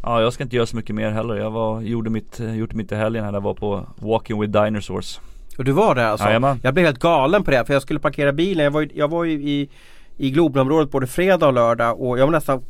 Ja 0.03 0.21
jag 0.23 0.33
ska 0.33 0.43
inte 0.45 0.57
göra 0.57 0.67
så 0.67 0.77
mycket 0.77 0.95
mer 0.95 1.11
heller. 1.11 1.35
Jag 1.35 1.51
var, 1.51 1.81
gjorde 1.81 2.11
mitt, 2.11 2.41
gjorde 2.41 2.77
mitt 2.77 2.93
i 2.93 2.95
helgen 2.95 3.25
här. 3.25 3.33
Jag 3.33 3.41
var 3.41 3.55
på 3.55 3.87
Walking 3.97 4.41
with 4.41 4.53
Dinosaurs. 4.65 5.21
Och 5.59 5.65
du 5.65 5.73
var 5.73 5.95
där 5.95 6.05
alltså? 6.05 6.27
Jajamän. 6.27 6.61
Jag 6.63 6.75
blev 6.75 6.87
helt 6.87 6.99
galen 6.99 7.43
på 7.45 7.51
det 7.51 7.65
för 7.65 7.73
jag 7.73 7.83
skulle 7.83 8.01
parkera 8.01 8.33
bilen. 8.33 8.65
Jag 8.65 8.71
var, 8.71 8.81
ju- 8.81 8.91
jag 8.95 9.09
var 9.09 9.25
ju 9.25 9.33
i, 9.33 9.69
i 10.17 10.31
Globenområdet 10.31 10.91
både 10.91 11.07
fredag 11.07 11.47
och 11.47 11.53
lördag 11.53 12.01
och 12.01 12.19
jag 12.19 12.27
var 12.27 12.33
nästan 12.33 12.63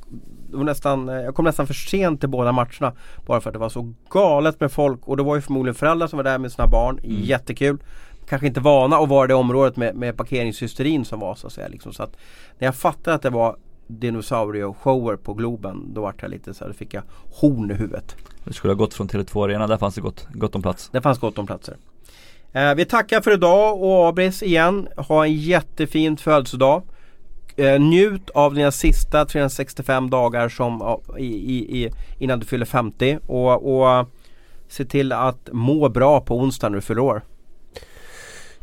nästan, 0.53 1.09
jag 1.09 1.35
kom 1.35 1.45
nästan 1.45 1.67
för 1.67 1.75
sent 1.75 2.21
till 2.21 2.29
båda 2.29 2.53
matcherna. 2.53 2.93
Bara 3.27 3.41
för 3.41 3.51
att 3.51 3.55
det 3.55 3.59
var 3.59 3.69
så 3.69 3.95
galet 4.11 4.61
med 4.61 4.73
folk 4.73 5.01
och 5.09 5.17
det 5.17 5.23
var 5.23 5.35
ju 5.35 5.41
förmodligen 5.41 5.75
föräldrar 5.75 6.07
som 6.07 6.17
var 6.17 6.25
där 6.25 6.39
med 6.39 6.53
sina 6.53 6.67
barn. 6.69 6.99
Mm. 7.05 7.23
Jättekul. 7.23 7.79
Kanske 8.31 8.47
inte 8.47 8.61
vana 8.61 8.97
att 8.97 9.09
vara 9.09 9.25
i 9.25 9.29
det 9.29 9.35
området 9.35 9.77
med, 9.77 9.95
med 9.95 10.17
parkeringshysterin 10.17 11.05
som 11.05 11.21
var 11.21 11.35
så 11.35 11.47
att 11.47 11.53
säga. 11.53 11.69
Liksom. 11.69 11.93
Så 11.93 12.03
att 12.03 12.17
när 12.59 12.69
jag 12.69 12.75
fattade 12.75 13.15
att 13.15 13.23
det 13.23 13.31
var 13.31 13.57
dinosaurieshower 13.87 15.17
på 15.17 15.35
Globen 15.35 15.95
då 15.95 16.01
vart 16.01 16.23
jag 16.23 16.31
lite 16.31 16.55
så 16.55 16.65
här, 16.65 16.69
då 16.69 16.75
fick 16.75 16.95
jag 16.95 17.03
horn 17.41 17.71
i 17.71 17.75
huvudet. 17.75 18.17
Du 18.45 18.53
skulle 18.53 18.73
ha 18.73 18.77
gått 18.77 18.95
från 18.95 19.09
Tele2 19.09 19.45
Arena, 19.45 19.67
där 19.67 19.77
fanns 19.77 19.95
det 19.95 20.01
gott, 20.01 20.27
gott 20.33 20.55
om 20.55 20.63
plats. 20.63 20.91
Det 20.93 21.01
fanns 21.01 21.19
gott 21.19 21.39
om 21.39 21.47
platser. 21.47 21.77
Eh, 22.53 22.75
vi 22.75 22.85
tackar 22.85 23.21
för 23.21 23.33
idag 23.33 23.83
och 23.83 24.09
Abris 24.09 24.43
igen. 24.43 24.89
Ha 24.97 25.25
en 25.25 25.35
jättefin 25.35 26.17
födelsedag. 26.17 26.83
Eh, 27.57 27.81
njut 27.81 28.31
av 28.31 28.55
dina 28.55 28.71
sista 28.73 29.25
365 29.25 30.11
dagar 30.11 30.49
som, 30.49 30.99
i, 31.19 31.27
i, 31.27 31.85
i, 31.85 31.91
innan 32.19 32.41
du 32.41 32.47
fyller 32.47 32.67
50 32.67 33.19
och, 33.27 33.81
och 33.81 34.07
se 34.69 34.85
till 34.85 35.13
att 35.13 35.49
må 35.53 35.89
bra 35.89 36.21
på 36.21 36.37
onsdag 36.37 36.69
när 36.69 36.77
du 36.77 36.83
fyller 36.83 37.03
år. 37.03 37.23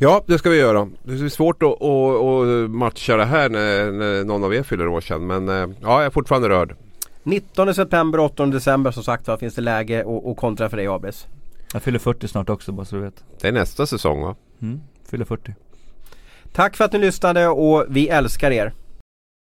Ja, 0.00 0.24
det 0.26 0.38
ska 0.38 0.50
vi 0.50 0.56
göra. 0.56 0.88
Det 1.02 1.12
är 1.12 1.28
svårt 1.28 1.62
att, 1.62 1.82
att, 1.82 2.22
att 2.22 2.70
matcha 2.70 3.16
det 3.16 3.24
här 3.24 3.48
när, 3.48 3.92
när, 3.92 4.24
någon 4.24 4.44
av 4.44 4.54
er 4.54 4.62
fyller 4.62 4.88
år 4.88 5.00
sen. 5.00 5.26
Men 5.26 5.48
eh, 5.48 5.54
ja, 5.54 5.68
jag 5.80 6.04
är 6.04 6.10
fortfarande 6.10 6.48
rörd. 6.48 6.76
19 7.22 7.74
september, 7.74 8.20
8 8.20 8.46
december 8.46 8.90
som 8.90 9.02
sagt 9.02 9.40
finns 9.40 9.54
det 9.54 9.62
läge 9.62 10.00
att 10.00 10.36
kontra 10.36 10.68
för 10.68 10.76
dig 10.76 10.86
Abis. 10.86 11.26
Jag 11.72 11.82
fyller 11.82 11.98
40 11.98 12.28
snart 12.28 12.48
också 12.48 12.72
bara 12.72 12.84
så 12.84 12.96
du 12.96 13.02
vet. 13.02 13.24
Det 13.40 13.48
är 13.48 13.52
nästa 13.52 13.86
säsong 13.86 14.22
va? 14.22 14.36
Mm, 14.62 14.80
fyller 15.10 15.24
40. 15.24 15.54
Tack 16.52 16.76
för 16.76 16.84
att 16.84 16.92
ni 16.92 16.98
lyssnade 16.98 17.48
och 17.48 17.84
vi 17.88 18.08
älskar 18.08 18.50
er. 18.50 18.72